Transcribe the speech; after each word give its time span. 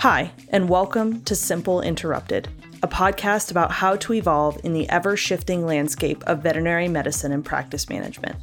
Hi, 0.00 0.32
and 0.48 0.70
welcome 0.70 1.22
to 1.24 1.36
Simple 1.36 1.82
Interrupted, 1.82 2.48
a 2.82 2.88
podcast 2.88 3.50
about 3.50 3.70
how 3.70 3.96
to 3.96 4.14
evolve 4.14 4.58
in 4.64 4.72
the 4.72 4.88
ever 4.88 5.14
shifting 5.14 5.66
landscape 5.66 6.24
of 6.26 6.42
veterinary 6.42 6.88
medicine 6.88 7.32
and 7.32 7.44
practice 7.44 7.90
management. 7.90 8.34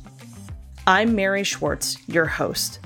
I'm 0.85 1.15
Mary 1.15 1.43
Schwartz, 1.43 1.97
your 2.07 2.27
host. 2.27 2.77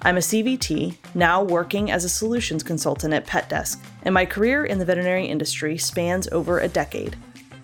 I'm 0.00 0.16
a 0.16 0.20
CVT, 0.20 0.96
now 1.14 1.42
working 1.42 1.90
as 1.90 2.04
a 2.04 2.08
solutions 2.08 2.62
consultant 2.62 3.12
at 3.12 3.26
PetDesk, 3.26 3.84
and 4.04 4.14
my 4.14 4.24
career 4.24 4.64
in 4.64 4.78
the 4.78 4.86
veterinary 4.86 5.26
industry 5.26 5.76
spans 5.76 6.26
over 6.28 6.60
a 6.60 6.68
decade. 6.68 7.16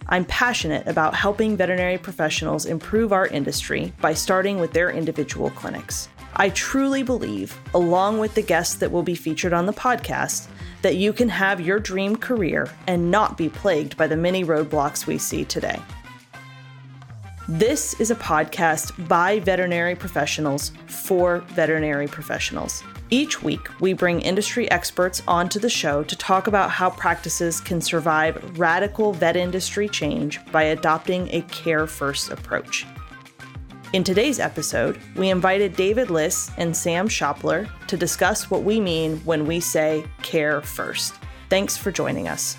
I'm 0.08 0.26
passionate 0.26 0.86
about 0.86 1.14
helping 1.14 1.56
veterinary 1.56 1.96
professionals 1.96 2.66
improve 2.66 3.14
our 3.14 3.26
industry 3.26 3.94
by 4.02 4.12
starting 4.12 4.60
with 4.60 4.74
their 4.74 4.90
individual 4.90 5.48
clinics. 5.48 6.10
I 6.34 6.48
truly 6.50 7.02
believe, 7.02 7.58
along 7.74 8.18
with 8.18 8.34
the 8.34 8.42
guests 8.42 8.76
that 8.76 8.90
will 8.90 9.02
be 9.02 9.14
featured 9.14 9.52
on 9.52 9.66
the 9.66 9.72
podcast, 9.72 10.48
that 10.80 10.96
you 10.96 11.12
can 11.12 11.28
have 11.28 11.60
your 11.60 11.78
dream 11.78 12.16
career 12.16 12.68
and 12.86 13.10
not 13.10 13.36
be 13.36 13.48
plagued 13.48 13.96
by 13.96 14.06
the 14.06 14.16
many 14.16 14.44
roadblocks 14.44 15.06
we 15.06 15.18
see 15.18 15.44
today. 15.44 15.78
This 17.48 17.98
is 18.00 18.10
a 18.10 18.16
podcast 18.16 19.08
by 19.08 19.40
veterinary 19.40 19.94
professionals 19.94 20.72
for 20.86 21.40
veterinary 21.48 22.06
professionals. 22.06 22.82
Each 23.10 23.42
week, 23.42 23.68
we 23.78 23.92
bring 23.92 24.22
industry 24.22 24.70
experts 24.70 25.22
onto 25.28 25.58
the 25.58 25.68
show 25.68 26.02
to 26.02 26.16
talk 26.16 26.46
about 26.46 26.70
how 26.70 26.88
practices 26.88 27.60
can 27.60 27.80
survive 27.80 28.58
radical 28.58 29.12
vet 29.12 29.36
industry 29.36 29.86
change 29.86 30.40
by 30.50 30.62
adopting 30.62 31.28
a 31.30 31.42
care 31.42 31.86
first 31.86 32.30
approach. 32.30 32.86
In 33.92 34.02
today's 34.02 34.40
episode, 34.40 34.98
we 35.16 35.28
invited 35.28 35.76
David 35.76 36.08
Liss 36.08 36.50
and 36.56 36.74
Sam 36.74 37.08
Schopler 37.08 37.68
to 37.88 37.96
discuss 37.98 38.50
what 38.50 38.62
we 38.62 38.80
mean 38.80 39.18
when 39.18 39.44
we 39.44 39.60
say 39.60 40.02
care 40.22 40.62
first. 40.62 41.12
Thanks 41.50 41.76
for 41.76 41.92
joining 41.92 42.26
us. 42.26 42.56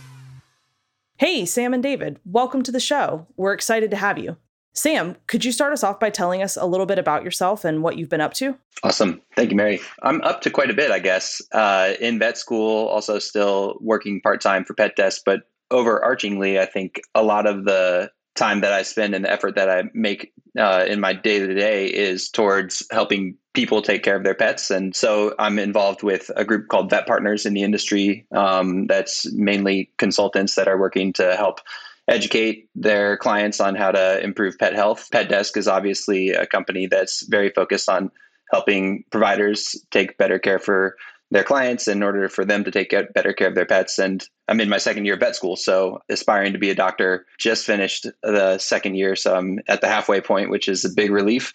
Hey, 1.18 1.48
Sam 1.48 1.74
and 1.74 1.82
David, 1.82 2.20
welcome 2.24 2.62
to 2.62 2.72
the 2.72 2.80
show. 2.80 3.26
We're 3.36 3.54
excited 3.54 3.90
to 3.90 3.98
have 3.98 4.20
you. 4.20 4.38
Sam, 4.76 5.16
could 5.26 5.44
you 5.44 5.52
start 5.52 5.74
us 5.74 5.84
off 5.84 6.00
by 6.00 6.12
telling 6.12 6.44
us 6.44 6.56
a 6.56 6.68
little 6.68 6.86
bit 6.86 7.00
about 7.00 7.24
yourself 7.24 7.66
and 7.66 7.82
what 7.82 7.98
you've 7.98 8.10
been 8.10 8.22
up 8.22 8.36
to? 8.36 8.56
Awesome. 8.84 9.20
Thank 9.36 9.50
you, 9.50 9.58
Mary. 9.58 9.80
I'm 10.04 10.22
up 10.22 10.42
to 10.42 10.52
quite 10.52 10.70
a 10.70 10.76
bit, 10.76 10.92
I 10.92 11.00
guess. 11.00 11.42
Uh, 11.52 11.94
in 12.00 12.20
vet 12.20 12.38
school, 12.38 12.86
also 12.90 13.18
still 13.18 13.80
working 13.82 14.22
part 14.22 14.40
time 14.40 14.66
for 14.66 14.76
PetDesk, 14.76 15.22
but 15.26 15.42
overarchingly, 15.72 16.60
I 16.60 16.68
think 16.68 17.02
a 17.16 17.24
lot 17.24 17.48
of 17.48 17.66
the 17.66 18.12
time 18.36 18.62
that 18.62 18.74
I 18.74 18.82
spend 18.84 19.14
and 19.14 19.26
the 19.26 19.32
effort 19.32 19.56
that 19.56 19.70
I 19.70 19.84
make 19.94 20.34
uh, 20.58 20.86
in 20.88 21.00
my 21.00 21.14
day 21.14 21.40
to 21.40 21.54
day 21.54 21.88
is 21.88 22.30
towards 22.30 22.86
helping 22.92 23.36
people 23.54 23.82
take 23.82 24.04
care 24.04 24.16
of 24.16 24.24
their 24.24 24.34
pets. 24.34 24.72
And 24.72 24.96
so 24.96 25.36
I'm 25.38 25.60
involved 25.60 26.02
with 26.04 26.32
a 26.36 26.44
group 26.44 26.68
called 26.70 26.90
Vet 26.90 27.06
Partners 27.06 27.46
in 27.46 27.54
the 27.54 27.64
industry 27.64 28.26
um, 28.32 28.88
that's 28.88 29.32
mainly 29.34 29.92
consultants 29.98 30.56
that 30.56 30.68
are 30.68 30.80
working 30.80 31.14
to 31.14 31.36
help 31.36 31.60
educate 32.08 32.70
their 32.76 33.18
clients 33.18 33.60
on 33.60 33.76
how 33.76 33.92
to 33.92 34.22
improve 34.24 34.58
pet 34.58 34.74
health. 34.74 35.08
PetDesk 35.12 35.56
is 35.56 35.68
obviously 35.68 36.32
a 36.32 36.46
company 36.46 36.88
that's 36.88 37.26
very 37.28 37.50
focused 37.50 37.88
on 37.88 38.12
helping 38.52 39.04
providers 39.10 39.76
take 39.92 40.18
better 40.18 40.38
care 40.38 40.60
for 40.60 40.96
their 41.34 41.44
clients 41.44 41.88
in 41.88 42.04
order 42.04 42.30
for 42.30 42.46
them 42.46 42.64
to 42.64 42.70
take 42.70 42.94
better 43.14 43.34
care 43.34 43.48
of 43.48 43.56
their 43.56 43.66
pets. 43.66 43.98
And 43.98 44.24
I'm 44.48 44.62
in 44.62 44.70
my 44.70 44.78
second 44.78 45.06
year 45.06 45.16
of 45.16 45.20
vet 45.20 45.36
school, 45.36 45.56
so 45.56 46.00
aspiring 46.08 46.54
to 46.54 46.60
be 46.60 46.70
a 46.70 46.76
doctor. 46.76 47.26
Just 47.40 47.66
finished 47.66 48.06
the 48.22 48.60
second 48.60 48.96
year, 48.96 49.16
so 49.16 49.36
I'm 49.36 49.60
at 49.68 49.82
the 49.82 49.88
halfway 49.88 50.22
point, 50.22 50.52
which 50.52 50.68
is 50.68 50.86
a 50.86 50.90
big 50.90 51.10
relief. 51.10 51.52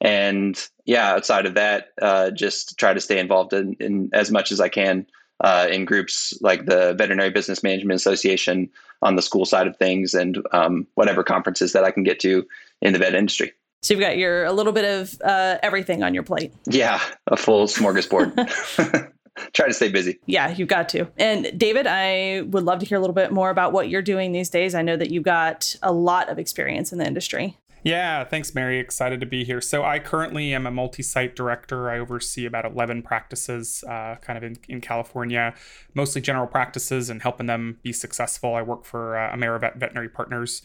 And 0.00 0.60
yeah, 0.84 1.12
outside 1.12 1.46
of 1.46 1.54
that, 1.54 1.90
uh, 2.02 2.32
just 2.32 2.76
try 2.76 2.92
to 2.92 3.00
stay 3.00 3.20
involved 3.20 3.52
in, 3.52 3.76
in, 3.78 4.10
as 4.12 4.32
much 4.32 4.50
as 4.50 4.60
I 4.60 4.68
can 4.68 5.06
uh, 5.44 5.68
in 5.70 5.84
groups 5.84 6.34
like 6.40 6.66
the 6.66 6.94
Veterinary 6.94 7.30
Business 7.30 7.62
Management 7.62 7.96
Association 7.96 8.68
on 9.02 9.14
the 9.14 9.22
school 9.22 9.44
side 9.44 9.68
of 9.68 9.76
things, 9.76 10.12
and 10.12 10.38
um, 10.52 10.88
whatever 10.94 11.22
conferences 11.22 11.72
that 11.72 11.84
I 11.84 11.92
can 11.92 12.02
get 12.02 12.18
to 12.20 12.44
in 12.82 12.94
the 12.94 12.98
vet 12.98 13.14
industry. 13.14 13.52
So 13.82 13.94
you've 13.94 14.00
got 14.00 14.18
your 14.18 14.44
a 14.44 14.52
little 14.52 14.72
bit 14.72 14.84
of 14.84 15.18
uh, 15.24 15.58
everything 15.62 16.02
on 16.02 16.14
your 16.14 16.22
plate. 16.22 16.52
Yeah, 16.66 17.00
a 17.28 17.36
full 17.36 17.66
smorgasbord. 17.66 19.12
try 19.52 19.66
to 19.66 19.74
stay 19.74 19.88
busy. 19.88 20.18
Yeah, 20.26 20.50
you've 20.50 20.68
got 20.68 20.88
to. 20.90 21.08
And 21.18 21.58
David, 21.58 21.86
I 21.86 22.42
would 22.42 22.64
love 22.64 22.80
to 22.80 22.86
hear 22.86 22.98
a 22.98 23.00
little 23.00 23.14
bit 23.14 23.32
more 23.32 23.50
about 23.50 23.72
what 23.72 23.88
you're 23.88 24.02
doing 24.02 24.32
these 24.32 24.50
days. 24.50 24.74
I 24.74 24.82
know 24.82 24.96
that 24.96 25.10
you've 25.10 25.24
got 25.24 25.74
a 25.82 25.92
lot 25.92 26.28
of 26.28 26.38
experience 26.38 26.92
in 26.92 26.98
the 26.98 27.06
industry. 27.06 27.56
Yeah, 27.82 28.24
thanks, 28.24 28.54
Mary. 28.54 28.78
Excited 28.78 29.20
to 29.20 29.26
be 29.26 29.42
here. 29.42 29.62
So, 29.62 29.82
I 29.82 29.98
currently 29.98 30.52
am 30.52 30.66
a 30.66 30.70
multi 30.70 31.02
site 31.02 31.34
director. 31.34 31.88
I 31.88 31.98
oversee 31.98 32.44
about 32.44 32.66
11 32.66 33.02
practices 33.02 33.82
uh, 33.88 34.16
kind 34.20 34.36
of 34.36 34.44
in, 34.44 34.58
in 34.68 34.80
California, 34.82 35.54
mostly 35.94 36.20
general 36.20 36.46
practices 36.46 37.08
and 37.08 37.22
helping 37.22 37.46
them 37.46 37.78
be 37.82 37.92
successful. 37.92 38.54
I 38.54 38.60
work 38.60 38.84
for 38.84 39.16
uh, 39.16 39.34
AmeriVet 39.34 39.76
Veterinary 39.76 40.10
Partners 40.10 40.60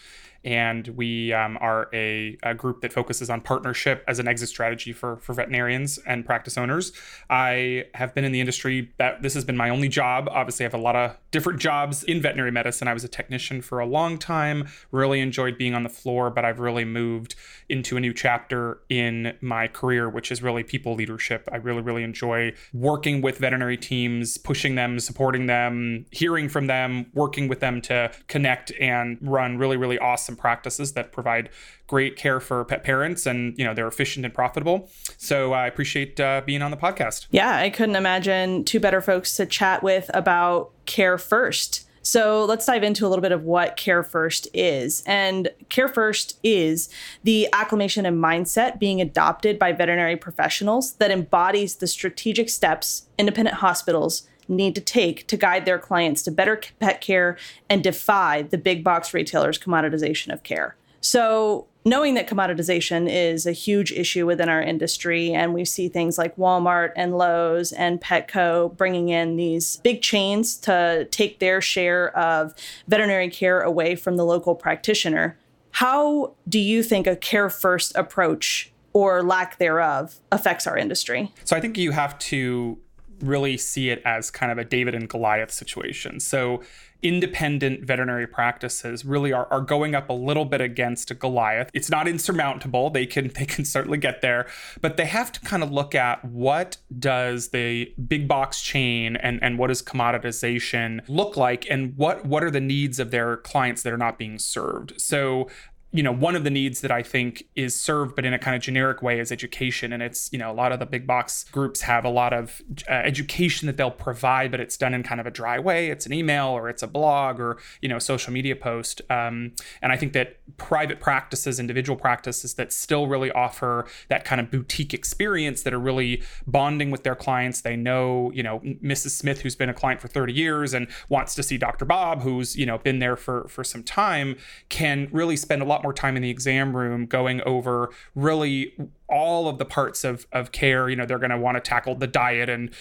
and 0.45 0.88
we 0.89 1.33
um, 1.33 1.57
are 1.59 1.89
a, 1.91 2.38
a, 2.44 2.53
group 2.53 2.81
that 2.81 2.94
focuses 2.94 3.31
on 3.31 3.41
partnership 3.41 4.03
as 4.07 4.19
an 4.19 4.28
exit 4.28 4.47
strategy 4.47 4.94
for, 4.94 5.17
for 5.17 5.33
veterinarians 5.33 5.97
and 6.06 6.23
practice 6.23 6.56
owners. 6.56 6.94
I 7.31 7.85
have 7.95 8.13
been 8.13 8.23
in 8.23 8.31
the 8.31 8.39
industry 8.39 8.91
that 8.97 9.23
this 9.23 9.34
has 9.34 9.44
been 9.44 9.57
my 9.57 9.69
only 9.69 9.89
job. 9.89 10.29
Obviously, 10.31 10.63
I 10.63 10.67
have 10.67 10.75
a 10.75 10.84
lot 10.84 10.95
of 10.95 11.17
different 11.31 11.59
jobs 11.59 12.03
in 12.03 12.22
veterinary 12.22 12.51
medicine. 12.51 12.88
I 12.88 12.94
was 12.94 13.03
a 13.03 13.07
technician 13.07 13.61
for 13.63 13.79
a 13.79 13.88
long 13.88 14.19
time, 14.19 14.67
really 14.91 15.19
enjoyed 15.19 15.57
being 15.57 15.73
on 15.73 15.81
the 15.81 15.89
floor, 15.89 16.29
but 16.29 16.45
I've 16.45 16.59
really 16.59 16.85
moved 16.85 17.35
into 17.67 17.97
a 17.97 18.00
new 18.00 18.13
chapter 18.13 18.79
in 18.88 19.35
my 19.41 19.67
career, 19.67 20.07
which 20.07 20.31
is 20.31 20.44
really 20.44 20.63
people 20.63 20.94
leadership. 20.94 21.50
I 21.51 21.55
really, 21.57 21.81
really 21.81 22.03
enjoy 22.03 22.53
working 22.72 23.22
with 23.22 23.39
veterinary 23.39 23.78
teams, 23.78 24.38
pushing 24.38 24.75
them, 24.75 25.00
supporting 25.00 25.47
them, 25.47 26.05
hearing 26.11 26.50
from 26.50 26.67
them, 26.67 27.07
working 27.16 27.47
with 27.47 27.61
them 27.61 27.81
to 27.81 28.11
connect 28.28 28.72
and 28.79 29.17
run 29.22 29.57
really, 29.57 29.78
really 29.78 29.97
awesome 29.97 30.34
practices 30.35 30.94
that 30.94 31.12
provide 31.12 31.50
great 31.88 32.16
care 32.16 32.40
for 32.40 32.63
pet 32.66 32.84
parents 32.84 33.25
and 33.25 33.57
you 33.57 33.66
know 33.66 33.73
they're 33.73 33.88
efficient 33.88 34.25
and 34.25 34.34
profitable. 34.34 34.90
So 35.18 35.53
i 35.53 35.68
appreciate 35.68 36.19
uh, 36.19 36.41
being 36.46 36.62
on 36.62 36.72
the 36.72 36.78
podcast. 36.78 37.28
Yeah 37.31 37.56
i 37.57 37.69
couldn't 37.69 37.96
imagine 37.96 38.63
two 38.63 38.79
better 38.79 39.01
folks 39.01 39.35
to 39.38 39.46
chat 39.46 39.84
with 39.84 40.09
about 40.13 40.72
care 40.85 41.18
first. 41.18 41.85
So 42.06 42.46
let's 42.46 42.68
dive 42.68 42.84
into 42.84 43.07
a 43.07 43.09
little 43.09 43.23
bit 43.23 43.31
of 43.31 43.46
what 43.46 43.78
Care 43.78 44.03
First 44.03 44.47
is. 44.53 45.01
And 45.07 45.50
Care 45.69 45.88
First 45.88 46.38
is 46.44 46.88
the 47.23 47.50
acclimation 47.52 48.06
and 48.06 48.23
mindset 48.23 48.78
being 48.78 49.02
adopted 49.02 49.57
by 49.57 49.72
veterinary 49.72 50.16
professionals 50.16 50.94
that 50.97 51.09
embodies 51.09 51.78
the 51.78 51.88
strategic 51.88 52.52
steps 52.52 53.07
independent 53.17 53.57
hospitals 53.57 54.28
need 54.47 54.75
to 54.75 54.81
take 54.81 55.28
to 55.28 55.38
guide 55.38 55.66
their 55.66 55.79
clients 55.79 56.22
to 56.23 56.31
better 56.31 56.61
pet 56.79 57.01
care 57.01 57.38
and 57.69 57.83
defy 57.83 58.41
the 58.41 58.57
big 58.57 58.83
box 58.83 59.13
retailers' 59.13 59.57
commoditization 59.57 60.31
of 60.33 60.44
care. 60.44 60.75
So, 61.01 61.67
knowing 61.85 62.16
that 62.16 62.28
commoditization 62.28 63.07
is 63.07 63.45
a 63.45 63.51
huge 63.51 63.91
issue 63.91 64.25
within 64.25 64.50
our 64.50 64.61
industry, 64.61 65.31
and 65.34 65.53
we 65.53 65.63
see 65.63 65.88
things 65.88 66.17
like 66.17 66.35
Walmart 66.35 66.94
and 66.95 67.16
Lowe's 67.16 67.72
and 67.72 68.01
Petco 68.01 68.75
bringing 68.75 69.09
in 69.09 69.35
these 69.35 69.78
big 69.78 70.01
chains 70.01 70.57
to 70.57 71.07
take 71.11 71.38
their 71.38 71.61
share 71.61 72.17
of 72.17 72.55
veterinary 72.88 73.29
care 73.29 73.61
away 73.61 73.95
from 73.95 74.17
the 74.17 74.25
local 74.25 74.55
practitioner, 74.55 75.38
how 75.72 76.34
do 76.50 76.57
you 76.57 76.81
think 76.81 77.05
a 77.05 77.16
care 77.16 77.51
first 77.51 77.95
approach 77.95 78.72
or 78.94 79.22
lack 79.22 79.59
thereof 79.59 80.19
affects 80.31 80.66
our 80.66 80.75
industry? 80.75 81.31
So, 81.44 81.55
I 81.55 81.59
think 81.59 81.78
you 81.78 81.91
have 81.91 82.17
to 82.17 82.79
really 83.21 83.57
see 83.57 83.89
it 83.89 84.01
as 84.05 84.31
kind 84.31 84.51
of 84.51 84.57
a 84.57 84.63
David 84.63 84.95
and 84.95 85.09
Goliath 85.09 85.51
situation. 85.51 86.19
So 86.19 86.61
independent 87.05 87.85
veterinary 87.85 88.25
practices 88.25 89.05
really 89.05 89.31
are, 89.31 89.47
are 89.51 89.61
going 89.61 89.93
up 89.93 90.09
a 90.09 90.13
little 90.13 90.45
bit 90.45 90.59
against 90.59 91.11
a 91.11 91.13
Goliath. 91.13 91.69
It's 91.73 91.89
not 91.89 92.07
insurmountable. 92.07 92.89
They 92.89 93.05
can 93.05 93.27
they 93.35 93.45
can 93.45 93.65
certainly 93.65 93.97
get 93.97 94.21
there, 94.21 94.47
but 94.81 94.97
they 94.97 95.05
have 95.05 95.31
to 95.33 95.39
kind 95.41 95.61
of 95.61 95.71
look 95.71 95.93
at 95.93 96.25
what 96.25 96.77
does 96.97 97.49
the 97.49 97.93
big 98.07 98.27
box 98.27 98.61
chain 98.61 99.15
and, 99.17 99.41
and 99.43 99.59
what 99.59 99.67
does 99.67 99.81
commoditization 99.81 101.01
look 101.07 101.37
like 101.37 101.67
and 101.69 101.95
what 101.95 102.25
what 102.25 102.43
are 102.43 102.51
the 102.51 102.61
needs 102.61 102.99
of 102.99 103.11
their 103.11 103.37
clients 103.37 103.84
that 103.84 103.93
are 103.93 103.97
not 103.97 104.17
being 104.17 104.40
served. 104.40 104.99
So 104.99 105.47
you 105.95 106.03
know, 106.03 106.11
one 106.11 106.35
of 106.35 106.43
the 106.43 106.49
needs 106.49 106.81
that 106.81 106.91
I 106.91 107.01
think 107.01 107.45
is 107.55 107.79
served, 107.79 108.17
but 108.17 108.25
in 108.25 108.33
a 108.33 108.39
kind 108.39 108.53
of 108.53 108.61
generic 108.61 109.01
way, 109.01 109.17
is 109.17 109.31
education. 109.31 109.93
And 109.93 110.03
it's, 110.03 110.29
you 110.33 110.37
know, 110.37 110.51
a 110.51 110.53
lot 110.53 110.73
of 110.73 110.79
the 110.79 110.85
big 110.85 111.07
box 111.07 111.45
groups 111.45 111.81
have 111.81 112.03
a 112.03 112.09
lot 112.09 112.33
of 112.33 112.61
uh, 112.89 112.91
education 112.91 113.67
that 113.67 113.77
they'll 113.77 113.91
provide, 113.91 114.51
but 114.51 114.59
it's 114.59 114.75
done 114.75 114.93
in 114.93 115.03
kind 115.03 115.21
of 115.21 115.25
a 115.25 115.31
dry 115.31 115.57
way. 115.57 115.89
It's 115.89 116.05
an 116.05 116.11
email 116.11 116.47
or 116.47 116.67
it's 116.67 116.83
a 116.83 116.87
blog 116.87 117.39
or, 117.39 117.59
you 117.81 117.87
know, 117.87 117.97
social 117.97 118.33
media 118.33 118.57
post. 118.57 119.01
Um, 119.09 119.53
and 119.81 119.93
I 119.93 119.95
think 119.95 120.11
that 120.13 120.39
private 120.57 120.99
practices, 120.99 121.61
individual 121.61 121.97
practices 121.97 122.55
that 122.55 122.73
still 122.73 123.07
really 123.07 123.31
offer 123.31 123.87
that 124.09 124.25
kind 124.25 124.41
of 124.41 124.51
boutique 124.51 124.93
experience 124.93 125.63
that 125.63 125.73
are 125.73 125.79
really 125.79 126.21
bonding 126.45 126.91
with 126.91 127.03
their 127.03 127.15
clients. 127.15 127.61
They 127.61 127.77
know, 127.77 128.31
you 128.33 128.43
know, 128.43 128.59
Mrs. 128.59 129.11
Smith, 129.11 129.41
who's 129.41 129.55
been 129.55 129.69
a 129.69 129.73
client 129.73 130.01
for 130.01 130.09
30 130.09 130.33
years 130.33 130.73
and 130.73 130.87
wants 131.07 131.35
to 131.35 131.43
see 131.43 131.57
Dr. 131.57 131.85
Bob, 131.85 132.21
who's, 132.21 132.57
you 132.57 132.65
know, 132.65 132.79
been 132.79 132.99
there 132.99 133.15
for, 133.15 133.47
for 133.47 133.63
some 133.63 133.81
time, 133.81 134.35
can 134.67 135.07
really 135.13 135.37
spend 135.37 135.61
a 135.61 135.65
lot 135.65 135.84
more 135.85 135.93
time 135.93 136.17
in 136.17 136.23
the 136.23 136.32
exam 136.32 136.76
room 136.76 137.05
going 137.05 137.41
over 137.43 137.91
really 138.16 138.73
all 139.07 139.47
of 139.47 139.57
the 139.57 139.66
parts 139.66 140.03
of, 140.03 140.25
of 140.31 140.52
care. 140.52 140.90
You 140.90 140.96
know, 140.96 141.05
they're 141.05 141.19
going 141.19 141.29
to 141.29 141.37
want 141.37 141.55
to 141.55 141.61
tackle 141.61 141.96
the 141.96 142.07
diet 142.07 142.49
and, 142.49 142.72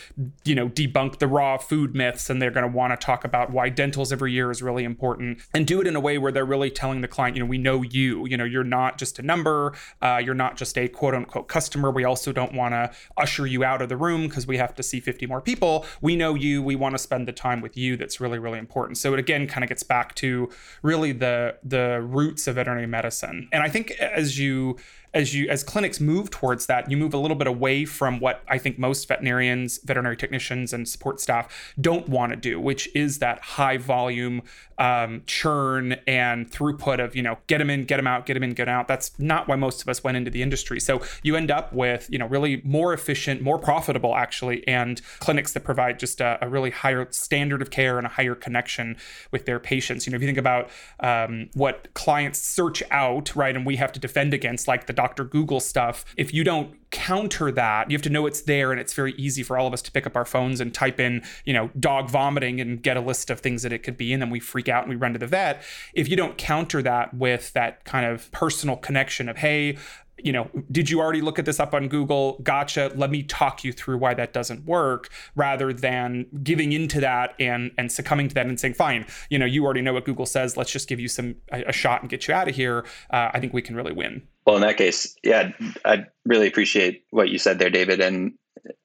you 0.45 0.55
know, 0.55 0.69
debunk 0.69 1.19
the 1.19 1.27
raw 1.27 1.59
food 1.59 1.95
myths. 1.95 2.31
And 2.31 2.41
they're 2.41 2.51
going 2.51 2.71
to 2.71 2.77
want 2.77 2.99
to 2.99 3.05
talk 3.05 3.25
about 3.25 3.51
why 3.51 3.71
dentals 3.71 4.13
every 4.13 4.33
year 4.33 4.51
is 4.51 4.63
really 4.63 4.85
important 4.85 5.41
and 5.53 5.67
do 5.67 5.81
it 5.81 5.87
in 5.87 5.97
a 5.97 6.01
way 6.01 6.19
where 6.19 6.33
they're 6.33 6.45
really 6.45 6.71
telling 6.71 7.01
the 7.01 7.09
client, 7.09 7.37
you 7.37 7.43
know, 7.43 7.49
we 7.49 7.59
know 7.59 7.83
you, 7.83 8.27
you 8.27 8.37
know, 8.37 8.45
you're 8.45 8.65
not 8.65 8.99
just 8.99 9.19
a 9.19 9.23
number, 9.23 9.75
uh, 10.03 10.21
you're 10.25 10.35
not 10.35 10.57
just 10.57 10.79
a 10.79 10.89
quote 10.89 11.15
unquote 11.15 11.49
customer. 11.49 11.91
We 11.91 12.05
also 12.05 12.33
don't 12.33 12.55
want 12.55 12.73
to 12.73 12.91
usher 13.17 13.47
you 13.47 13.65
out 13.65 13.83
of 13.83 13.89
the 13.89 13.97
room 13.97 14.29
because 14.29 14.47
we 14.47 14.57
have 14.57 14.75
to 14.77 14.83
see 14.83 15.01
50 15.01 15.27
more 15.27 15.41
people. 15.41 15.85
We 16.01 16.17
know 16.17 16.35
you. 16.35 16.63
We 16.63 16.77
want 16.77 16.95
to 16.95 16.99
spend 16.99 17.29
the 17.29 17.33
time 17.33 17.61
with 17.61 17.77
you. 17.77 17.97
That's 17.97 18.21
really, 18.21 18.39
really 18.39 18.59
important. 18.59 18.99
So 18.99 19.13
it 19.13 19.19
again 19.19 19.47
kind 19.47 19.63
of 19.63 19.69
gets 19.69 19.83
back 19.83 20.15
to 20.17 20.49
really 20.83 21.13
the 21.13 21.57
the 21.63 22.01
roots 22.03 22.47
of 22.47 22.57
veterinary 22.57 22.87
medicine. 22.87 23.49
And 23.53 23.63
I 23.63 23.69
think 23.69 23.93
as 23.93 24.39
you 24.39 24.77
as 25.15 25.33
you 25.33 25.49
as 25.49 25.63
clinics 25.63 26.01
move 26.01 26.31
towards 26.31 26.67
that, 26.67 26.91
you 26.91 26.97
move 26.97 27.15
a 27.15 27.19
little 27.19 27.37
bit 27.37 27.47
away 27.47 27.85
from 27.85 28.19
what 28.19 28.43
I 28.49 28.59
think 28.59 28.79
most 28.79 29.07
veterinarians, 29.07 29.79
veterinary 29.79 30.17
technicians, 30.17 30.73
and 30.73 30.89
support 30.89 31.21
staff 31.21 31.75
don't 31.81 32.09
want 32.09 32.33
to 32.33 32.37
do, 32.37 32.61
which 32.61 32.95
is 32.95 33.21
that 33.21 33.41
high 33.41 33.77
volume 33.77 34.43
um, 34.79 35.23
churn 35.27 35.93
and 36.07 36.51
throughput 36.51 37.03
of 37.05 37.15
you 37.15 37.23
know 37.23 37.39
get 37.47 37.59
them 37.59 37.71
in, 37.71 37.85
get 37.85 37.97
them 37.97 38.07
out, 38.07 38.27
get 38.27 38.35
them 38.35 38.43
in, 38.43 38.55
get 38.55 38.67
them 38.67 38.75
out. 38.75 38.89
That's 38.89 39.19
not 39.19 39.49
why 39.49 39.57
most 39.57 39.83
of 39.83 39.89
us 39.89 40.03
went 40.03 40.17
into 40.17 40.31
the 40.31 40.43
industry. 40.43 40.81
So 40.81 41.03
you 41.23 41.37
end 41.37 41.51
up 41.51 41.73
with 41.73 42.09
you 42.11 42.19
know 42.19 42.27
really 42.27 42.61
more 42.65 42.93
efficient, 42.93 43.41
more 43.41 43.59
profitable 43.59 44.15
actually, 44.15 44.67
and 44.69 45.01
clinics 45.21 45.53
that 45.53 45.65
provide 45.65 45.99
just 45.99 46.21
a, 46.21 46.39
a 46.43 46.49
really 46.49 46.71
higher 46.71 47.07
standard 47.11 47.63
of 47.63 47.71
care 47.71 47.99
and 47.99 48.07
a 48.07 48.11
higher 48.11 48.35
connection 48.35 48.97
with 49.31 49.47
their 49.47 49.61
patients. 49.61 50.07
You 50.07 50.13
know 50.13 50.17
if 50.17 50.23
you 50.23 50.29
think 50.29 50.39
about 50.39 50.71
um, 51.01 51.51
what 51.55 51.93
clients 51.95 52.39
search 52.41 52.83
out, 52.91 53.35
right, 53.37 53.55
and 53.55 53.67
we 53.67 53.77
have 53.77 53.93
to 53.93 54.01
defend 54.01 54.35
against, 54.35 54.69
like 54.69 54.87
the 54.87 54.93
Dr. 54.93 55.25
Google 55.25 55.61
stuff, 55.61 56.05
if 56.17 56.33
you 56.35 56.45
don't 56.45 56.77
counter 56.95 57.51
that, 57.51 57.91
you 57.91 57.95
have 57.97 58.03
to 58.03 58.09
know 58.09 58.25
it's 58.25 58.43
there 58.43 58.71
and 58.71 58.81
it's 58.81 58.95
very 58.95 59.15
easy 59.15 59.43
for 59.43 59.59
all 59.59 59.67
of 59.67 59.73
us 59.73 59.83
to 59.83 59.91
pick 59.91 60.07
up 60.07 60.15
our 60.17 60.25
phones 60.25 60.61
and 60.61 60.73
type 60.73 61.01
in, 61.01 61.25
you 61.45 61.53
know, 61.53 61.69
dog 61.81 62.09
vomiting 62.09 62.61
and 62.61 62.83
get 62.83 62.97
a 62.97 63.01
list 63.01 63.31
of 63.31 63.41
things 63.41 63.65
that 63.65 63.73
it 63.73 63.83
could 63.83 63.97
be 63.97 64.13
and 64.13 64.23
then 64.23 64.31
we 64.31 64.39
freak 64.39 64.69
out 64.69 64.85
and 64.85 64.91
we 64.91 64.97
run 64.97 65.13
to 65.13 65.19
the 65.19 65.27
vet. 65.27 65.61
If 65.93 66.09
you 66.09 66.17
don't 66.17 66.39
counter 66.39 66.83
that 66.83 67.13
with 67.13 67.53
that 67.55 67.85
kind 67.85 68.07
of 68.07 68.31
personal 68.31 68.77
connection 68.77 69.29
of, 69.29 69.39
hey, 69.39 69.77
you 70.19 70.33
know, 70.33 70.49
did 70.71 70.91
you 70.91 71.01
already 71.01 71.21
look 71.21 71.39
at 71.39 71.45
this 71.45 71.59
up 71.59 71.75
on 71.75 71.89
Google? 71.89 72.39
Gotcha. 72.43 72.93
Let 72.95 73.11
me 73.11 73.23
talk 73.23 73.65
you 73.65 73.73
through 73.73 73.99
why 73.99 74.15
that 74.15 74.33
doesn't 74.33 74.65
work, 74.65 75.11
rather 75.35 75.73
than 75.73 76.27
giving 76.43 76.73
into 76.73 77.01
that 77.01 77.35
and 77.39 77.73
and 77.79 77.91
succumbing 77.91 78.29
to 78.29 78.35
that 78.35 78.47
and 78.47 78.59
saying, 78.59 78.75
fine, 78.75 79.07
you 79.31 79.39
know, 79.39 79.47
you 79.47 79.65
already 79.65 79.83
know 79.83 79.93
what 79.93 80.05
Google 80.05 80.27
says. 80.27 80.57
Let's 80.57 80.71
just 80.71 80.89
give 80.89 81.01
you 81.01 81.09
some 81.09 81.37
a, 81.53 81.65
a 81.65 81.73
shot 81.73 82.01
and 82.01 82.11
get 82.11 82.29
you 82.29 82.35
out 82.35 82.49
of 82.49 82.55
here. 82.55 82.85
Uh, 83.11 83.31
I 83.33 83.41
think 83.41 83.53
we 83.53 83.63
can 83.63 83.77
really 83.77 83.93
win. 83.93 84.23
Well, 84.47 84.57
in 84.57 84.63
that 84.63 84.77
case, 84.77 85.17
yeah, 85.23 85.53
I 85.85 86.07
really 86.25 86.47
appreciate 86.47 87.05
what 87.11 87.31
you 87.31 87.39
said 87.39 87.59
there, 87.59 87.71
David. 87.71 88.01
And 88.01 88.35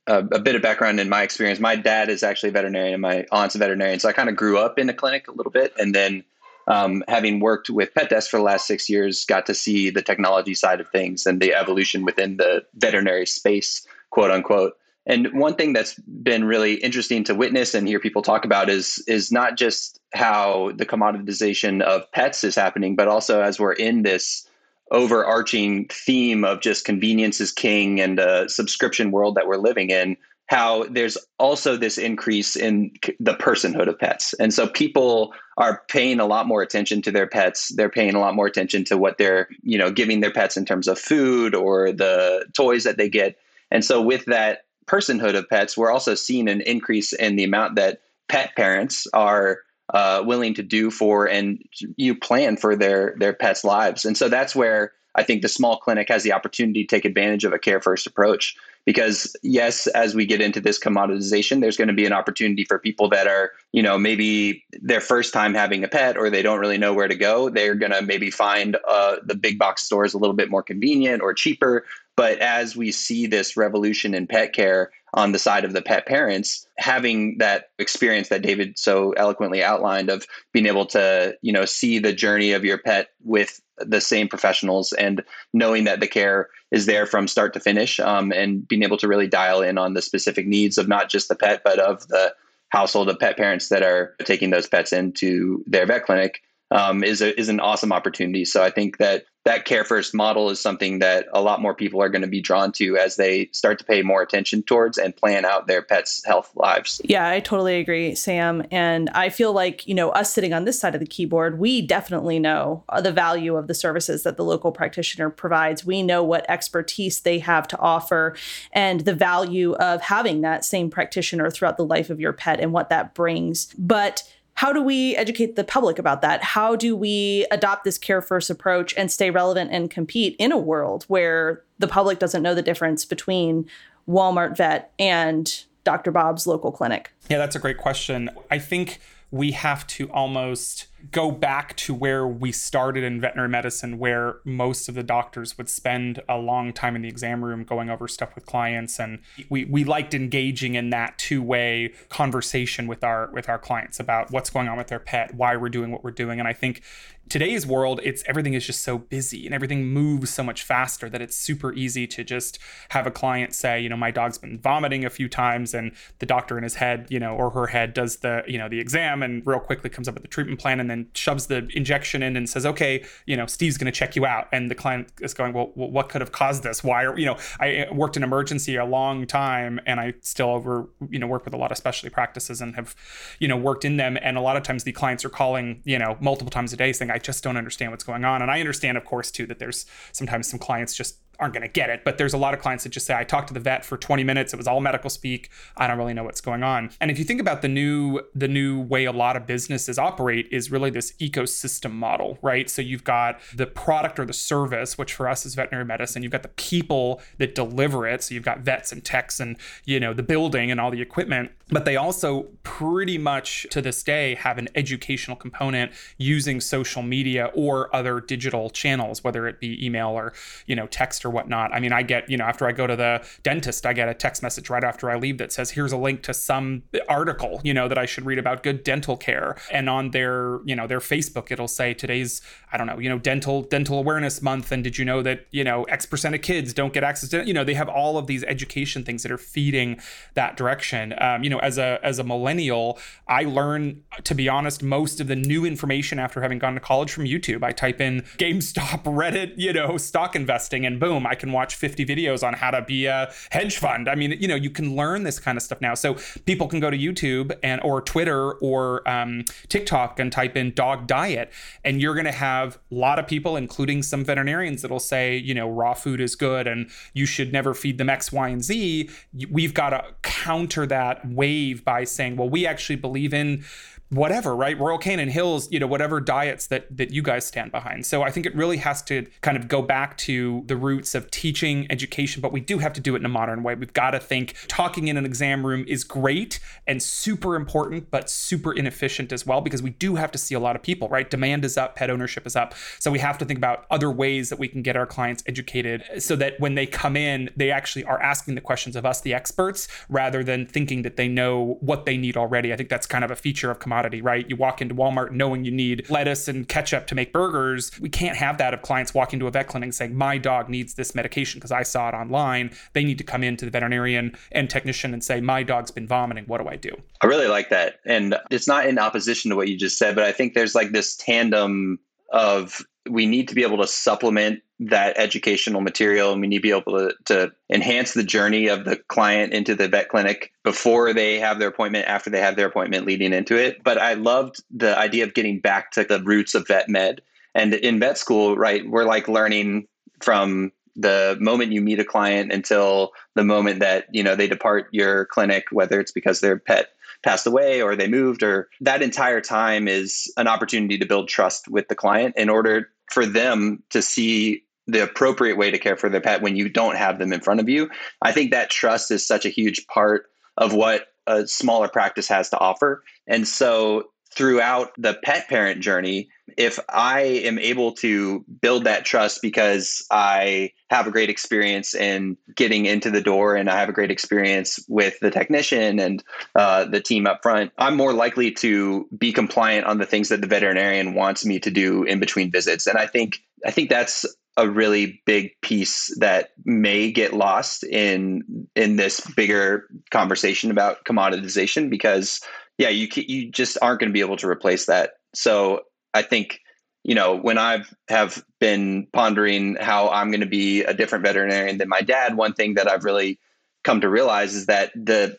a, 0.07 0.19
a, 0.19 0.39
bit 0.39 0.55
of 0.55 0.61
background 0.61 0.99
in 0.99 1.09
my 1.09 1.21
experience. 1.21 1.59
My 1.59 1.75
dad 1.75 2.09
is 2.09 2.23
actually 2.23 2.49
a 2.49 2.53
veterinarian, 2.53 2.93
and 2.95 3.01
my 3.01 3.25
aunt's 3.31 3.55
a 3.55 3.59
veterinarian, 3.59 3.99
so 3.99 4.09
I 4.09 4.13
kind 4.13 4.29
of 4.29 4.35
grew 4.35 4.57
up 4.57 4.79
in 4.79 4.89
a 4.89 4.93
clinic 4.93 5.27
a 5.27 5.31
little 5.31 5.51
bit, 5.51 5.73
and 5.77 5.93
then 5.93 6.23
um, 6.69 7.03
having 7.07 7.39
worked 7.39 7.69
with 7.69 7.93
PetDesk 7.95 8.29
for 8.29 8.37
the 8.37 8.43
last 8.43 8.67
six 8.67 8.89
years, 8.89 9.25
got 9.25 9.45
to 9.47 9.55
see 9.55 9.89
the 9.89 10.03
technology 10.03 10.53
side 10.53 10.79
of 10.79 10.87
things 10.89 11.25
and 11.25 11.41
the 11.41 11.53
evolution 11.53 12.05
within 12.05 12.37
the 12.37 12.63
veterinary 12.75 13.25
space, 13.25 13.85
quote 14.11 14.31
unquote. 14.31 14.77
And 15.07 15.33
one 15.33 15.55
thing 15.55 15.73
that's 15.73 15.95
been 15.95 16.45
really 16.45 16.75
interesting 16.75 17.23
to 17.23 17.33
witness 17.33 17.73
and 17.73 17.87
hear 17.87 17.99
people 17.99 18.21
talk 18.21 18.45
about 18.45 18.69
is 18.69 19.03
is 19.07 19.31
not 19.31 19.57
just 19.57 19.99
how 20.13 20.71
the 20.75 20.85
commoditization 20.85 21.81
of 21.81 22.09
pets 22.11 22.43
is 22.43 22.55
happening, 22.55 22.95
but 22.95 23.07
also 23.07 23.41
as 23.41 23.59
we're 23.59 23.73
in 23.73 24.03
this 24.03 24.47
overarching 24.91 25.87
theme 25.87 26.43
of 26.43 26.61
just 26.61 26.85
convenience 26.85 27.41
is 27.41 27.51
king 27.51 27.99
and 27.99 28.17
the 28.17 28.47
subscription 28.47 29.11
world 29.11 29.35
that 29.35 29.47
we're 29.47 29.57
living 29.57 29.89
in 29.89 30.17
how 30.49 30.83
there's 30.89 31.15
also 31.37 31.77
this 31.77 31.99
increase 31.99 32.55
in 32.55 32.91
the 33.19 33.35
personhood 33.35 33.87
of 33.87 33.99
pets. 33.99 34.33
And 34.39 34.51
so 34.51 34.67
people 34.67 35.31
are 35.57 35.83
paying 35.89 36.19
a 36.19 36.25
lot 36.25 36.47
more 36.47 36.63
attention 36.63 37.03
to 37.03 37.11
their 37.11 37.27
pets. 37.27 37.71
They're 37.75 37.87
paying 37.87 38.15
a 38.15 38.19
lot 38.19 38.33
more 38.33 38.47
attention 38.47 38.83
to 38.85 38.97
what 38.97 39.19
they're, 39.19 39.47
you 39.61 39.77
know, 39.77 39.91
giving 39.91 40.21
their 40.21 40.33
pets 40.33 40.57
in 40.57 40.65
terms 40.65 40.87
of 40.87 40.97
food 40.97 41.53
or 41.53 41.91
the 41.91 42.47
toys 42.57 42.83
that 42.83 42.97
they 42.97 43.09
get. 43.09 43.37
And 43.69 43.85
so 43.85 44.01
with 44.01 44.25
that 44.25 44.65
personhood 44.87 45.37
of 45.37 45.47
pets, 45.47 45.77
we're 45.77 45.91
also 45.91 46.15
seeing 46.15 46.49
an 46.49 46.61
increase 46.61 47.13
in 47.13 47.35
the 47.35 47.43
amount 47.43 47.75
that 47.75 48.01
pet 48.27 48.55
parents 48.55 49.05
are 49.13 49.59
uh, 49.93 50.23
willing 50.25 50.55
to 50.55 50.63
do 50.63 50.89
for 50.89 51.27
and 51.27 51.63
you 51.95 52.15
plan 52.15 52.57
for 52.57 52.75
their 52.75 53.13
their 53.19 53.33
pets' 53.33 53.63
lives. 53.63 54.03
And 54.03 54.17
so 54.17 54.29
that's 54.29 54.55
where 54.55 54.93
I 55.13 55.21
think 55.21 55.43
the 55.43 55.47
small 55.47 55.77
clinic 55.77 56.09
has 56.09 56.23
the 56.23 56.33
opportunity 56.33 56.83
to 56.83 56.87
take 56.87 57.05
advantage 57.05 57.43
of 57.43 57.53
a 57.53 57.59
care 57.59 57.81
first 57.81 58.07
approach 58.07 58.55
because 58.89 59.35
yes 59.43 59.85
as 59.85 60.15
we 60.15 60.25
get 60.25 60.41
into 60.41 60.59
this 60.59 60.79
commoditization 60.79 61.61
there's 61.61 61.77
going 61.77 61.89
to 61.89 61.93
be 61.93 62.07
an 62.07 62.11
opportunity 62.11 62.65
for 62.65 62.79
people 62.79 63.07
that 63.07 63.27
are 63.27 63.51
you 63.71 63.83
know 63.83 63.99
maybe 63.99 64.65
their 64.81 64.99
first 64.99 65.31
time 65.31 65.53
having 65.53 65.83
a 65.83 65.87
pet 65.87 66.17
or 66.17 66.31
they 66.31 66.41
don't 66.41 66.59
really 66.59 66.79
know 66.79 66.91
where 66.91 67.07
to 67.07 67.13
go 67.13 67.49
they're 67.49 67.75
going 67.75 67.91
to 67.91 68.01
maybe 68.01 68.31
find 68.31 68.77
uh, 68.87 69.17
the 69.23 69.35
big 69.35 69.59
box 69.59 69.83
stores 69.83 70.15
a 70.15 70.17
little 70.17 70.35
bit 70.35 70.49
more 70.49 70.63
convenient 70.63 71.21
or 71.21 71.33
cheaper. 71.33 71.85
But 72.15 72.39
as 72.39 72.75
we 72.75 72.91
see 72.91 73.27
this 73.27 73.55
revolution 73.55 74.13
in 74.13 74.27
pet 74.27 74.51
care 74.53 74.91
on 75.13 75.31
the 75.31 75.39
side 75.39 75.65
of 75.65 75.73
the 75.73 75.81
pet 75.81 76.05
parents 76.05 76.67
having 76.77 77.37
that 77.37 77.69
experience 77.79 78.29
that 78.29 78.41
david 78.41 78.77
so 78.77 79.11
eloquently 79.13 79.63
outlined 79.63 80.09
of 80.09 80.25
being 80.53 80.65
able 80.65 80.85
to 80.85 81.35
you 81.41 81.51
know 81.51 81.65
see 81.65 81.99
the 81.99 82.13
journey 82.13 82.51
of 82.51 82.65
your 82.65 82.77
pet 82.77 83.09
with 83.23 83.61
the 83.77 84.01
same 84.01 84.27
professionals 84.27 84.93
and 84.93 85.23
knowing 85.53 85.85
that 85.85 85.99
the 85.99 86.07
care 86.07 86.49
is 86.71 86.85
there 86.85 87.05
from 87.05 87.27
start 87.27 87.53
to 87.53 87.59
finish 87.59 87.99
um, 87.99 88.31
and 88.31 88.67
being 88.67 88.83
able 88.83 88.97
to 88.97 89.07
really 89.07 89.27
dial 89.27 89.61
in 89.61 89.77
on 89.77 89.93
the 89.93 90.01
specific 90.01 90.45
needs 90.45 90.77
of 90.77 90.87
not 90.87 91.09
just 91.09 91.29
the 91.29 91.35
pet 91.35 91.61
but 91.63 91.79
of 91.79 92.07
the 92.09 92.33
household 92.69 93.09
of 93.09 93.19
pet 93.19 93.35
parents 93.35 93.69
that 93.69 93.81
are 93.81 94.15
taking 94.25 94.49
those 94.49 94.67
pets 94.67 94.93
into 94.93 95.63
their 95.65 95.85
vet 95.85 96.05
clinic 96.05 96.41
um, 96.71 97.03
is 97.03 97.21
a, 97.21 97.37
is 97.39 97.49
an 97.49 97.59
awesome 97.59 97.91
opportunity. 97.91 98.45
So 98.45 98.63
I 98.63 98.69
think 98.69 98.97
that 98.97 99.25
that 99.45 99.65
care 99.65 99.85
first 99.85 100.13
model 100.13 100.49
is 100.49 100.59
something 100.59 100.99
that 100.99 101.25
a 101.33 101.41
lot 101.41 101.61
more 101.61 101.73
people 101.73 102.01
are 102.01 102.09
going 102.09 102.21
to 102.21 102.27
be 102.27 102.41
drawn 102.41 102.71
to 102.73 102.97
as 102.97 103.15
they 103.15 103.49
start 103.51 103.79
to 103.79 103.85
pay 103.85 104.01
more 104.01 104.21
attention 104.21 104.61
towards 104.61 104.97
and 104.97 105.15
plan 105.15 105.45
out 105.45 105.65
their 105.65 105.81
pets' 105.81 106.21
health 106.25 106.51
lives. 106.55 107.01
Yeah, 107.05 107.27
I 107.27 107.39
totally 107.39 107.79
agree, 107.79 108.13
Sam. 108.15 108.63
And 108.69 109.09
I 109.11 109.29
feel 109.29 109.53
like, 109.53 109.87
you 109.87 109.95
know, 109.95 110.09
us 110.09 110.33
sitting 110.33 110.53
on 110.53 110.65
this 110.65 110.79
side 110.79 110.93
of 110.93 110.99
the 110.99 111.07
keyboard, 111.07 111.57
we 111.57 111.81
definitely 111.81 112.37
know 112.37 112.83
the 113.01 113.13
value 113.13 113.55
of 113.55 113.67
the 113.67 113.73
services 113.73 114.23
that 114.23 114.35
the 114.35 114.43
local 114.43 114.71
practitioner 114.71 115.29
provides. 115.29 115.85
We 115.85 116.03
know 116.03 116.23
what 116.23 116.47
expertise 116.49 117.21
they 117.21 117.39
have 117.39 117.67
to 117.69 117.79
offer 117.79 118.35
and 118.73 119.01
the 119.01 119.15
value 119.15 119.73
of 119.75 120.01
having 120.01 120.41
that 120.41 120.65
same 120.65 120.89
practitioner 120.89 121.49
throughout 121.49 121.77
the 121.77 121.85
life 121.85 122.09
of 122.09 122.19
your 122.19 122.33
pet 122.33 122.59
and 122.59 122.73
what 122.73 122.89
that 122.89 123.15
brings. 123.15 123.73
But 123.77 124.29
how 124.59 124.73
do 124.73 124.81
we 124.81 125.15
educate 125.15 125.55
the 125.55 125.63
public 125.63 125.97
about 125.97 126.21
that? 126.21 126.43
How 126.43 126.75
do 126.75 126.93
we 126.93 127.47
adopt 127.49 127.85
this 127.85 127.97
care 127.97 128.21
first 128.21 128.49
approach 128.49 128.93
and 128.97 129.09
stay 129.09 129.31
relevant 129.31 129.71
and 129.71 129.89
compete 129.89 130.35
in 130.37 130.51
a 130.51 130.57
world 130.57 131.05
where 131.07 131.63
the 131.77 131.87
public 131.87 132.19
doesn't 132.19 132.43
know 132.43 132.53
the 132.53 132.61
difference 132.61 133.05
between 133.05 133.65
Walmart 134.05 134.57
vet 134.57 134.91
and 134.99 135.63
Dr. 135.85 136.11
Bob's 136.11 136.45
local 136.45 136.73
clinic? 136.73 137.13
Yeah, 137.29 137.37
that's 137.37 137.55
a 137.55 137.59
great 137.59 137.77
question. 137.77 138.29
I 138.51 138.59
think 138.59 138.99
we 139.31 139.51
have 139.51 139.87
to 139.87 140.11
almost 140.11 140.87
go 141.11 141.31
back 141.31 141.75
to 141.77 141.93
where 141.93 142.27
we 142.27 142.51
started 142.51 143.03
in 143.03 143.21
veterinary 143.21 143.49
medicine, 143.49 143.97
where 143.99 144.37
most 144.43 144.89
of 144.89 144.95
the 144.95 145.03
doctors 145.03 145.57
would 145.57 145.69
spend 145.69 146.21
a 146.27 146.37
long 146.37 146.73
time 146.73 146.95
in 146.95 147.01
the 147.01 147.07
exam 147.07 147.43
room 147.43 147.63
going 147.63 147.89
over 147.89 148.07
stuff 148.07 148.35
with 148.35 148.45
clients, 148.45 148.99
and 148.99 149.19
we 149.49 149.65
we 149.65 149.83
liked 149.83 150.13
engaging 150.13 150.75
in 150.75 150.89
that 150.89 151.17
two 151.17 151.41
way 151.41 151.93
conversation 152.09 152.87
with 152.87 153.03
our 153.03 153.29
with 153.31 153.49
our 153.49 153.59
clients 153.59 153.99
about 153.99 154.31
what's 154.31 154.49
going 154.49 154.67
on 154.67 154.77
with 154.77 154.87
their 154.87 154.99
pet, 154.99 155.33
why 155.35 155.55
we're 155.55 155.69
doing 155.69 155.91
what 155.91 156.03
we're 156.03 156.11
doing, 156.11 156.39
and 156.39 156.47
I 156.47 156.53
think 156.53 156.81
today's 157.29 157.65
world 157.65 157.99
it's 158.03 158.23
everything 158.27 158.53
is 158.53 158.65
just 158.65 158.83
so 158.83 158.97
busy 158.97 159.45
and 159.45 159.53
everything 159.53 159.85
moves 159.87 160.29
so 160.29 160.43
much 160.43 160.63
faster 160.63 161.09
that 161.09 161.21
it's 161.21 161.35
super 161.35 161.73
easy 161.73 162.07
to 162.07 162.23
just 162.23 162.59
have 162.89 163.05
a 163.07 163.11
client 163.11 163.53
say 163.53 163.79
you 163.79 163.89
know 163.89 163.97
my 163.97 164.11
dog's 164.11 164.37
been 164.37 164.59
vomiting 164.59 165.05
a 165.05 165.09
few 165.09 165.29
times 165.29 165.73
and 165.73 165.91
the 166.19 166.25
doctor 166.25 166.57
in 166.57 166.63
his 166.63 166.75
head 166.75 167.05
you 167.09 167.19
know 167.19 167.35
or 167.35 167.49
her 167.51 167.67
head 167.67 167.93
does 167.93 168.17
the 168.17 168.43
you 168.47 168.57
know 168.57 168.67
the 168.67 168.79
exam 168.79 169.23
and 169.23 169.45
real 169.45 169.59
quickly 169.59 169.89
comes 169.89 170.07
up 170.07 170.15
with 170.15 170.23
the 170.23 170.29
treatment 170.29 170.59
plan 170.59 170.79
and 170.79 170.89
then 170.89 171.07
shoves 171.13 171.47
the 171.47 171.67
injection 171.75 172.23
in 172.23 172.35
and 172.35 172.49
says, 172.49 172.65
okay, 172.65 173.03
you 173.25 173.37
know, 173.37 173.45
Steve's 173.45 173.77
going 173.77 173.91
to 173.91 173.91
check 173.91 174.15
you 174.15 174.25
out. 174.25 174.47
And 174.51 174.71
the 174.71 174.75
client 174.75 175.11
is 175.21 175.33
going, 175.33 175.53
well, 175.53 175.71
what 175.75 176.09
could 176.09 176.21
have 176.21 176.31
caused 176.31 176.63
this? 176.63 176.83
Why 176.83 177.03
are, 177.05 177.17
you 177.17 177.25
know, 177.25 177.37
I 177.59 177.87
worked 177.91 178.17
in 178.17 178.23
emergency 178.23 178.75
a 178.75 178.85
long 178.85 179.27
time 179.27 179.79
and 179.85 179.99
I 179.99 180.15
still 180.21 180.49
over, 180.49 180.89
you 181.09 181.19
know, 181.19 181.27
work 181.27 181.45
with 181.45 181.53
a 181.53 181.57
lot 181.57 181.71
of 181.71 181.77
specialty 181.77 182.11
practices 182.11 182.61
and 182.61 182.75
have, 182.75 182.95
you 183.39 183.47
know, 183.47 183.57
worked 183.57 183.85
in 183.85 183.97
them. 183.97 184.17
And 184.21 184.37
a 184.37 184.41
lot 184.41 184.57
of 184.57 184.63
times 184.63 184.83
the 184.83 184.91
clients 184.91 185.23
are 185.23 185.29
calling, 185.29 185.81
you 185.85 185.99
know, 185.99 186.17
multiple 186.19 186.51
times 186.51 186.73
a 186.73 186.77
day 186.77 186.91
saying, 186.93 187.11
I 187.11 187.18
just 187.23 187.43
don't 187.43 187.57
understand 187.57 187.91
what's 187.91 188.03
going 188.03 188.25
on. 188.25 188.41
And 188.41 188.49
I 188.49 188.59
understand, 188.59 188.97
of 188.97 189.05
course, 189.05 189.31
too, 189.31 189.45
that 189.47 189.59
there's 189.59 189.85
sometimes 190.11 190.47
some 190.47 190.59
clients 190.59 190.95
just 190.95 191.17
aren't 191.39 191.53
going 191.53 191.61
to 191.61 191.69
get 191.69 191.89
it. 191.89 192.03
But 192.03 192.17
there's 192.17 192.33
a 192.33 192.37
lot 192.37 192.53
of 192.53 192.59
clients 192.59 192.83
that 192.83 192.91
just 192.91 193.05
say, 193.05 193.15
I 193.15 193.23
talked 193.23 193.47
to 193.47 193.53
the 193.53 193.59
vet 193.59 193.85
for 193.85 193.97
20 193.97 194.23
minutes. 194.23 194.53
It 194.53 194.57
was 194.57 194.67
all 194.67 194.81
medical 194.81 195.09
speak. 195.09 195.49
I 195.77 195.87
don't 195.87 195.97
really 195.97 196.13
know 196.13 196.23
what's 196.23 196.41
going 196.41 196.63
on. 196.63 196.91
And 196.99 197.09
if 197.09 197.17
you 197.17 197.25
think 197.25 197.39
about 197.39 197.61
the 197.61 197.67
new 197.67 198.21
the 198.35 198.47
new 198.47 198.81
way 198.81 199.05
a 199.05 199.11
lot 199.11 199.35
of 199.35 199.45
businesses 199.45 199.97
operate 199.97 200.47
is 200.51 200.71
really 200.71 200.89
this 200.89 201.13
ecosystem 201.13 201.91
model, 201.91 202.37
right? 202.41 202.69
So 202.69 202.81
you've 202.81 203.03
got 203.03 203.39
the 203.55 203.65
product 203.65 204.19
or 204.19 204.25
the 204.25 204.33
service, 204.33 204.97
which 204.97 205.13
for 205.13 205.27
us 205.27 205.45
is 205.45 205.55
veterinary 205.55 205.85
medicine. 205.85 206.23
You've 206.23 206.31
got 206.31 206.43
the 206.43 206.49
people 206.49 207.21
that 207.37 207.55
deliver 207.55 208.07
it. 208.07 208.23
So 208.23 208.33
you've 208.33 208.43
got 208.43 208.59
vets 208.59 208.91
and 208.91 209.03
techs 209.03 209.39
and 209.39 209.57
you 209.85 209.99
know 209.99 210.13
the 210.13 210.23
building 210.23 210.71
and 210.71 210.79
all 210.79 210.91
the 210.91 211.01
equipment. 211.01 211.51
But 211.71 211.85
they 211.85 211.95
also 211.95 212.47
pretty 212.63 213.17
much 213.17 213.67
to 213.69 213.81
this 213.81 214.01
day 214.03 214.35
have 214.35 214.57
an 214.57 214.69
educational 214.75 215.37
component 215.37 215.91
using 216.17 216.59
social 216.59 217.03
media 217.03 217.51
or 217.53 217.95
other 217.95 218.19
digital 218.19 218.69
channels, 218.69 219.23
whether 219.23 219.47
it 219.47 219.59
be 219.59 219.83
email 219.85 220.09
or 220.09 220.33
you 220.65 220.75
know 220.75 220.87
text 220.87 221.25
or 221.25 221.28
whatnot. 221.29 221.73
I 221.73 221.79
mean, 221.79 221.93
I 221.93 222.03
get 222.03 222.29
you 222.29 222.37
know 222.37 222.45
after 222.45 222.67
I 222.67 222.71
go 222.71 222.87
to 222.87 222.95
the 222.95 223.25
dentist, 223.43 223.85
I 223.85 223.93
get 223.93 224.09
a 224.09 224.13
text 224.13 224.43
message 224.43 224.69
right 224.69 224.83
after 224.83 225.09
I 225.09 225.15
leave 225.15 225.37
that 225.37 225.51
says, 225.51 225.71
"Here's 225.71 225.91
a 225.91 225.97
link 225.97 226.23
to 226.23 226.33
some 226.33 226.83
article 227.07 227.61
you 227.63 227.73
know 227.73 227.87
that 227.87 227.97
I 227.97 228.05
should 228.05 228.25
read 228.25 228.39
about 228.39 228.63
good 228.63 228.83
dental 228.83 229.17
care." 229.17 229.55
And 229.71 229.89
on 229.89 230.11
their 230.11 230.59
you 230.65 230.75
know 230.75 230.87
their 230.87 230.99
Facebook, 230.99 231.51
it'll 231.51 231.67
say 231.67 231.93
today's 231.93 232.41
I 232.71 232.77
don't 232.77 232.87
know 232.87 232.99
you 232.99 233.09
know 233.09 233.19
dental 233.19 233.61
dental 233.61 233.99
awareness 233.99 234.41
month, 234.41 234.71
and 234.71 234.83
did 234.83 234.97
you 234.97 235.05
know 235.05 235.21
that 235.23 235.47
you 235.51 235.63
know 235.63 235.83
X 235.83 236.05
percent 236.05 236.35
of 236.35 236.41
kids 236.41 236.73
don't 236.73 236.93
get 236.93 237.03
access 237.03 237.29
to 237.29 237.45
you 237.45 237.53
know 237.53 237.63
they 237.63 237.73
have 237.73 237.89
all 237.89 238.17
of 238.17 238.27
these 238.27 238.43
education 238.43 239.03
things 239.03 239.23
that 239.23 239.31
are 239.31 239.37
feeding 239.37 239.99
that 240.33 240.57
direction. 240.57 241.13
Um, 241.17 241.43
you 241.43 241.49
know, 241.49 241.59
as 241.59 241.77
a 241.77 241.99
as 242.03 242.19
a 242.19 242.23
millennial, 242.23 242.99
I 243.27 243.43
learn 243.43 244.03
to 244.23 244.35
be 244.35 244.49
honest 244.49 244.83
most 244.83 245.19
of 245.19 245.27
the 245.27 245.35
new 245.35 245.65
information 245.65 246.19
after 246.19 246.41
having 246.41 246.59
gone 246.59 246.73
to 246.73 246.79
college 246.79 247.11
from 247.11 247.25
YouTube. 247.25 247.63
I 247.63 247.71
type 247.71 248.01
in 248.01 248.21
GameStop, 248.37 249.03
Reddit, 249.19 249.53
you 249.57 249.73
know, 249.73 249.97
stock 249.97 250.35
investing, 250.35 250.85
and 250.85 250.99
boom, 250.99 251.18
I 251.25 251.35
can 251.35 251.51
watch 251.51 251.75
50 251.75 252.05
videos 252.05 252.45
on 252.45 252.53
how 252.53 252.71
to 252.71 252.81
be 252.81 253.05
a 253.05 253.31
hedge 253.51 253.77
fund. 253.77 254.09
I 254.09 254.15
mean, 254.15 254.31
you 254.39 254.47
know, 254.47 254.55
you 254.55 254.69
can 254.69 254.95
learn 254.95 255.23
this 255.23 255.39
kind 255.39 255.57
of 255.57 255.61
stuff 255.61 255.81
now. 255.81 255.93
So 255.93 256.17
people 256.45 256.67
can 256.67 256.79
go 256.79 256.89
to 256.89 256.97
YouTube 256.97 257.57
and 257.63 257.81
or 257.81 258.01
Twitter 258.01 258.53
or 258.53 259.07
um, 259.07 259.45
TikTok 259.67 260.19
and 260.19 260.31
type 260.31 260.55
in 260.55 260.73
dog 260.73 261.07
diet, 261.07 261.51
and 261.83 262.01
you're 262.01 262.13
going 262.13 262.25
to 262.25 262.31
have 262.31 262.79
a 262.91 262.95
lot 262.95 263.19
of 263.19 263.27
people, 263.27 263.55
including 263.55 264.03
some 264.03 264.23
veterinarians, 264.23 264.81
that'll 264.81 264.99
say, 264.99 265.37
you 265.37 265.53
know, 265.53 265.69
raw 265.69 265.93
food 265.93 266.21
is 266.21 266.35
good 266.35 266.67
and 266.67 266.89
you 267.13 267.25
should 267.25 267.51
never 267.53 267.73
feed 267.73 267.97
them 267.97 268.09
X, 268.09 268.31
Y, 268.31 268.49
and 268.49 268.63
Z. 268.63 269.09
We've 269.49 269.73
got 269.73 269.89
to 269.91 270.05
counter 270.21 270.85
that 270.87 271.27
wave 271.27 271.83
by 271.83 272.03
saying, 272.03 272.37
well, 272.37 272.49
we 272.49 272.65
actually 272.65 272.95
believe 272.95 273.33
in 273.33 273.63
whatever, 274.09 274.55
right? 274.55 274.77
Royal 274.79 274.97
Canin 274.97 275.29
Hills, 275.29 275.71
you 275.71 275.79
know, 275.79 275.87
whatever 275.87 276.19
diets 276.19 276.67
that 276.67 276.85
that 276.97 277.11
you 277.11 277.21
guys 277.21 277.45
stand 277.45 277.71
behind. 277.71 278.05
So 278.05 278.23
I 278.23 278.31
think 278.31 278.45
it 278.45 278.55
really 278.55 278.77
has 278.77 279.01
to 279.03 279.27
kind 279.41 279.55
of 279.55 279.67
go 279.67 279.81
back 279.81 280.17
to 280.19 280.63
the 280.65 280.75
roots 280.75 281.13
of 281.13 281.29
teaching, 281.29 281.85
education, 281.91 282.41
but 282.41 282.51
we 282.51 282.59
do 282.59 282.79
have 282.79 282.93
to 282.93 283.01
do 283.01 283.15
it 283.15 283.19
in 283.19 283.25
a 283.25 283.29
modern 283.29 283.61
way. 283.61 283.75
We've 283.75 283.93
got 283.93 284.11
to 284.11 284.19
think 284.19 284.55
talking 284.67 285.07
in 285.07 285.17
an 285.17 285.25
exam 285.25 285.65
room 285.65 285.85
is 285.87 286.03
great 286.03 286.59
and 286.87 287.01
super 287.03 287.55
important, 287.55 288.09
but 288.09 288.29
super 288.29 288.73
inefficient 288.73 289.31
as 289.31 289.45
well 289.45 289.61
because 289.61 289.83
we 289.83 289.91
do 289.91 290.15
have 290.15 290.31
to 290.31 290.37
see 290.37 290.55
a 290.55 290.59
lot 290.59 290.75
of 290.75 290.81
people, 290.81 291.07
right? 291.09 291.29
Demand 291.29 291.63
is 291.63 291.77
up, 291.77 291.95
pet 291.95 292.09
ownership 292.09 292.47
is 292.47 292.55
up. 292.55 292.73
So 292.97 293.11
we 293.11 293.19
have 293.19 293.37
to 293.37 293.45
think 293.45 293.57
about 293.57 293.85
other 293.91 294.09
ways 294.09 294.49
that 294.49 294.57
we 294.57 294.67
can 294.67 294.81
get 294.81 294.97
our 294.97 295.05
clients 295.05 295.43
educated 295.45 296.03
so 296.17 296.35
that 296.37 296.59
when 296.59 296.73
they 296.73 296.87
come 296.87 297.15
in, 297.15 297.51
they 297.55 297.69
actually 297.69 298.05
are 298.05 298.21
asking 298.21 298.55
the 298.55 298.61
questions 298.61 298.95
of 298.95 299.05
us, 299.05 299.21
the 299.21 299.35
experts, 299.35 299.87
rather 300.09 300.43
than 300.43 300.65
thinking 300.65 301.03
that 301.03 301.15
they 301.15 301.27
know 301.27 301.77
what 301.81 302.05
they 302.05 302.17
need 302.17 302.35
already. 302.35 302.73
I 302.73 302.75
think 302.75 302.89
that's 302.89 303.05
kind 303.05 303.23
of 303.23 303.29
a 303.29 303.35
feature 303.35 303.69
of 303.69 303.77
commodity 303.79 303.98
commodity, 303.99 304.21
right? 304.21 304.49
You 304.49 304.55
walk 304.55 304.81
into 304.81 304.95
Walmart 304.95 305.31
knowing 305.31 305.65
you 305.65 305.71
need 305.71 306.09
lettuce 306.09 306.47
and 306.47 306.67
ketchup 306.67 307.07
to 307.07 307.15
make 307.15 307.33
burgers. 307.33 307.91
We 307.99 308.09
can't 308.09 308.37
have 308.37 308.57
that 308.57 308.73
of 308.73 308.81
clients 308.81 309.13
walking 309.13 309.39
to 309.39 309.47
a 309.47 309.51
vet 309.51 309.67
clinic 309.67 309.93
saying, 309.93 310.15
my 310.15 310.37
dog 310.37 310.69
needs 310.69 310.93
this 310.93 311.13
medication 311.13 311.59
because 311.59 311.71
I 311.71 311.83
saw 311.83 312.09
it 312.09 312.13
online. 312.13 312.71
They 312.93 313.03
need 313.03 313.17
to 313.17 313.23
come 313.23 313.43
in 313.43 313.57
to 313.57 313.65
the 313.65 313.71
veterinarian 313.71 314.37
and 314.51 314.69
technician 314.69 315.13
and 315.13 315.23
say, 315.23 315.41
my 315.41 315.63
dog's 315.63 315.91
been 315.91 316.07
vomiting. 316.07 316.45
What 316.45 316.61
do 316.61 316.67
I 316.67 316.75
do? 316.75 316.91
I 317.21 317.27
really 317.27 317.47
like 317.47 317.69
that. 317.69 317.99
And 318.05 318.35
it's 318.49 318.67
not 318.67 318.85
in 318.85 318.97
opposition 318.97 319.49
to 319.49 319.55
what 319.55 319.67
you 319.67 319.77
just 319.77 319.97
said, 319.97 320.15
but 320.15 320.23
I 320.23 320.31
think 320.31 320.53
there's 320.53 320.75
like 320.75 320.91
this 320.91 321.15
tandem 321.17 321.99
of 322.31 322.81
we 323.09 323.25
need 323.25 323.47
to 323.47 323.55
be 323.55 323.63
able 323.63 323.77
to 323.77 323.87
supplement 323.87 324.61
that 324.79 325.17
educational 325.17 325.81
material 325.81 326.31
and 326.31 326.41
we 326.41 326.47
need 326.47 326.57
to 326.57 326.61
be 326.61 326.71
able 326.71 326.83
to, 326.93 327.13
to 327.25 327.51
enhance 327.69 328.13
the 328.13 328.23
journey 328.23 328.67
of 328.67 328.85
the 328.85 328.95
client 329.07 329.53
into 329.53 329.75
the 329.75 329.87
vet 329.87 330.09
clinic 330.09 330.53
before 330.63 331.13
they 331.13 331.37
have 331.37 331.59
their 331.59 331.67
appointment 331.67 332.07
after 332.07 332.29
they 332.29 332.39
have 332.39 332.55
their 332.55 332.67
appointment 332.67 333.05
leading 333.05 333.33
into 333.33 333.55
it. 333.55 333.83
But 333.83 333.97
i 333.97 334.13
loved 334.13 334.63
the 334.71 334.97
idea 334.97 335.25
of 335.25 335.33
getting 335.33 335.59
back 335.59 335.91
to 335.91 336.03
the 336.03 336.21
roots 336.23 336.55
of 336.55 336.67
vet 336.67 336.87
med. 336.87 337.21
And 337.55 337.73
in 337.73 337.99
vet 337.99 338.17
school 338.17 338.55
right 338.55 338.89
we're 338.89 339.05
like 339.05 339.27
learning 339.27 339.87
from 340.21 340.71
the 340.95 341.37
moment 341.39 341.71
you 341.71 341.81
meet 341.81 341.99
a 341.99 342.05
client 342.05 342.51
until 342.51 343.11
the 343.35 343.43
moment 343.43 343.79
that 343.79 344.05
you 344.11 344.23
know 344.23 344.35
they 344.35 344.47
depart 344.47 344.87
your 344.91 345.25
clinic 345.25 345.65
whether 345.71 345.99
it's 345.99 346.11
because 346.11 346.41
their 346.41 346.57
pet 346.57 346.89
passed 347.23 347.45
away 347.45 347.81
or 347.81 347.95
they 347.95 348.07
moved 348.07 348.43
or 348.43 348.69
that 348.81 349.01
entire 349.01 349.41
time 349.41 349.87
is 349.87 350.31
an 350.37 350.47
opportunity 350.47 350.97
to 350.97 351.05
build 351.05 351.27
trust 351.27 351.67
with 351.67 351.87
the 351.87 351.95
client 351.95 352.35
in 352.37 352.49
order 352.49 352.89
for 353.11 353.25
them 353.25 353.83
to 353.89 354.01
see 354.01 354.63
the 354.87 355.03
appropriate 355.03 355.57
way 355.57 355.69
to 355.69 355.77
care 355.77 355.97
for 355.97 356.09
their 356.09 356.21
pet 356.21 356.41
when 356.41 356.55
you 356.55 356.69
don't 356.69 356.95
have 356.95 357.19
them 357.19 357.33
in 357.33 357.41
front 357.41 357.59
of 357.59 357.69
you. 357.69 357.89
I 358.21 358.31
think 358.31 358.51
that 358.51 358.69
trust 358.69 359.11
is 359.11 359.25
such 359.25 359.45
a 359.45 359.49
huge 359.49 359.85
part 359.87 360.25
of 360.57 360.73
what 360.73 361.07
a 361.27 361.47
smaller 361.47 361.87
practice 361.87 362.27
has 362.27 362.49
to 362.49 362.59
offer. 362.59 363.03
And 363.27 363.47
so 363.47 364.05
throughout 364.33 364.91
the 364.97 365.17
pet 365.23 365.47
parent 365.47 365.81
journey, 365.81 366.29
if 366.57 366.79
I 366.89 367.21
am 367.21 367.57
able 367.59 367.93
to 367.93 368.43
build 368.61 368.83
that 368.83 369.05
trust 369.05 369.41
because 369.41 370.05
I 370.11 370.71
have 370.89 371.07
a 371.07 371.11
great 371.11 371.29
experience 371.29 371.95
in 371.95 372.37
getting 372.55 372.85
into 372.85 373.11
the 373.11 373.21
door 373.21 373.55
and 373.55 373.69
I 373.69 373.79
have 373.79 373.89
a 373.89 373.93
great 373.93 374.11
experience 374.11 374.79
with 374.87 375.19
the 375.19 375.31
technician 375.31 375.99
and 375.99 376.23
uh, 376.55 376.85
the 376.85 377.01
team 377.01 377.27
up 377.27 377.41
front, 377.41 377.71
I'm 377.77 377.95
more 377.95 378.13
likely 378.13 378.51
to 378.51 379.07
be 379.17 379.31
compliant 379.31 379.85
on 379.85 379.97
the 379.97 380.05
things 380.05 380.29
that 380.29 380.41
the 380.41 380.47
veterinarian 380.47 381.13
wants 381.13 381.45
me 381.45 381.59
to 381.59 381.71
do 381.71 382.03
in 382.03 382.19
between 382.19 382.51
visits. 382.51 382.87
And 382.87 382.97
I 382.97 383.07
think 383.07 383.39
I 383.65 383.71
think 383.71 383.89
that's 383.89 384.25
a 384.57 384.69
really 384.69 385.21
big 385.25 385.51
piece 385.61 386.13
that 386.19 386.49
may 386.65 387.11
get 387.11 387.33
lost 387.33 387.83
in 387.83 388.67
in 388.75 388.97
this 388.97 389.21
bigger 389.35 389.87
conversation 390.11 390.69
about 390.69 391.05
commoditization 391.05 391.89
because 391.89 392.41
yeah 392.79 392.89
you 392.89 393.07
you 393.15 393.51
just 393.51 393.77
aren't 393.83 393.99
going 393.99 394.09
to 394.09 394.13
be 394.13 394.21
able 394.21 394.37
to 394.37 394.49
replace 394.49 394.87
that 394.87 395.11
so 395.35 395.81
i 396.15 396.23
think 396.23 396.61
you 397.03 397.13
know 397.13 397.35
when 397.35 397.59
i've 397.59 397.93
have 398.07 398.43
been 398.59 399.05
pondering 399.13 399.75
how 399.79 400.09
i'm 400.09 400.31
going 400.31 400.41
to 400.41 400.47
be 400.47 400.83
a 400.83 400.93
different 400.95 401.23
veterinarian 401.23 401.77
than 401.77 401.87
my 401.87 402.01
dad 402.01 402.35
one 402.35 402.53
thing 402.53 402.73
that 402.73 402.89
i've 402.89 403.03
really 403.03 403.37
come 403.83 404.01
to 404.01 404.09
realize 404.09 404.55
is 404.55 404.65
that 404.65 404.91
the 404.95 405.37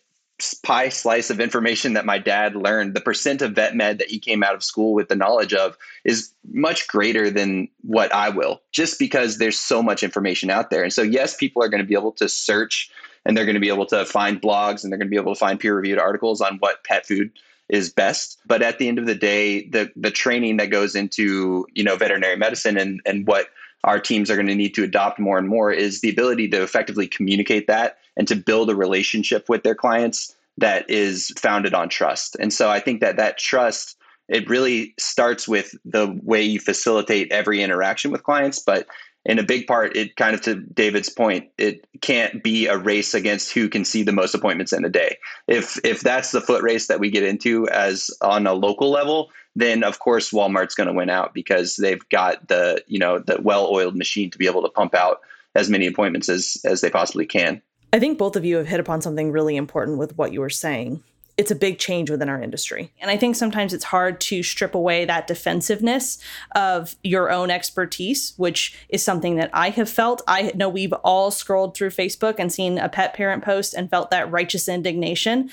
pie 0.62 0.88
slice 0.88 1.30
of 1.30 1.40
information 1.40 1.92
that 1.94 2.06
my 2.06 2.18
dad 2.18 2.56
learned, 2.56 2.94
the 2.94 3.00
percent 3.00 3.42
of 3.42 3.52
vet 3.52 3.75
med 3.75 3.99
that 3.99 4.11
he 4.11 4.18
came 4.18 4.42
out 4.42 4.54
of 4.54 4.64
school 4.64 4.94
with 4.94 5.09
the 5.09 5.16
knowledge 5.16 5.52
of 5.52 5.76
is 6.04 6.32
much 6.52 6.88
greater 6.88 7.30
than 7.30 7.68
what 7.82 8.12
I 8.14 8.28
will, 8.30 8.61
just 8.73 8.99
because 8.99 9.38
there's 9.38 9.59
so 9.59 9.82
much 9.82 10.02
information 10.02 10.50
out 10.50 10.70
there. 10.70 10.82
And 10.82 10.92
so, 10.92 11.02
yes, 11.02 11.37
people 11.37 11.62
are 11.62 11.68
going 11.68 11.82
to 11.82 11.87
be 11.87 11.94
able 11.94 12.12
to 12.12 12.28
search 12.28 12.90
and 13.25 13.37
they're 13.37 13.45
going 13.45 13.55
to 13.55 13.61
be 13.61 13.69
able 13.69 13.87
to 13.87 14.05
find 14.05 14.41
blogs 14.41 14.83
and 14.83 14.93
they're 14.93 14.99
going 14.99 15.09
to 15.09 15.11
be 15.11 15.21
able 15.21 15.35
to 15.35 15.39
find 15.39 15.61
peer 15.61 15.75
reviewed 15.75 15.99
articles 15.99 16.41
on 16.41 16.57
what 16.59 16.85
pet 16.85 17.07
food 17.07 17.31
is 17.69 17.93
best. 17.93 18.39
But 18.47 18.62
at 18.62 18.79
the 18.79 18.89
end 18.89 18.99
of 18.99 19.07
the 19.07 19.15
day, 19.15 19.69
the 19.69 19.91
the 19.97 20.11
training 20.11 20.57
that 20.59 20.71
goes 20.71 20.95
into 20.95 21.67
you 21.75 21.85
know 21.85 21.97
veterinary 21.97 22.37
medicine 22.37 22.77
and 22.77 23.00
and 23.07 23.27
what 23.27 23.49
our 23.85 23.99
teams 23.99 24.31
are 24.31 24.37
going 24.37 24.47
to 24.47 24.55
need 24.55 24.75
to 24.75 24.85
adopt 24.85 25.19
more 25.19 25.39
and 25.39 25.49
more 25.49 25.73
is 25.73 26.00
the 26.00 26.11
ability 26.11 26.49
to 26.49 26.62
effectively 26.62 27.07
communicate 27.07 27.67
that 27.67 27.99
and 28.17 28.29
to 28.29 28.37
build 28.37 28.69
a 28.69 28.77
relationship 28.77 29.49
with 29.49 29.62
their 29.62 29.75
clients 29.75 30.35
that 30.59 30.89
is 30.91 31.33
founded 31.39 31.73
on 31.73 31.89
trust. 31.89 32.37
And 32.39 32.53
so 32.53 32.69
I 32.69 32.81
think 32.81 33.00
that 33.00 33.17
that 33.17 33.39
trust 33.39 33.97
it 34.29 34.49
really 34.49 34.95
starts 34.97 35.49
with 35.49 35.75
the 35.85 36.17
way 36.23 36.41
you 36.41 36.61
facilitate 36.61 37.33
every 37.33 37.62
interaction 37.62 38.12
with 38.12 38.23
clients, 38.23 38.61
but 38.61 38.87
in 39.25 39.39
a 39.39 39.43
big 39.43 39.67
part 39.67 39.97
it 39.97 40.17
kind 40.17 40.35
of 40.35 40.41
to 40.41 40.55
david's 40.55 41.09
point 41.09 41.49
it 41.59 41.85
can't 42.00 42.43
be 42.43 42.67
a 42.67 42.77
race 42.77 43.15
against 43.15 43.53
who 43.53 43.69
can 43.69 43.85
see 43.85 44.03
the 44.03 44.12
most 44.12 44.35
appointments 44.35 44.73
in 44.73 44.85
a 44.85 44.89
day. 44.89 45.17
If 45.47 45.79
if 45.85 46.00
that's 46.00 46.33
the 46.33 46.41
foot 46.41 46.62
race 46.62 46.87
that 46.87 47.00
we 47.00 47.11
get 47.11 47.23
into 47.23 47.69
as 47.69 48.11
on 48.23 48.47
a 48.47 48.55
local 48.55 48.91
level 48.91 49.31
then 49.57 49.85
of 49.85 49.99
course 49.99 50.31
walmart's 50.31 50.75
going 50.75 50.87
to 50.87 50.93
win 50.93 51.11
out 51.11 51.35
because 51.35 51.77
they've 51.77 52.07
got 52.09 52.49
the 52.49 52.83
you 52.87 52.99
know 52.99 53.19
the 53.19 53.41
well-oiled 53.43 53.97
machine 53.97 54.31
to 54.31 54.39
be 54.39 54.47
able 54.47 54.62
to 54.62 54.71
pump 54.71 54.95
out 54.95 55.21
as 55.55 55.69
many 55.69 55.87
appointments 55.87 56.29
as 56.29 56.57
as 56.65 56.81
they 56.81 56.91
possibly 56.91 57.27
can. 57.27 57.61
I 57.93 57.99
think 57.99 58.19
both 58.19 58.37
of 58.37 58.45
you 58.45 58.57
have 58.57 58.69
hit 58.69 58.79
upon 58.79 59.03
something 59.03 59.33
really 59.33 59.57
important 59.57 59.99
with 59.99 60.17
what 60.17 60.33
you 60.33 60.41
were 60.41 60.50
saying 60.50 61.03
it's 61.40 61.50
a 61.50 61.54
big 61.54 61.78
change 61.78 62.11
within 62.11 62.28
our 62.28 62.42
industry. 62.42 62.92
And 63.00 63.11
I 63.11 63.16
think 63.16 63.35
sometimes 63.35 63.73
it's 63.73 63.85
hard 63.85 64.20
to 64.20 64.42
strip 64.42 64.75
away 64.75 65.06
that 65.06 65.26
defensiveness 65.26 66.18
of 66.54 66.97
your 67.02 67.30
own 67.30 67.50
expertise, 67.50 68.35
which 68.37 68.76
is 68.90 69.02
something 69.02 69.37
that 69.37 69.49
I 69.54 69.70
have 69.70 69.88
felt. 69.88 70.20
I 70.28 70.52
know 70.54 70.68
we've 70.68 70.92
all 70.92 71.30
scrolled 71.30 71.75
through 71.75 71.92
Facebook 71.92 72.35
and 72.38 72.52
seen 72.52 72.76
a 72.76 72.90
pet 72.90 73.14
parent 73.14 73.42
post 73.42 73.73
and 73.73 73.88
felt 73.88 74.11
that 74.11 74.30
righteous 74.30 74.68
indignation. 74.68 75.49